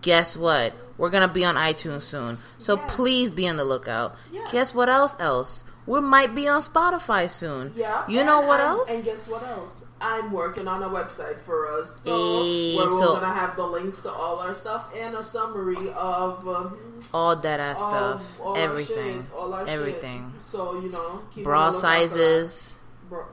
Guess 0.00 0.36
what? 0.36 0.74
We're 0.96 1.10
gonna 1.10 1.28
be 1.28 1.44
on 1.44 1.56
iTunes 1.56 2.02
soon. 2.02 2.38
So 2.58 2.76
Yes. 2.76 2.94
please 2.94 3.30
be 3.30 3.48
on 3.48 3.56
the 3.56 3.64
lookout. 3.64 4.14
Yes. 4.32 4.52
Guess 4.52 4.74
what 4.74 4.88
else 4.88 5.16
else? 5.18 5.64
We 5.86 6.00
might 6.00 6.34
be 6.34 6.46
on 6.48 6.62
Spotify 6.62 7.28
soon. 7.30 7.72
Yeah. 7.76 8.04
You 8.08 8.22
know 8.24 8.40
what 8.40 8.60
I'm- 8.60 8.70
else? 8.78 8.90
And 8.90 9.04
guess 9.04 9.26
what 9.26 9.42
else? 9.42 9.76
I'm 10.00 10.32
working 10.32 10.68
on 10.68 10.82
a 10.82 10.88
website 10.88 11.40
for 11.46 11.66
us, 11.80 12.00
so 12.04 12.10
Hey, 12.42 12.76
where 12.76 12.90
we're 12.90 13.00
so- 13.00 13.14
gonna 13.14 13.32
have 13.32 13.56
the 13.56 13.66
links 13.66 14.02
to 14.02 14.12
all 14.12 14.38
our 14.38 14.52
stuff 14.54 14.84
and 14.94 15.14
a 15.16 15.22
summary 15.22 15.92
of 15.96 16.46
um, 16.46 16.78
All 17.12 17.34
that 17.36 17.58
ass 17.60 17.78
stuff. 17.78 18.22
all 18.42 18.56
Everything. 18.56 18.98
our 18.98 19.12
shit, 19.14 19.22
all 19.36 19.54
our 19.54 19.66
Everything. 19.66 20.32
Shit. 20.36 20.42
So 20.44 20.78
you 20.80 20.90
know, 20.90 21.20
keep 21.34 21.44
Bra 21.44 21.66
on 21.66 21.72
for 21.72 21.76
that. 21.76 21.80
sizes, 21.80 22.76
Bra- 23.08 23.24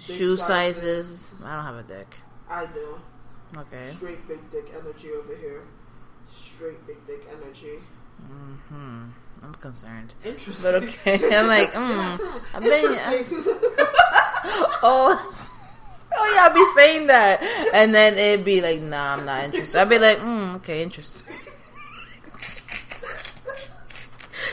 shoe 0.00 0.36
sizes. 0.36 1.34
I 1.44 1.56
don't 1.56 1.64
have 1.64 1.76
a 1.76 1.82
dick. 1.82 2.16
I 2.48 2.66
do. 2.66 3.00
Okay. 3.56 3.90
Straight 3.96 4.26
big 4.28 4.50
dick 4.50 4.72
energy 4.74 5.10
over 5.12 5.34
here. 5.36 5.62
Straight 6.30 6.86
big 6.86 7.06
dick 7.06 7.26
energy. 7.30 7.78
Hmm. 8.68 9.06
I'm 9.42 9.54
concerned. 9.54 10.14
Interesting. 10.24 10.72
But 10.72 10.82
okay. 10.82 11.36
I'm 11.36 11.46
like, 11.46 11.72
mm, 11.74 12.40
I 12.54 12.60
bet. 12.60 12.84
Interesting. 12.84 13.44
Oh, 14.82 15.34
oh 16.16 16.32
yeah, 16.34 16.46
I'd 16.46 16.54
be 16.54 16.64
saying 16.74 17.06
that, 17.08 17.42
and 17.74 17.94
then 17.94 18.16
it'd 18.16 18.46
be 18.46 18.62
like, 18.62 18.80
nah, 18.80 19.12
I'm 19.16 19.26
not 19.26 19.44
interested. 19.44 19.78
I'd 19.78 19.90
be 19.90 19.98
like, 19.98 20.16
mm, 20.18 20.54
okay, 20.56 20.82
interesting. 20.82 21.30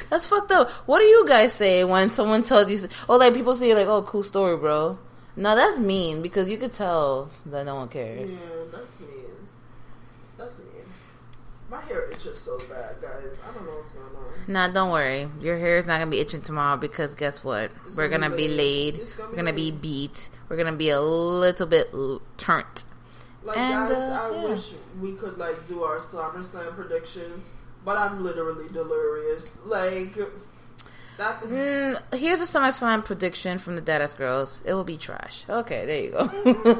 That's 0.10 0.28
fucked 0.28 0.52
up. 0.52 0.70
What 0.86 1.00
do 1.00 1.06
you 1.06 1.26
guys 1.26 1.54
say 1.54 1.86
when 1.86 2.12
someone 2.12 2.44
tells 2.44 2.70
you, 2.70 2.90
oh, 3.08 3.16
like 3.16 3.34
people 3.34 3.56
say, 3.56 3.74
like, 3.74 3.88
oh, 3.88 4.02
cool 4.02 4.24
story, 4.24 4.58
bro? 4.58 4.98
No, 5.38 5.56
that's 5.56 5.78
mean 5.78 6.22
because 6.22 6.50
you 6.50 6.58
could 6.58 6.74
tell 6.74 7.30
that 7.46 7.66
no 7.66 7.76
one 7.76 7.88
cares. 7.90 8.32
yeah, 8.32 8.38
that's 8.72 9.00
mean. 9.02 9.10
That's 10.38 10.60
mean. 10.60 10.68
My 11.70 11.82
hair 11.82 12.10
itches 12.12 12.40
so 12.40 12.58
bad, 12.60 12.96
guys. 13.02 13.42
I 13.48 13.54
don't 13.54 13.66
know 13.66 13.74
what's 13.76 13.92
going 13.92 14.06
on. 14.08 14.24
Nah, 14.52 14.68
don't 14.70 14.90
worry. 14.92 15.30
Your 15.42 15.58
hair 15.58 15.78
is 15.78 15.86
not 15.86 16.00
gonna 16.00 16.10
be 16.12 16.20
itching 16.20 16.42
tomorrow 16.42 16.78
because 16.78 17.14
guess 17.14 17.44
what? 17.44 17.72
It's 17.86 17.98
We're 17.98 18.08
gonna 18.08 18.30
gonna 18.30 18.38
be 18.38 18.48
laid. 18.48 18.96
gonna 19.18 19.30
We're 19.30 19.36
gonna 19.36 19.54
be 19.54 19.72
laid. 19.72 19.82
beat. 19.82 20.30
We're 20.50 20.58
gonna 20.58 20.74
be 20.78 20.90
a 20.90 21.02
little 21.02 21.68
bit 21.68 21.90
l- 21.94 22.22
turnt. 22.38 22.86
Like 23.44 23.58
And, 23.58 23.90
guys, 23.90 23.98
uh, 23.98 24.30
I 24.32 24.36
yeah. 24.36 24.44
wish 24.50 24.72
we 25.02 25.12
could 25.14 25.38
like 25.38 25.68
do 25.68 25.84
our 25.84 25.98
SummerSlam 25.98 26.74
predictions, 26.76 27.50
but 27.86 27.98
I'm 27.98 28.24
literally 28.24 28.70
delirious. 28.70 29.60
Like 29.66 30.18
that. 31.18 31.42
Mm, 31.42 32.02
here's 32.14 32.40
a 32.40 32.44
SummerSlam 32.44 33.06
prediction 33.06 33.58
from 33.58 33.76
the 33.76 33.82
Deadass 33.82 34.16
Girls. 34.18 34.62
It 34.66 34.74
will 34.74 34.84
be 34.84 34.98
trash. 34.98 35.46
Okay, 35.50 35.86
there 35.86 36.02
you 36.02 36.12
go. 36.12 36.30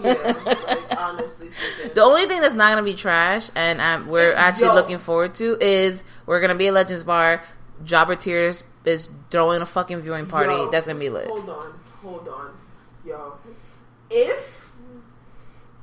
yeah, 0.04 0.34
like 0.68 0.98
honestly 0.98 1.50
speaking. 1.50 1.92
The 1.94 2.02
only 2.02 2.26
thing 2.28 2.42
that's 2.42 2.54
not 2.54 2.72
gonna 2.72 2.84
be 2.84 2.94
trash, 2.94 3.50
and 3.56 3.82
um, 3.82 4.08
we're 4.08 4.34
actually 4.34 4.68
Yo. 4.68 4.76
looking 4.76 4.98
forward 4.98 5.36
to, 5.36 5.58
is 5.60 6.04
we're 6.26 6.42
gonna 6.42 6.56
be 6.56 6.68
at 6.68 6.74
Legends 6.74 7.04
Bar. 7.04 7.44
Jobber 7.84 8.16
Tears 8.16 8.64
is 8.86 9.10
throwing 9.30 9.62
a 9.62 9.66
fucking 9.66 10.00
viewing 10.00 10.26
party. 10.26 10.54
Yo, 10.54 10.72
that's 10.72 10.88
gonna 10.88 11.00
be 11.00 11.10
lit. 11.10 11.28
Hold 11.28 11.50
on, 11.50 11.80
hold 12.02 12.28
on, 12.28 12.54
yo. 13.06 13.34
If 14.10 14.57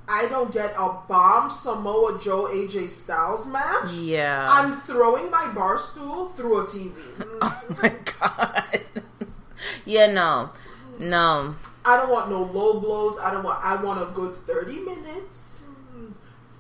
I 0.07 0.29
don't 0.29 0.53
get 0.53 0.75
a 0.77 0.99
bomb 1.09 1.49
Samoa 1.49 2.21
Joe 2.21 2.49
AJ 2.53 2.89
Styles 2.91 3.47
match, 3.47 3.93
Yeah. 3.93 4.47
I'm 4.49 4.81
throwing 4.83 5.31
my 5.31 5.51
bar 5.53 5.79
stool 5.79 6.29
through 6.29 6.61
a 6.61 6.65
TV. 6.65 6.93
Oh 7.43 7.63
my 7.83 7.95
god. 8.21 8.81
yeah, 9.87 10.07
no, 10.07 10.51
no. 10.99 11.55
I 11.87 11.97
don't 11.99 12.11
want 12.11 12.31
no 12.31 12.43
low 12.43 12.81
blows. 12.81 13.19
I 13.19 13.31
don't 13.33 13.43
want. 13.45 13.63
I 13.63 13.83
want 13.83 14.01
a 14.01 14.13
good 14.13 14.47
thirty 14.47 14.81
minutes. 14.81 15.67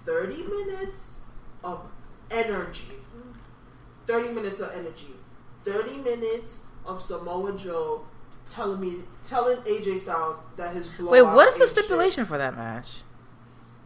Thirty 0.04 0.42
minutes 0.44 1.20
of 1.62 1.80
energy. 2.30 2.92
Thirty 4.06 4.28
minutes 4.28 4.60
of 4.60 4.70
energy. 4.74 5.14
Thirty 5.64 5.96
minutes 5.96 6.58
of 6.84 7.00
Samoa 7.00 7.56
Joe 7.56 8.04
telling 8.44 8.80
me, 8.80 8.96
telling 9.22 9.56
AJ 9.58 9.98
Styles 10.00 10.42
that 10.56 10.74
his 10.74 10.88
blowout 10.88 11.12
Wait, 11.12 11.22
what 11.22 11.48
is 11.48 11.56
the 11.56 11.62
ain't 11.62 11.70
shit. 11.70 11.78
stipulation 11.84 12.24
for 12.26 12.36
that 12.36 12.54
match? 12.56 13.02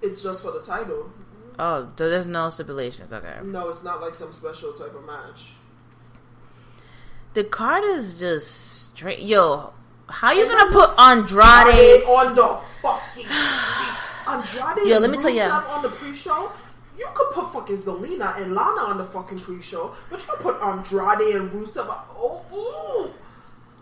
It's 0.03 0.23
just 0.23 0.43
for 0.43 0.53
the 0.53 0.61
title. 0.61 1.11
Oh, 1.59 1.91
so 1.97 2.09
there's 2.09 2.27
no 2.27 2.51
stipulations. 2.51 3.13
Okay. 3.13 3.35
No, 3.43 3.69
it's 3.69 3.83
not 3.83 4.01
like 4.01 4.15
some 4.15 4.33
special 4.33 4.73
type 4.73 4.95
of 4.95 5.05
match. 5.05 5.53
The 7.35 7.45
card 7.45 7.85
is 7.85 8.19
just 8.19 8.93
straight. 8.95 9.21
Yo, 9.21 9.73
how 10.09 10.33
you 10.33 10.47
gonna 10.47 10.73
put 10.73 10.91
Andrade 10.99 11.45
Andrade? 11.47 12.03
on 12.05 12.35
the 12.35 12.61
fucking 12.81 13.27
Andrade. 14.27 14.89
Yo, 14.89 14.99
let 14.99 15.11
me 15.11 15.19
tell 15.19 15.31
ya. 15.31 15.49
Rusev 15.49 15.69
on 15.69 15.83
the 15.83 15.89
pre-show. 15.89 16.53
You 16.97 17.09
could 17.15 17.33
put 17.33 17.53
fucking 17.53 17.79
Zelina 17.79 18.41
and 18.41 18.55
Lana 18.55 18.81
on 18.83 18.99
the 18.99 19.05
fucking 19.05 19.41
pre-show, 19.41 19.95
but 20.11 20.21
you 20.21 20.27
could 20.33 20.41
put 20.41 20.63
Andrade 20.63 21.35
and 21.37 21.51
Rusev. 21.53 21.87
Oh, 22.11 22.45
ooh. 22.53 23.15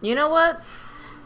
You 0.06 0.14
know 0.14 0.28
what? 0.28 0.62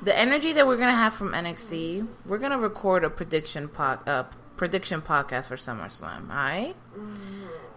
The 0.03 0.17
energy 0.17 0.53
that 0.53 0.67
we're 0.67 0.77
gonna 0.77 0.95
have 0.95 1.15
from 1.15 1.33
NXT, 1.33 2.07
we're 2.27 2.39
gonna 2.39 2.59
record 2.59 3.05
a 3.05 3.11
prediction 3.11 3.69
pod, 3.69 4.07
uh, 4.09 4.25
prediction 4.61 5.01
podcast 5.01 5.49
for 5.49 5.57
SummerSlam. 5.57 6.29
All 6.29 6.37
right? 6.37 6.77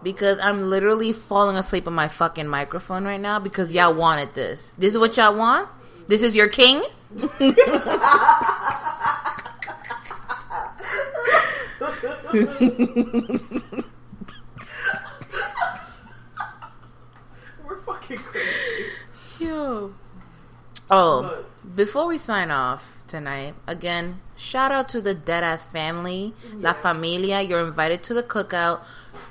Because 0.02 0.38
I'm 0.38 0.68
literally 0.68 1.14
falling 1.14 1.56
asleep 1.56 1.88
on 1.88 1.94
my 1.94 2.08
fucking 2.08 2.46
microphone 2.46 3.06
right 3.06 3.18
now 3.18 3.38
because 3.38 3.72
y'all 3.72 3.94
wanted 3.94 4.34
this. 4.34 4.74
This 4.76 4.92
is 4.92 4.98
what 4.98 5.16
y'all 5.16 5.34
want. 5.34 5.70
This 6.08 6.20
is 6.20 6.36
your 6.36 6.46
king. 6.46 6.82
We're 7.10 7.22
fucking 17.86 18.18
crazy. 18.18 18.90
Yo. 19.40 19.94
Oh, 20.90 21.46
before 21.74 22.06
we 22.06 22.18
sign 22.18 22.50
off 22.50 22.98
tonight, 23.06 23.54
again, 23.66 24.20
shout 24.36 24.72
out 24.72 24.88
to 24.90 25.00
the 25.00 25.14
Deadass 25.14 25.68
family, 25.70 26.34
La 26.54 26.72
Familia. 26.72 27.40
You're 27.42 27.64
invited 27.66 28.02
to 28.04 28.14
the 28.14 28.22
cookout. 28.22 28.82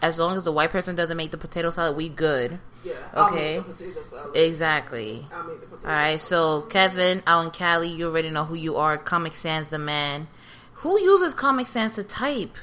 As 0.01 0.17
long 0.19 0.37
as 0.37 0.43
the 0.43 0.51
white 0.51 0.69
person 0.71 0.95
doesn't 0.95 1.17
make 1.17 1.31
the 1.31 1.37
potato 1.37 1.69
salad, 1.69 1.95
we 1.95 2.09
good. 2.09 2.59
Yeah. 2.83 2.93
I'll 3.13 3.27
Okay. 3.27 3.57
make 3.57 3.67
the 3.67 3.73
potato 3.73 4.03
salad. 4.03 4.35
Exactly. 4.35 5.27
I'll 5.33 5.43
make 5.43 5.61
the 5.61 5.67
potato 5.67 5.87
All 5.89 5.93
right, 5.95 6.21
so 6.21 6.61
Kevin 6.63 7.23
out 7.27 7.45
in 7.45 7.51
Cali, 7.51 7.89
you 7.89 8.07
already 8.07 8.29
know 8.29 8.45
who 8.45 8.55
you 8.55 8.75
are. 8.77 8.97
Comic 8.97 9.33
Sans 9.33 9.67
the 9.67 9.79
man. 9.79 10.27
Who 10.75 10.99
uses 10.99 11.33
Comic 11.33 11.67
Sans 11.67 11.95
to 11.95 12.03
type? 12.03 12.55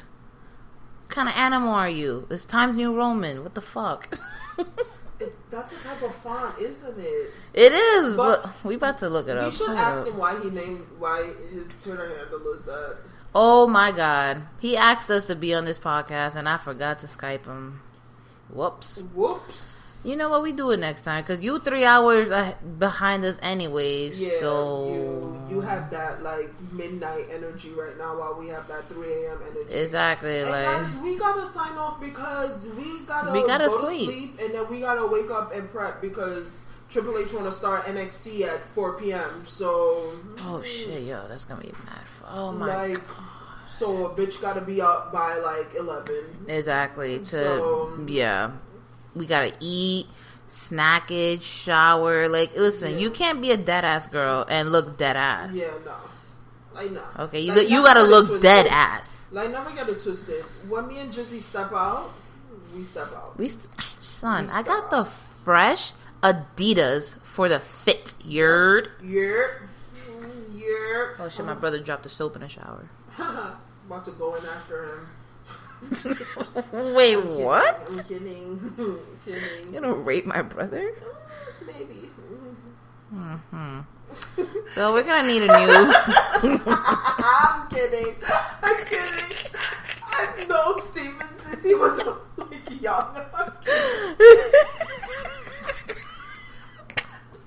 What 1.06 1.08
kind 1.14 1.28
of 1.28 1.34
animal 1.34 1.74
are 1.74 1.88
you? 1.88 2.26
It's 2.30 2.44
Times 2.44 2.76
New 2.76 2.94
Roman. 2.94 3.42
What 3.42 3.54
the 3.54 3.60
fuck? 3.62 4.16
It, 5.20 5.36
that's 5.50 5.74
a 5.74 5.76
type 5.86 6.00
of 6.02 6.14
font, 6.14 6.58
isn't 6.58 6.98
it? 6.98 7.30
It 7.54 7.72
is, 7.72 8.16
But- 8.16 8.42
but 8.42 8.50
we 8.64 8.74
about 8.76 8.98
to 8.98 9.08
look 9.08 9.28
it 9.28 9.34
We 9.34 9.40
up. 9.40 9.52
should 9.52 9.66
Hold 9.68 9.78
ask 9.78 9.98
up. 10.00 10.06
him 10.08 10.16
why 10.18 10.40
he 10.40 10.50
named 10.50 10.86
why 10.98 11.24
his 11.52 11.66
Twitter 11.82 12.08
handle 12.08 12.52
is 12.54 12.64
that. 12.64 12.96
Oh 13.34 13.66
my 13.68 13.92
god. 13.92 14.42
He 14.58 14.76
asked 14.76 15.10
us 15.10 15.26
to 15.26 15.34
be 15.36 15.54
on 15.54 15.64
this 15.64 15.78
podcast 15.78 16.34
and 16.36 16.48
I 16.48 16.56
forgot 16.56 16.98
to 17.00 17.06
Skype 17.06 17.44
him. 17.46 17.80
Whoops. 18.52 19.02
Whoops. 19.14 20.02
You 20.04 20.16
know 20.16 20.30
what? 20.30 20.42
We 20.42 20.52
do 20.52 20.70
it 20.70 20.78
next 20.80 21.02
time 21.04 21.22
because 21.22 21.44
you 21.44 21.58
three 21.58 21.84
hours 21.84 22.30
behind 22.78 23.22
us, 23.24 23.38
anyways. 23.42 24.18
Yeah, 24.18 24.30
so 24.40 24.88
you 24.88 25.56
you 25.56 25.60
have 25.60 25.90
that 25.90 26.22
like 26.22 26.50
midnight 26.72 27.26
energy 27.30 27.70
right 27.70 27.96
now, 27.98 28.18
while 28.18 28.34
we 28.34 28.48
have 28.48 28.66
that 28.68 28.88
three 28.88 29.12
a.m. 29.26 29.38
energy. 29.50 29.70
exactly 29.74 30.40
And 30.40 30.50
like 30.50 30.64
guys, 30.64 30.88
we 31.02 31.16
gotta 31.18 31.46
sign 31.46 31.76
off 31.76 32.00
because 32.00 32.52
we 32.78 33.00
gotta 33.00 33.30
We 33.30 33.46
gotta 33.46 33.66
go 33.68 33.84
sleep. 33.84 34.08
to 34.08 34.14
sleep, 34.16 34.40
and 34.40 34.54
then 34.54 34.68
we 34.70 34.80
gotta 34.80 35.06
wake 35.06 35.30
up 35.30 35.52
and 35.54 35.70
prep 35.70 36.00
because 36.00 36.46
Triple 36.90 37.18
H 37.18 37.32
want 37.32 37.46
to 37.46 37.52
start 37.52 37.84
NXT 37.84 38.42
at 38.42 38.60
four 38.74 38.98
p.m. 38.98 39.44
So 39.44 40.12
oh 40.40 40.58
hmm. 40.58 40.62
shit, 40.64 41.02
yo, 41.04 41.26
that's 41.28 41.44
gonna 41.44 41.60
be 41.62 41.72
mad. 41.86 42.02
Oh 42.28 42.50
my 42.52 42.88
like, 42.88 43.00
so 43.68 44.06
a 44.06 44.10
bitch 44.14 44.40
gotta 44.40 44.60
be 44.60 44.82
up 44.82 45.12
by 45.12 45.36
like 45.38 45.74
eleven. 45.78 46.24
Exactly. 46.48 47.20
To 47.20 47.26
So- 47.26 48.04
yeah, 48.06 48.50
we 49.14 49.26
gotta 49.26 49.52
eat, 49.60 50.06
snackage, 50.48 51.42
shower. 51.42 52.28
Like, 52.28 52.56
listen, 52.56 52.92
Yeah. 52.92 52.98
you 52.98 53.10
can't 53.10 53.40
be 53.40 53.50
a 53.52 53.56
dead 53.56 53.84
ass 53.84 54.06
girl 54.08 54.44
and 54.48 54.72
look 54.72 54.96
dead 54.98 55.16
ass. 55.16 55.54
Yeah, 55.54 55.70
no, 55.84 55.94
like 56.74 56.90
no. 56.90 57.02
Okay, 57.20 57.40
you 57.40 57.54
Like, 57.54 57.70
you 57.70 57.84
gotta 57.84 58.02
look 58.02 58.40
dead 58.40 58.66
ass. 58.66 59.28
Like 59.30 59.50
never 59.52 59.70
get 59.70 59.88
it 59.88 60.02
twisted. 60.02 60.42
When 60.68 60.88
me 60.88 60.98
and 60.98 61.12
Jizzy 61.12 61.40
step 61.40 61.72
out, 61.72 62.10
we 62.74 62.82
step 62.82 63.12
out. 63.14 63.38
We, 63.38 63.46
s- 63.46 63.68
son, 64.00 64.46
We 64.46 64.52
I 64.52 64.62
got 64.64 64.88
stop. 64.88 64.90
the 64.90 65.04
fresh 65.44 65.92
Adidas 66.22 67.18
for 67.22 67.48
the 67.48 67.60
fit. 67.60 68.14
Yerd. 68.24 68.88
Yep. 69.02 69.50
Yep. 70.54 71.16
Oh 71.18 71.28
shit, 71.30 71.46
my 71.46 71.54
brother 71.54 71.78
dropped 71.78 72.02
the 72.02 72.08
soap 72.08 72.36
in 72.36 72.42
the 72.42 72.48
shower. 72.48 72.88
About 73.18 74.04
to 74.04 74.10
go 74.12 74.34
in 74.34 74.44
after 74.46 74.86
him. 74.86 75.08
Wait, 76.94 77.16
Kidding. 77.16 77.42
what? 77.44 77.88
I'm 77.90 78.04
kidding. 78.04 78.74
kidding. 79.24 79.66
You 79.74 79.80
gonna 79.80 79.94
rape 79.94 80.26
my 80.26 80.42
brother? 80.42 80.92
Maybe. 81.66 82.10
Hmm. 83.10 83.80
So 84.74 84.92
we're 84.92 85.02
gonna 85.04 85.26
need 85.26 85.42
a 85.42 85.46
new. 85.46 85.92
I'm 86.68 87.68
kidding. 87.68 88.14
I'm 88.62 88.84
kidding. 88.84 89.54
I've 90.12 90.48
known 90.48 90.82
Steven 90.82 91.26
since 91.46 91.64
he 91.64 91.74
was 91.74 92.06
like 92.36 92.80
young. 92.82 93.16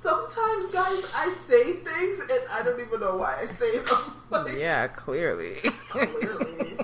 I'm 0.05 0.27
kidding. 0.27 0.29
Sometimes, 0.29 0.71
guys, 0.71 1.11
I 1.15 1.29
say 1.29 1.73
things 1.73 2.19
and 2.19 2.39
I 2.51 2.61
don't 2.63 2.79
even 2.79 2.99
know 2.99 3.17
why 3.17 3.39
I 3.41 3.45
say 3.45 3.79
them. 3.79 3.97
Like, 4.29 4.57
yeah, 4.57 4.87
clearly. 4.87 5.55
clearly. 5.89 6.75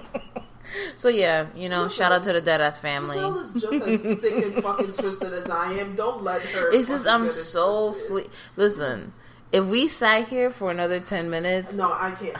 so 0.95 1.09
yeah, 1.09 1.47
you 1.55 1.67
know, 1.67 1.87
shout 1.87 2.11
out 2.11 2.23
to 2.25 2.33
the 2.33 2.41
dead 2.41 2.61
ass 2.61 2.79
family. 2.79 3.15
Giselle 3.17 3.39
is 3.39 3.53
just 3.61 4.05
as 4.07 4.21
sick 4.21 4.45
and 4.45 4.63
fucking 4.63 4.93
twisted 4.93 5.33
as 5.33 5.49
I 5.49 5.71
am. 5.73 5.95
Don't 5.95 6.21
let 6.23 6.43
her. 6.43 6.71
It's 6.71 6.87
just 6.89 7.07
I'm 7.07 7.27
so 7.27 7.87
twisted. 7.87 8.07
sleep. 8.07 8.31
Listen, 8.55 9.13
if 9.51 9.65
we 9.65 9.87
sat 9.87 10.27
here 10.27 10.51
for 10.51 10.69
another 10.69 10.99
ten 10.99 11.31
minutes, 11.31 11.73
No, 11.73 11.91
I 11.91 12.11
can't. 12.11 12.37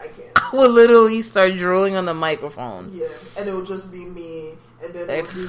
I 0.00 0.06
can't. 0.06 0.30
I 0.36 0.56
would 0.56 0.70
literally 0.70 1.22
start 1.22 1.54
drooling 1.54 1.96
on 1.96 2.04
the 2.04 2.14
microphone. 2.14 2.90
Yeah, 2.92 3.08
and 3.36 3.48
it 3.48 3.54
would 3.54 3.66
just 3.66 3.90
be 3.90 4.04
me, 4.04 4.54
and 4.84 4.94
then 4.94 5.08
it 5.10 5.22
would 5.26 5.34
be 5.34 5.46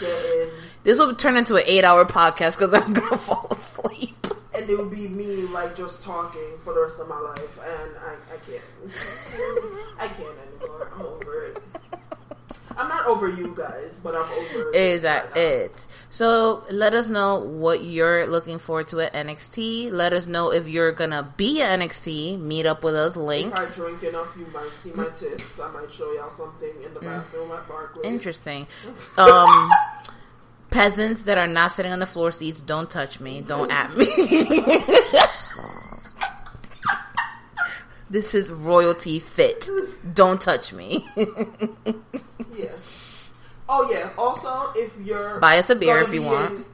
getting, 0.00 0.50
This 0.82 0.98
will 0.98 1.14
turn 1.14 1.36
into 1.36 1.56
an 1.56 1.62
eight-hour 1.66 2.04
podcast 2.06 2.58
because 2.58 2.74
I'm 2.74 2.92
gonna 2.92 3.16
fall 3.28 3.48
asleep. 3.50 4.26
and 4.54 4.68
it 4.68 4.76
would 4.78 4.90
be 4.90 5.08
me 5.08 5.42
like 5.42 5.76
just 5.76 6.02
talking 6.04 6.58
for 6.64 6.72
the 6.74 6.80
rest 6.82 6.98
of 7.00 7.08
my 7.08 7.18
life, 7.20 7.58
and 7.58 7.90
I, 7.98 8.14
I 8.34 8.36
can't. 8.38 8.62
I 10.00 10.08
can't 10.08 10.38
anymore. 10.38 10.55
I'm 12.76 12.86
over 12.86 12.86
it. 12.86 12.86
I'm 12.86 12.88
not 12.88 13.06
over 13.06 13.28
you 13.28 13.54
guys, 13.56 13.98
but 14.02 14.14
I'm 14.14 14.30
over. 14.30 14.70
Is 14.72 15.02
that 15.02 15.26
right 15.30 15.36
it? 15.36 15.86
So 16.10 16.64
let 16.70 16.94
us 16.94 17.08
know 17.08 17.38
what 17.38 17.84
you're 17.84 18.26
looking 18.26 18.58
forward 18.58 18.88
to 18.88 19.00
at 19.00 19.12
NXT. 19.12 19.90
Let 19.92 20.12
us 20.12 20.26
know 20.26 20.52
if 20.52 20.68
you're 20.68 20.92
gonna 20.92 21.32
be 21.36 21.62
at 21.62 21.78
NXT. 21.78 22.38
Meet 22.38 22.66
up 22.66 22.84
with 22.84 22.94
us. 22.94 23.16
Link. 23.16 23.52
If 23.52 23.58
I 23.58 23.66
drink 23.66 24.02
enough, 24.02 24.36
you 24.36 24.46
might 24.46 24.70
see 24.70 24.92
my 24.92 25.08
tits. 25.08 25.58
I 25.60 25.70
might 25.72 25.92
show 25.92 26.12
y'all 26.12 26.30
something 26.30 26.72
in 26.84 26.94
the 26.94 27.00
bathroom 27.00 27.52
at 27.52 27.66
Barclays. 27.68 28.04
Interesting. 28.04 28.66
Um, 29.18 29.70
peasants 30.70 31.22
that 31.22 31.38
are 31.38 31.46
not 31.46 31.72
sitting 31.72 31.92
on 31.92 32.00
the 32.00 32.06
floor 32.06 32.30
seats, 32.30 32.60
don't 32.60 32.90
touch 32.90 33.18
me. 33.18 33.40
Don't 33.40 33.70
at 33.70 33.96
me. 33.96 34.04
this 38.10 38.34
is 38.34 38.50
royalty 38.50 39.18
fit. 39.18 39.68
Don't 40.12 40.38
touch 40.40 40.72
me. 40.74 41.06
Yeah. 42.54 42.66
Oh 43.68 43.90
yeah. 43.90 44.10
Also, 44.16 44.72
if 44.76 44.96
you're 45.04 45.40
Buy 45.40 45.58
us 45.58 45.70
a 45.70 45.74
beer 45.76 46.00
if 46.00 46.12
you 46.12 46.22
want. 46.22 46.66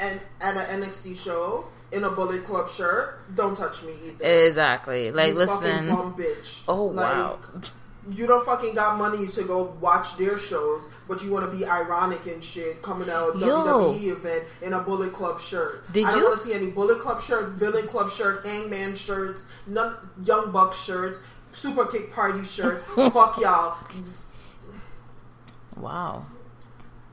and 0.00 0.20
at 0.40 0.56
an 0.56 0.82
NXT 0.82 1.16
show 1.18 1.66
in 1.92 2.04
a 2.04 2.10
Bullet 2.10 2.44
Club 2.44 2.68
shirt, 2.70 3.20
don't 3.36 3.56
touch 3.56 3.82
me 3.82 3.92
either. 4.06 4.24
exactly. 4.46 5.10
Like, 5.10 5.28
You 5.32 5.34
listen. 5.38 5.88
fucking 5.88 5.88
bum 5.88 6.14
bitch. 6.14 6.60
Oh, 6.68 6.84
Like, 6.86 7.06
wow. 7.14 7.38
You 8.08 8.26
don't 8.26 8.44
fucking 8.46 8.74
got 8.74 8.96
money 8.96 9.26
to 9.28 9.42
go 9.44 9.76
watch 9.80 10.16
their 10.16 10.38
shows, 10.38 10.82
but 11.06 11.22
you 11.22 11.30
want 11.30 11.50
to 11.50 11.56
be 11.56 11.66
ironic 11.66 12.24
and 12.26 12.42
shit 12.42 12.80
coming 12.82 13.10
out 13.10 13.34
of 13.34 13.40
Yo. 13.40 13.46
WWE 13.64 14.12
event 14.12 14.44
in 14.62 14.72
a 14.72 14.80
Bullet 14.80 15.12
Club 15.12 15.38
shirt. 15.40 15.90
Did 15.92 16.06
I 16.06 16.10
don't 16.12 16.18
you- 16.20 16.24
want 16.28 16.38
to 16.40 16.46
see 16.46 16.54
any 16.54 16.70
Bullet 16.70 17.00
Club 17.00 17.20
shirt, 17.22 17.50
Villain 17.50 17.86
Club 17.88 18.10
shirt, 18.10 18.46
Hangman 18.46 18.96
shirts, 18.96 19.42
none, 19.66 19.94
Young 20.24 20.50
Buck 20.50 20.74
shirts, 20.74 21.20
Super 21.52 21.84
Kick 21.86 22.12
Party 22.14 22.44
shirts. 22.46 22.84
Fuck 23.12 23.38
y'all. 23.38 23.76
Wow. 25.80 26.26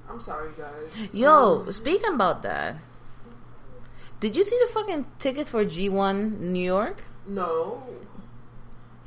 I'm 0.09 0.19
sorry, 0.19 0.51
guys. 0.57 1.13
Yo, 1.13 1.61
Um, 1.61 1.71
speaking 1.71 2.13
about 2.13 2.41
that, 2.43 2.77
did 4.19 4.35
you 4.35 4.43
see 4.43 4.57
the 4.65 4.71
fucking 4.73 5.05
tickets 5.19 5.49
for 5.49 5.63
G1 5.65 6.39
New 6.39 6.63
York? 6.63 7.03
no. 7.27 7.83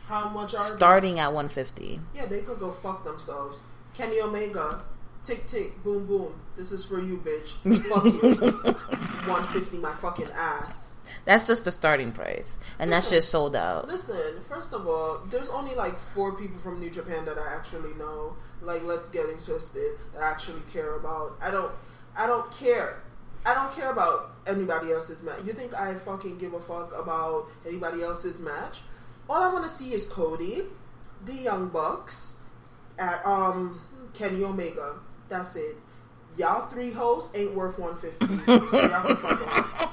How 0.07 0.29
much 0.29 0.55
are 0.55 0.69
they? 0.69 0.77
Starting 0.77 1.21
at 1.21 1.33
150. 1.33 2.01
Yeah, 2.17 2.27
they 2.27 2.41
could 2.41 2.59
go 2.59 2.73
fuck 2.73 3.05
themselves. 3.05 3.57
Kenny 3.95 4.21
Omega, 4.21 4.83
tick 5.23 5.47
tick, 5.47 5.81
boom 5.85 6.05
boom. 6.05 6.35
This 6.57 6.73
is 6.73 6.85
for 6.85 7.01
you, 7.01 7.19
bitch. 7.25 7.51
Fuck 7.89 8.05
you. 8.07 8.73
150 9.31 9.79
my 9.79 9.93
fucking 9.95 10.27
ass. 10.35 10.97
That's 11.27 11.47
just 11.47 11.65
the 11.65 11.71
starting 11.71 12.11
price. 12.11 12.59
And 12.81 12.91
that's 12.91 13.09
just 13.09 13.29
sold 13.31 13.55
out. 13.55 13.87
Listen, 13.87 14.41
first 14.49 14.73
of 14.73 14.89
all, 14.89 15.21
there's 15.31 15.49
only 15.49 15.77
like 15.77 15.97
four 16.13 16.33
people 16.35 16.59
from 16.59 16.81
New 16.81 16.91
Japan 16.91 17.25
that 17.27 17.39
I 17.39 17.55
actually 17.55 17.95
know. 17.95 18.35
Like, 18.63 18.85
let's 18.85 19.09
get 19.09 19.27
it 19.27 19.45
twisted. 19.45 19.99
That 20.13 20.23
I 20.23 20.31
actually 20.31 20.63
care 20.73 20.97
about. 20.97 21.37
I 21.41 21.51
don't. 21.51 21.73
I 22.17 22.27
don't 22.27 22.51
care. 22.53 23.03
I 23.47 23.55
don't 23.55 23.75
care 23.75 23.91
about 23.91 24.33
anybody 24.47 24.93
else's 24.93 25.23
match. 25.23 25.39
You 25.47 25.53
think 25.53 25.73
I 25.75 25.95
fucking 25.95 26.39
give 26.39 26.53
a 26.53 26.61
fuck 26.61 26.93
about 26.99 27.47
anybody 27.67 28.03
else's 28.03 28.39
match? 28.39 28.79
All 29.29 29.43
I 29.43 29.53
want 29.53 29.65
to 29.65 29.71
see 29.71 29.95
is 29.95 30.07
Cody, 30.07 30.63
the 31.25 31.33
Young 31.33 31.69
Bucks, 31.69 32.37
at 32.99 33.25
um 33.25 33.81
Kenny 34.13 34.45
Omega. 34.45 34.97
That's 35.29 35.57
it. 35.57 35.77
Y'all 36.37 36.67
three 36.67 36.91
hosts 36.93 37.35
ain't 37.37 37.55
worth 37.55 37.79
150. 37.79 38.45
so 38.47 38.89
y'all 38.89 39.05
can 39.05 39.17
fuck 39.17 39.59
off. 39.59 39.87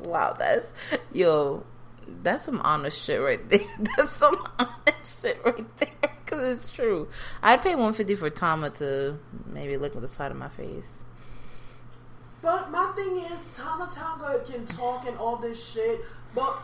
Wow, 0.00 0.36
that's 0.38 0.72
yo, 1.12 1.64
that's 2.06 2.44
some 2.44 2.60
honest 2.60 3.02
shit 3.02 3.20
right 3.20 3.48
there. 3.48 3.60
That's 3.96 4.12
some 4.12 4.36
honest 4.58 5.22
shit 5.22 5.40
right 5.44 5.76
there. 5.78 6.13
Cause 6.26 6.42
it's 6.42 6.70
true. 6.70 7.08
I'd 7.42 7.62
pay 7.62 7.74
one 7.74 7.92
fifty 7.92 8.14
for 8.14 8.30
Tama 8.30 8.70
to 8.70 9.18
maybe 9.46 9.76
look 9.76 9.94
at 9.94 10.02
the 10.02 10.08
side 10.08 10.30
of 10.30 10.36
my 10.38 10.48
face. 10.48 11.02
But 12.42 12.70
my 12.70 12.92
thing 12.94 13.16
is, 13.18 13.44
Tama 13.54 13.88
Tonga 13.92 14.42
can 14.44 14.66
talk 14.66 15.06
and 15.06 15.16
all 15.18 15.36
this 15.36 15.62
shit, 15.72 16.00
but 16.34 16.58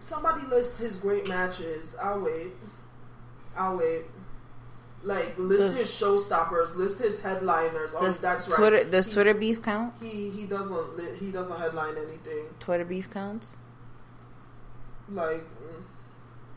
somebody 0.00 0.46
list 0.46 0.78
his 0.78 0.96
great 0.96 1.28
matches. 1.28 1.96
I'll 2.00 2.20
wait. 2.20 2.52
I'll 3.56 3.76
wait. 3.76 4.02
Like 5.02 5.38
list 5.38 5.76
Does- 5.76 5.76
his 5.78 5.90
showstoppers, 5.90 6.74
list 6.76 7.00
his 7.00 7.20
headliners. 7.20 7.92
Oh, 7.96 8.10
that's 8.10 8.48
right. 8.48 8.56
Twitter 8.56 8.84
does 8.84 9.06
He- 9.06 9.12
Twitter 9.12 9.34
beef 9.34 9.62
count? 9.62 9.94
He 10.00 10.30
he 10.30 10.46
doesn't 10.46 11.00
he 11.20 11.30
doesn't 11.30 11.58
headline 11.58 11.96
anything. 11.96 12.46
Twitter 12.60 12.84
beef 12.84 13.08
counts? 13.10 13.56
Like 15.08 15.44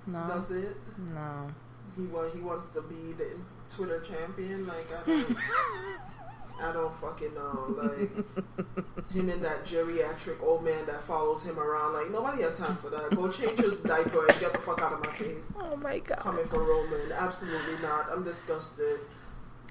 No, 0.08 0.28
does 0.28 0.52
it? 0.52 0.76
no. 0.98 1.52
He 1.98 2.04
wa- 2.04 2.28
he 2.34 2.40
wants 2.40 2.70
to 2.70 2.82
be 2.82 3.14
the 3.18 3.28
Twitter 3.74 4.00
champion. 4.02 4.66
Like 4.68 4.88
I 4.94 5.08
don't, 5.10 5.38
I 6.64 6.72
don't 6.74 6.94
fucking 7.02 7.34
know. 7.34 7.76
Like 7.78 9.10
him 9.12 9.30
and 9.30 9.44
that 9.44 9.66
geriatric 9.66 10.42
old 10.44 10.64
man 10.64 10.86
that 10.86 11.04
follows 11.04 11.44
him 11.44 11.60
around. 11.60 11.94
Like 11.94 12.10
nobody 12.12 12.44
has 12.44 12.58
time 12.58 12.76
for 12.78 12.90
that. 12.90 13.16
Go 13.16 13.30
change 13.32 13.60
his 13.60 13.80
diaper 13.82 14.26
and 14.28 14.40
get 14.40 14.54
the 14.54 14.60
fuck 14.60 14.82
out 14.82 14.94
of 14.94 15.06
my 15.06 15.12
face. 15.14 15.54
Oh 15.60 15.76
my 15.78 16.00
god. 16.00 16.20
Coming 16.20 16.48
for 16.48 16.64
Roman, 16.64 17.12
absolutely 17.12 17.80
not. 17.82 18.08
I'm 18.12 18.24
disgusted. 18.24 19.00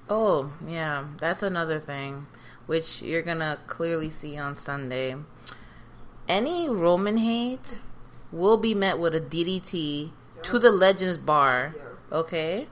Oh, 0.08 0.52
yeah, 0.66 1.04
that's 1.18 1.42
another 1.44 1.78
thing, 1.78 2.26
which 2.66 3.00
you're 3.00 3.22
gonna 3.22 3.58
clearly 3.68 4.10
see 4.10 4.36
on 4.36 4.56
Sunday. 4.56 5.14
Any 6.28 6.68
Roman 6.68 7.16
hate 7.16 7.78
will 8.32 8.56
be 8.56 8.74
met 8.74 8.98
with 8.98 9.14
a 9.14 9.20
DDT 9.20 10.10
to 10.42 10.58
the 10.58 10.72
Legends 10.72 11.16
Bar. 11.18 11.74
Yeah. 11.76 11.82
Okay? 12.12 12.66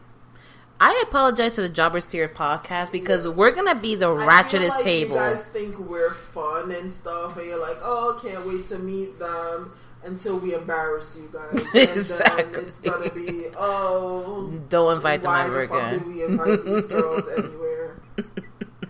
I 0.81 1.03
apologize 1.09 1.57
to 1.57 1.63
the 1.63 1.69
Jobbers 1.69 2.07
Tier 2.07 2.29
podcast 2.29 2.93
because 2.93 3.27
we're 3.27 3.51
gonna 3.51 3.75
be 3.75 3.97
the 3.97 4.07
ratchetest 4.07 4.69
like 4.71 4.85
table. 4.85 5.17
You 5.17 5.21
guys 5.23 5.45
think 5.47 5.77
we're 5.79 6.13
fun 6.15 6.71
and 6.71 6.93
stuff, 6.93 7.37
and 7.37 7.47
you're 7.47 7.61
like, 7.61 7.79
"Oh, 7.83 8.19
can't 8.23 8.47
wait 8.47 8.67
to 8.67 8.79
meet 8.79 9.19
them." 9.19 9.73
Until 10.05 10.39
we 10.39 10.55
embarrass 10.55 11.19
you 11.21 11.29
guys, 11.33 11.67
and 11.75 11.99
Exactly. 11.99 12.45
then 12.53 12.65
it's 12.69 12.79
gonna 12.79 13.11
be, 13.11 13.47
"Oh, 13.59 14.49
Don't 14.69 14.95
invite 14.95 15.23
them 15.23 15.35
ever 15.35 15.63
the 15.67 15.69
fuck 15.69 15.79
again. 15.79 15.99
did 15.99 16.07
we 16.07 16.23
invite 16.23 16.65
these 16.65 16.87
girls 16.95 17.25
anywhere? 17.37 18.01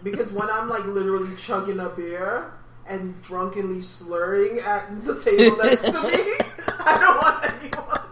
Because 0.03 0.30
when 0.32 0.51
I'm 0.51 0.68
like 0.68 0.84
literally 0.84 1.34
chugging 1.36 1.80
a 1.80 1.88
beer 1.88 2.53
and 2.86 3.20
drunkenly 3.22 3.80
slurring 3.80 4.59
at 4.61 5.03
the 5.07 5.18
table 5.18 5.57
next 5.57 5.80
to 5.82 5.92
me, 5.92 5.99
I 6.78 6.99
don't 7.01 7.16
want 7.16 7.62
anyone. 7.62 8.07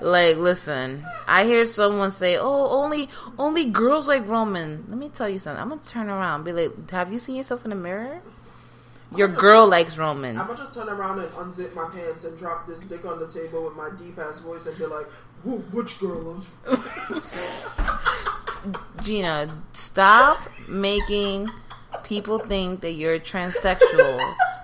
Like, 0.00 0.36
listen, 0.36 1.04
I 1.26 1.44
hear 1.44 1.64
someone 1.64 2.10
say, 2.10 2.36
"Oh, 2.36 2.68
only 2.70 3.08
only 3.38 3.66
girls 3.66 4.08
like 4.08 4.28
Roman." 4.28 4.84
Let 4.88 4.98
me 4.98 5.08
tell 5.08 5.28
you 5.28 5.38
something. 5.38 5.62
I'm 5.62 5.68
gonna 5.68 5.80
turn 5.82 6.08
around, 6.08 6.36
and 6.36 6.44
be 6.44 6.52
like, 6.52 6.90
"Have 6.90 7.12
you 7.12 7.18
seen 7.18 7.36
yourself 7.36 7.64
in 7.64 7.70
the 7.70 7.76
mirror? 7.76 8.20
Your 9.14 9.28
girl 9.28 9.66
likes 9.66 9.96
Roman." 9.96 10.38
I'm 10.38 10.46
gonna 10.46 10.58
just 10.58 10.74
turn 10.74 10.88
around 10.88 11.20
and 11.20 11.30
unzip 11.32 11.74
my 11.74 11.88
pants 11.88 12.24
and 12.24 12.36
drop 12.38 12.66
this 12.66 12.78
dick 12.80 13.04
on 13.04 13.18
the 13.18 13.28
table 13.28 13.64
with 13.64 13.76
my 13.76 13.90
deep 13.98 14.18
ass 14.18 14.40
voice 14.40 14.66
and 14.66 14.76
be 14.78 14.86
like, 14.86 15.06
"Who? 15.44 15.58
Which 15.72 16.00
girl?" 16.00 16.42
Gina, 19.02 19.48
stop 19.72 20.38
making 20.68 21.48
people 22.02 22.38
think 22.38 22.80
that 22.80 22.92
you're 22.92 23.18
transsexual 23.18 24.20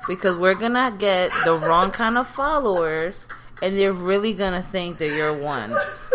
because 0.09 0.37
we're 0.37 0.55
gonna 0.55 0.95
get 0.99 1.31
the 1.45 1.55
wrong 1.55 1.91
kind 1.91 2.19
of 2.19 2.27
followers 2.27 3.29
and 3.63 3.79
they're 3.79 3.93
really 3.93 4.35
gonna 4.35 4.61
think 4.61 4.99
that 4.99 5.15
you're 5.15 5.33
one. 5.33 5.75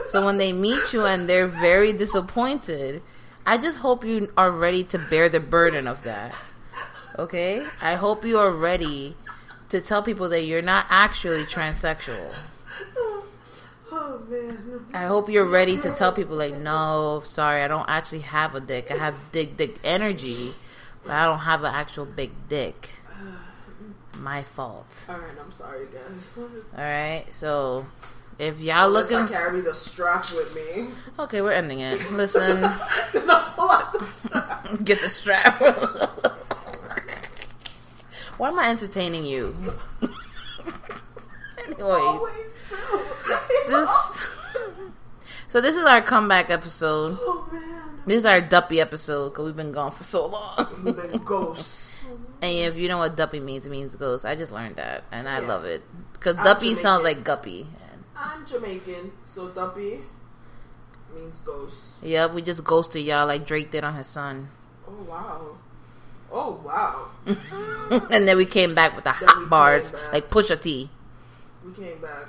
So 0.10 0.24
when 0.24 0.38
they 0.38 0.52
meet 0.52 0.94
you 0.94 1.06
and 1.06 1.28
they're 1.28 1.48
very 1.48 1.94
disappointed, 1.94 3.02
I 3.46 3.58
just 3.58 3.80
hope 3.80 4.04
you 4.04 4.32
are 4.38 4.52
ready 4.52 4.84
to 4.86 5.00
bear 5.00 5.30
the 5.30 5.40
burden 5.40 5.88
of 5.88 6.04
that. 6.04 6.36
Okay? 7.18 7.66
I 7.82 7.96
hope 7.96 8.26
you 8.26 8.38
are 8.38 8.52
ready 8.52 9.16
to 9.70 9.80
tell 9.82 10.04
people 10.04 10.30
that 10.30 10.44
you're 10.44 10.62
not 10.62 10.86
actually 10.90 11.46
transsexual. 11.46 12.36
Oh 13.90 14.22
man. 14.28 14.86
I 14.94 15.06
hope 15.06 15.30
you're 15.30 15.46
ready 15.46 15.78
to 15.78 15.96
tell 15.96 16.12
people 16.12 16.36
like, 16.36 16.56
no, 16.56 17.22
sorry, 17.24 17.64
I 17.64 17.70
don't 17.70 17.88
actually 17.88 18.20
have 18.20 18.56
a 18.56 18.60
dick. 18.60 18.92
I 18.92 18.98
have 18.98 19.16
dick 19.32 19.56
dick 19.56 19.80
energy, 19.84 20.54
but 21.04 21.14
I 21.14 21.26
don't 21.26 21.40
have 21.40 21.64
an 21.64 21.74
actual 21.74 22.06
big 22.06 22.32
dick. 22.50 22.90
My 24.20 24.44
fault. 24.44 25.06
All 25.10 25.16
right, 25.18 25.32
I'm 25.44 25.52
sorry, 25.52 25.86
guys. 25.94 26.38
All 26.40 26.84
right, 26.84 27.26
so 27.32 27.86
if 28.40 28.60
y'all 28.60 28.88
Unless 28.88 29.12
I 29.12 29.22
looking, 29.22 29.34
carry 29.36 29.62
the 29.62 29.74
strap 29.74 30.26
with 30.32 30.54
me, 30.56 30.90
okay, 31.20 31.42
we're 31.42 31.52
ending 31.54 31.80
it. 31.82 32.00
Listen, 32.12 32.62
then 33.14 33.30
I 33.30 33.54
pull 33.56 33.70
out 33.70 33.94
the 33.94 34.06
strap. 34.08 34.68
get 34.84 35.02
the 35.02 35.10
strap. 35.10 35.60
Why 38.38 38.50
am 38.50 38.60
I 38.60 38.70
entertaining 38.70 39.26
you? 39.26 39.56
Anyways. 41.80 42.54
This 43.68 43.90
so 45.48 45.62
this 45.62 45.76
is 45.76 45.86
our 45.86 46.02
comeback 46.02 46.50
episode 46.50 47.18
Oh 47.22 47.48
man. 47.52 48.02
this 48.06 48.20
is 48.20 48.26
our 48.26 48.42
duppy 48.42 48.80
episode 48.82 49.30
because 49.30 49.46
we've 49.46 49.56
been 49.56 49.72
gone 49.72 49.92
for 49.92 50.04
so 50.04 50.28
long 50.28 50.68
You've 50.86 50.96
been 51.12 51.22
ghosts. 51.24 51.87
And 52.42 52.52
if 52.58 52.76
you 52.78 52.88
know 52.88 52.98
what 52.98 53.16
duppy 53.16 53.40
means 53.40 53.66
it 53.66 53.70
means 53.70 53.96
ghost 53.96 54.26
i 54.26 54.36
just 54.36 54.52
learned 54.52 54.76
that 54.76 55.04
and 55.12 55.28
i 55.28 55.40
Yeah. 55.42 55.48
love 55.48 55.66
it 55.66 55.82
because 56.14 56.36
duppy 56.36 56.76
sounds 56.76 57.04
like 57.04 57.24
guppy 57.24 57.68
I'm 58.20 58.48
Jamaican, 58.48 59.12
so 59.26 59.50
Duppy 59.50 60.00
means 61.14 61.40
ghost. 61.42 61.98
yep 62.02 62.34
we 62.34 62.42
just 62.42 62.64
ghosted 62.64 63.06
y'all 63.06 63.28
like 63.28 63.46
drake 63.46 63.70
did 63.72 63.84
on 63.84 63.96
his 63.96 64.08
son 64.08 64.50
Oh 64.88 65.04
wow. 65.04 65.58
Oh 66.32 66.52
wow. 66.66 67.10
and 68.12 68.28
then 68.28 68.38
we 68.38 68.46
came 68.46 68.74
back 68.74 68.96
with 68.96 69.04
the 69.04 69.14
Then 69.20 69.30
hot 69.30 69.50
bars 69.50 69.94
like 70.14 70.30
Pusha 70.30 70.60
T. 70.60 70.90
We 71.66 71.74
came 71.74 72.00
back. 72.02 72.28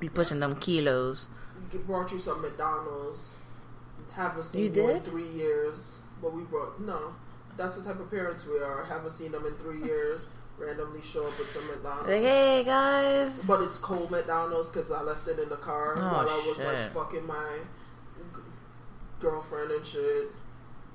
we 0.00 0.08
pushing 0.08 0.40
them 0.40 0.56
kilos 0.56 1.28
We 1.72 1.78
brought 1.78 2.10
you 2.10 2.18
some 2.18 2.42
McDonald's. 2.42 3.34
Haven't 4.12 4.44
seen 4.44 4.74
You 4.74 4.82
you, 4.82 4.90
in 4.90 5.02
three 5.02 5.28
years, 5.28 5.98
but 6.20 6.32
we 6.34 6.42
brought 6.42 6.80
no. 6.80 7.14
That's 7.60 7.76
the 7.76 7.84
type 7.84 8.00
of 8.00 8.10
parents 8.10 8.46
we 8.46 8.58
are. 8.58 8.84
Haven't 8.84 9.10
seen 9.12 9.32
them 9.32 9.44
in 9.46 9.54
three 9.54 9.84
years. 9.84 10.26
Randomly 10.58 11.00
show 11.02 11.26
up 11.26 11.38
with 11.38 11.50
some 11.52 11.66
McDonald's. 11.68 12.08
Like, 12.08 12.20
hey 12.22 12.64
guys. 12.64 13.44
But 13.44 13.62
it's 13.62 13.78
cold 13.78 14.10
McDonald's 14.10 14.70
because 14.70 14.90
I 14.90 15.00
left 15.02 15.26
it 15.28 15.38
in 15.38 15.48
the 15.48 15.56
car 15.56 15.94
Oh, 15.96 16.00
while 16.02 16.28
I 16.28 16.44
was 16.46 16.56
shit. 16.58 16.66
like 16.66 16.92
fucking 16.92 17.26
my 17.26 17.58
g- 18.34 18.40
girlfriend 19.20 19.70
and 19.70 19.84
shit. 19.86 20.28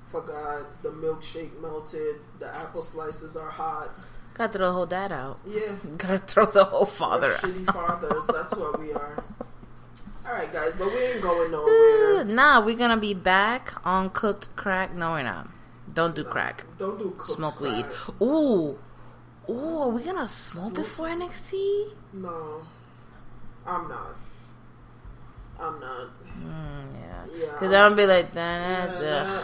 Forgot 0.08 0.82
the 0.82 0.90
milkshake 0.90 1.60
melted. 1.60 2.16
The 2.38 2.46
apple 2.56 2.82
slices 2.82 3.36
are 3.36 3.50
hot. 3.50 3.90
Got 4.34 4.52
to 4.52 4.58
throw 4.58 4.66
the 4.68 4.72
whole 4.72 4.86
dad 4.86 5.10
out. 5.12 5.40
Yeah, 5.46 5.72
Gotta 5.96 6.18
throw 6.18 6.46
the 6.46 6.64
whole 6.64 6.84
we're 6.84 6.90
father 6.90 7.32
out. 7.34 7.40
shitty 7.40 7.66
fathers. 7.66 8.26
That's 8.28 8.54
what 8.54 8.78
we 8.78 8.92
are. 8.92 9.24
All 10.26 10.32
right, 10.32 10.52
guys, 10.52 10.74
but 10.78 10.88
we 10.88 10.96
ain't 10.98 11.22
going 11.22 11.50
nowhere. 11.50 12.24
Nah, 12.24 12.60
we're 12.64 12.76
gonna 12.76 12.96
be 12.98 13.14
back 13.14 13.74
on 13.84 14.10
cooked 14.10 14.54
crack. 14.56 14.94
No, 14.94 15.12
we're 15.12 15.22
not. 15.22 15.48
Don't 15.96 16.14
do 16.14 16.22
crack. 16.24 16.64
Don't 16.78 16.98
do 16.98 17.16
Smoke 17.24 17.56
crack. 17.56 17.72
weed. 17.72 17.86
Ooh. 18.22 18.78
Ooh, 19.48 19.78
are 19.82 19.88
we 19.88 20.02
gonna 20.04 20.28
smoke 20.28 20.74
before 20.74 21.06
NXT? 21.08 21.92
No, 22.12 22.62
I'm 23.66 23.88
not. 23.88 24.14
I'm 25.58 25.80
not. 25.80 26.08
Mm, 26.36 26.92
yeah. 26.92 27.24
Yeah. 27.40 27.52
Because 27.52 27.72
I'm 27.72 27.94
gonna 27.94 27.96
be 27.96 28.06
like, 28.06 28.28
Yeah, 28.34 28.86
da, 28.86 29.00
da. 29.00 29.42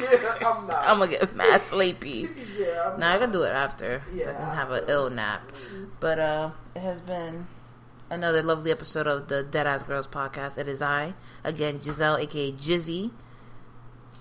yeah, 0.00 0.48
I'm 0.48 0.66
not. 0.66 0.84
I'm 0.88 0.98
gonna 0.98 1.10
get 1.10 1.36
mad 1.36 1.60
sleepy. 1.62 2.28
yeah, 2.58 2.92
I'm 2.94 3.00
Now 3.00 3.14
I 3.14 3.18
can 3.18 3.30
do 3.32 3.42
it 3.42 3.50
after, 3.50 4.02
so 4.14 4.22
I 4.22 4.24
Yeah, 4.24 4.32
can 4.32 4.54
have 4.54 4.70
an 4.70 4.84
ill 4.88 5.10
nap. 5.10 5.52
But 6.00 6.18
uh, 6.18 6.50
it 6.74 6.80
has 6.80 7.00
been 7.02 7.48
another 8.08 8.42
lovely 8.42 8.70
episode 8.70 9.06
of 9.06 9.28
the 9.28 9.42
Dead 9.42 9.66
Ass 9.66 9.82
Girls 9.82 10.06
podcast. 10.06 10.56
It 10.56 10.68
is 10.68 10.80
I 10.80 11.14
again, 11.44 11.82
Giselle, 11.82 12.16
aka 12.16 12.52
Jizzy, 12.52 13.10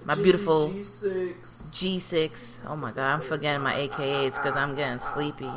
my 0.06 0.16
G- 0.16 0.24
beautiful 0.24 0.70
G6. 0.70 1.34
G6. 1.72 2.62
Oh 2.68 2.76
my 2.76 2.92
god, 2.92 3.14
I'm 3.14 3.22
forgetting 3.22 3.62
my 3.62 3.74
AKAs 3.76 4.34
because 4.36 4.56
I'm 4.56 4.76
getting 4.76 5.00
sleepy. 5.00 5.50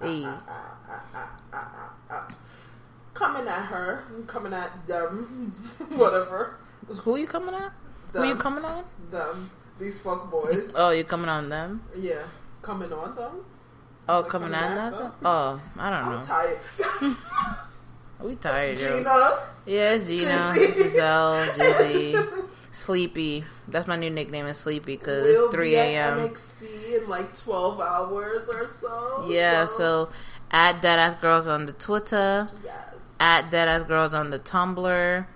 Hey. 0.00 0.26
Coming 3.14 3.46
at 3.46 3.66
her, 3.66 4.04
coming 4.26 4.52
at 4.52 4.86
them, 4.86 5.52
whatever. 5.90 6.56
Who 6.88 7.14
are 7.14 7.18
you 7.18 7.26
coming 7.26 7.54
at? 7.54 7.72
Who 8.12 8.22
you 8.24 8.30
Them. 8.30 8.38
coming 8.38 8.64
on? 8.64 8.84
Them, 9.10 9.50
these 9.78 10.00
fuck 10.00 10.30
boys. 10.30 10.72
Oh, 10.76 10.90
you 10.90 11.04
coming 11.04 11.28
on 11.28 11.48
them? 11.48 11.82
Yeah, 11.96 12.22
coming 12.62 12.92
on 12.92 13.14
them. 13.14 13.44
Oh, 14.08 14.20
like 14.20 14.28
coming 14.30 14.50
coming 14.50 14.54
at 14.54 14.78
at 14.86 14.90
them? 14.92 15.02
them? 15.02 15.12
Oh, 15.24 15.60
I 15.78 15.90
don't 15.90 16.04
I'm 16.04 16.18
know. 16.18 16.24
tired. 16.26 16.58
We 18.22 18.36
tired, 18.36 18.78
yo. 18.78 18.98
Gina. 18.98 19.38
Yeah, 19.66 19.92
it's 19.92 20.06
Gina, 20.06 20.30
Jizzy. 20.30 20.74
Giselle, 20.74 21.46
Jizzy, 21.56 22.44
Sleepy. 22.70 23.44
That's 23.68 23.86
my 23.86 23.96
new 23.96 24.10
nickname 24.10 24.46
is 24.46 24.58
Sleepy 24.58 24.96
because 24.96 25.24
We'll 25.24 25.46
it's 25.46 25.54
3 25.54 25.70
be 25.70 25.76
at 25.76 25.86
a.m. 25.88 26.18
NXT 26.28 27.02
in 27.02 27.08
like 27.08 27.36
12 27.38 27.80
hours 27.80 28.48
or 28.48 28.66
so. 28.66 29.26
Yeah, 29.28 29.66
so 29.66 30.08
at 30.50 30.80
Deadass 30.82 31.20
Girls 31.20 31.46
on 31.48 31.66
the 31.66 31.72
Twitter, 31.72 32.48
Yes. 32.64 33.14
at 33.20 33.50
Deadass 33.50 33.86
Girls 33.86 34.14
on 34.14 34.30
the 34.30 34.38
Tumblr. 34.38 35.26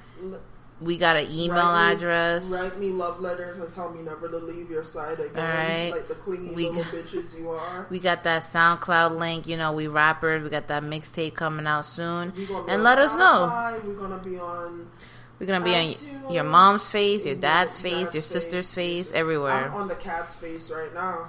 We 0.78 0.98
got 0.98 1.16
an 1.16 1.30
email 1.30 1.56
write 1.64 1.88
me- 1.88 1.92
address. 1.94 2.50
Write 2.50 2.78
me 2.78 2.90
love 2.90 3.20
letters 3.20 3.58
and 3.58 3.72
tell 3.72 3.90
me 3.90 4.02
never 4.02 4.28
to 4.28 4.36
leave 4.36 4.70
your 4.70 4.84
side 4.84 5.18
again. 5.20 5.38
Alright. 5.42 5.92
Like 5.92 6.08
the 6.08 6.14
clingy 6.16 6.54
We 6.54 6.68
little 6.68 6.82
got- 6.84 6.92
bitches 6.92 7.38
you 7.38 7.50
are. 7.50 7.86
We 7.88 7.98
got 7.98 8.24
that 8.24 8.42
SoundCloud 8.42 9.18
link. 9.18 9.46
You 9.46 9.56
know, 9.56 9.72
we 9.72 9.86
rappers. 9.88 10.42
We 10.42 10.50
got 10.50 10.66
that 10.68 10.82
mixtape 10.82 11.32
coming 11.34 11.66
out 11.66 11.86
soon. 11.86 12.34
We 12.36 12.44
gonna 12.44 12.64
be 12.66 12.72
And 12.72 12.82
let 12.82 12.98
us 12.98 13.14
know. 13.16 13.80
We're 13.86 13.94
gonna 13.94 14.18
be 14.22 14.38
on. 14.38 14.90
We're 15.38 15.46
gonna 15.46 15.64
be 15.64 15.74
on 15.74 16.32
your 16.32 16.44
mom's 16.44 16.88
face, 16.88 17.24
your 17.26 17.34
dad's 17.34 17.78
face, 17.78 18.04
dad's 18.04 18.14
your 18.14 18.22
sister's 18.22 18.72
face, 18.72 19.12
everywhere. 19.12 19.66
I'm 19.68 19.74
on 19.74 19.88
the 19.88 19.94
cat's 19.94 20.34
face 20.34 20.70
right 20.70 20.92
now. 20.94 21.28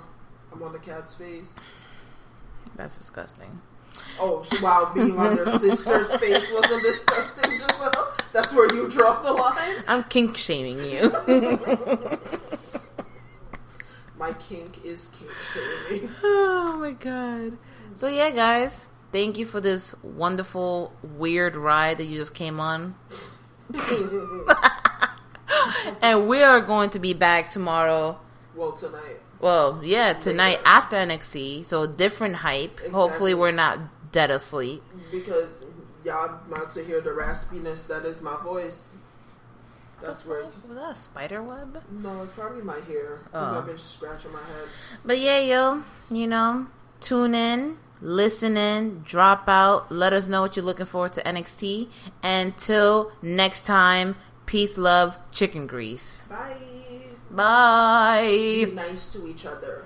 I'm 0.52 0.64
on 0.64 0.72
the 0.72 0.80
cat's 0.80 1.14
face. 1.16 1.58
That's 2.76 2.98
disgusting. 2.98 3.62
Oh, 4.20 4.44
wow, 4.62 4.92
being 4.94 5.18
on 5.18 5.36
their 5.36 5.60
sister's 5.60 6.16
face 6.16 6.52
wasn't 6.52 6.84
disgusting, 6.84 7.52
Giselle? 7.52 8.14
That's 8.34 8.54
where 8.54 8.74
you 8.74 8.90
draw 8.90 9.22
the 9.22 9.34
line? 9.34 9.84
I'm 9.88 10.04
kink 10.06 10.38
shaming 10.38 10.84
you. 10.84 11.12
My 14.18 14.34
kink 14.34 14.84
is 14.84 15.10
kink 15.10 15.32
shaming. 15.54 16.10
oh 16.24 16.78
my 16.80 16.92
god. 16.92 17.58
So 17.94 18.08
yeah, 18.08 18.32
guys, 18.32 18.88
thank 19.12 19.38
you 19.38 19.46
for 19.46 19.62
this 19.62 19.94
wonderful 20.02 20.92
weird 21.04 21.56
ride 21.56 22.00
that 22.00 22.06
you 22.06 22.18
just 22.18 22.34
came 22.34 22.60
on. 22.60 22.96
and 26.02 26.28
we 26.28 26.42
are 26.42 26.62
going 26.62 26.90
to 26.92 27.00
be 27.00 27.14
back 27.14 27.52
tomorrow. 27.52 28.20
well, 28.56 28.72
tonight. 28.72 29.17
Well, 29.40 29.82
yeah, 29.84 30.14
tonight 30.14 30.60
after 30.66 30.96
NXT. 30.98 31.66
So 31.66 31.86
different 31.86 32.36
hype. 32.38 32.80
Hopefully, 32.92 33.34
we're 33.34 33.52
not 33.52 34.12
dead 34.12 34.32
asleep. 34.32 34.84
Because 35.12 35.64
y'all 36.04 36.26
about 36.50 36.74
to 36.74 36.84
hear 36.84 37.02
the 37.02 37.12
raspiness 37.12 37.88
that 37.88 38.06
is 38.06 38.22
my 38.22 38.42
voice. 38.44 38.96
That's 40.02 40.26
where. 40.26 40.44
Was 40.44 40.52
that 40.76 40.92
a 40.92 40.96
spider 40.96 41.42
web? 41.42 41.82
No, 41.92 42.22
it's 42.24 42.34
probably 42.34 42.62
my 42.62 42.80
hair. 42.82 43.20
Because 43.26 43.54
Oh. 43.54 43.60
I've 43.60 43.66
been 43.66 43.78
scratching 43.78 44.32
my 44.32 44.40
head. 44.40 44.68
But 45.04 45.20
yeah, 45.20 45.40
yo, 45.40 45.84
you 46.12 46.28
know, 46.28 46.68
tune 47.00 47.34
in, 47.34 47.78
listen 48.00 48.58
in, 48.58 49.02
drop 49.04 49.48
out. 49.48 49.92
Let 49.92 50.14
us 50.14 50.28
know 50.28 50.42
what 50.42 50.56
you're 50.56 50.66
looking 50.66 50.86
forward 50.86 51.14
to 51.14 51.24
NXT. 51.24 51.90
Until 52.22 53.12
next 53.24 53.66
time, 53.66 54.16
peace, 54.46 54.78
love, 54.78 55.18
chicken 55.32 55.66
grease. 55.66 56.24
Bye. 56.30 56.58
Bye. 57.30 58.64
Be 58.66 58.72
nice 58.72 59.12
to 59.14 59.28
each 59.28 59.46
other. 59.46 59.84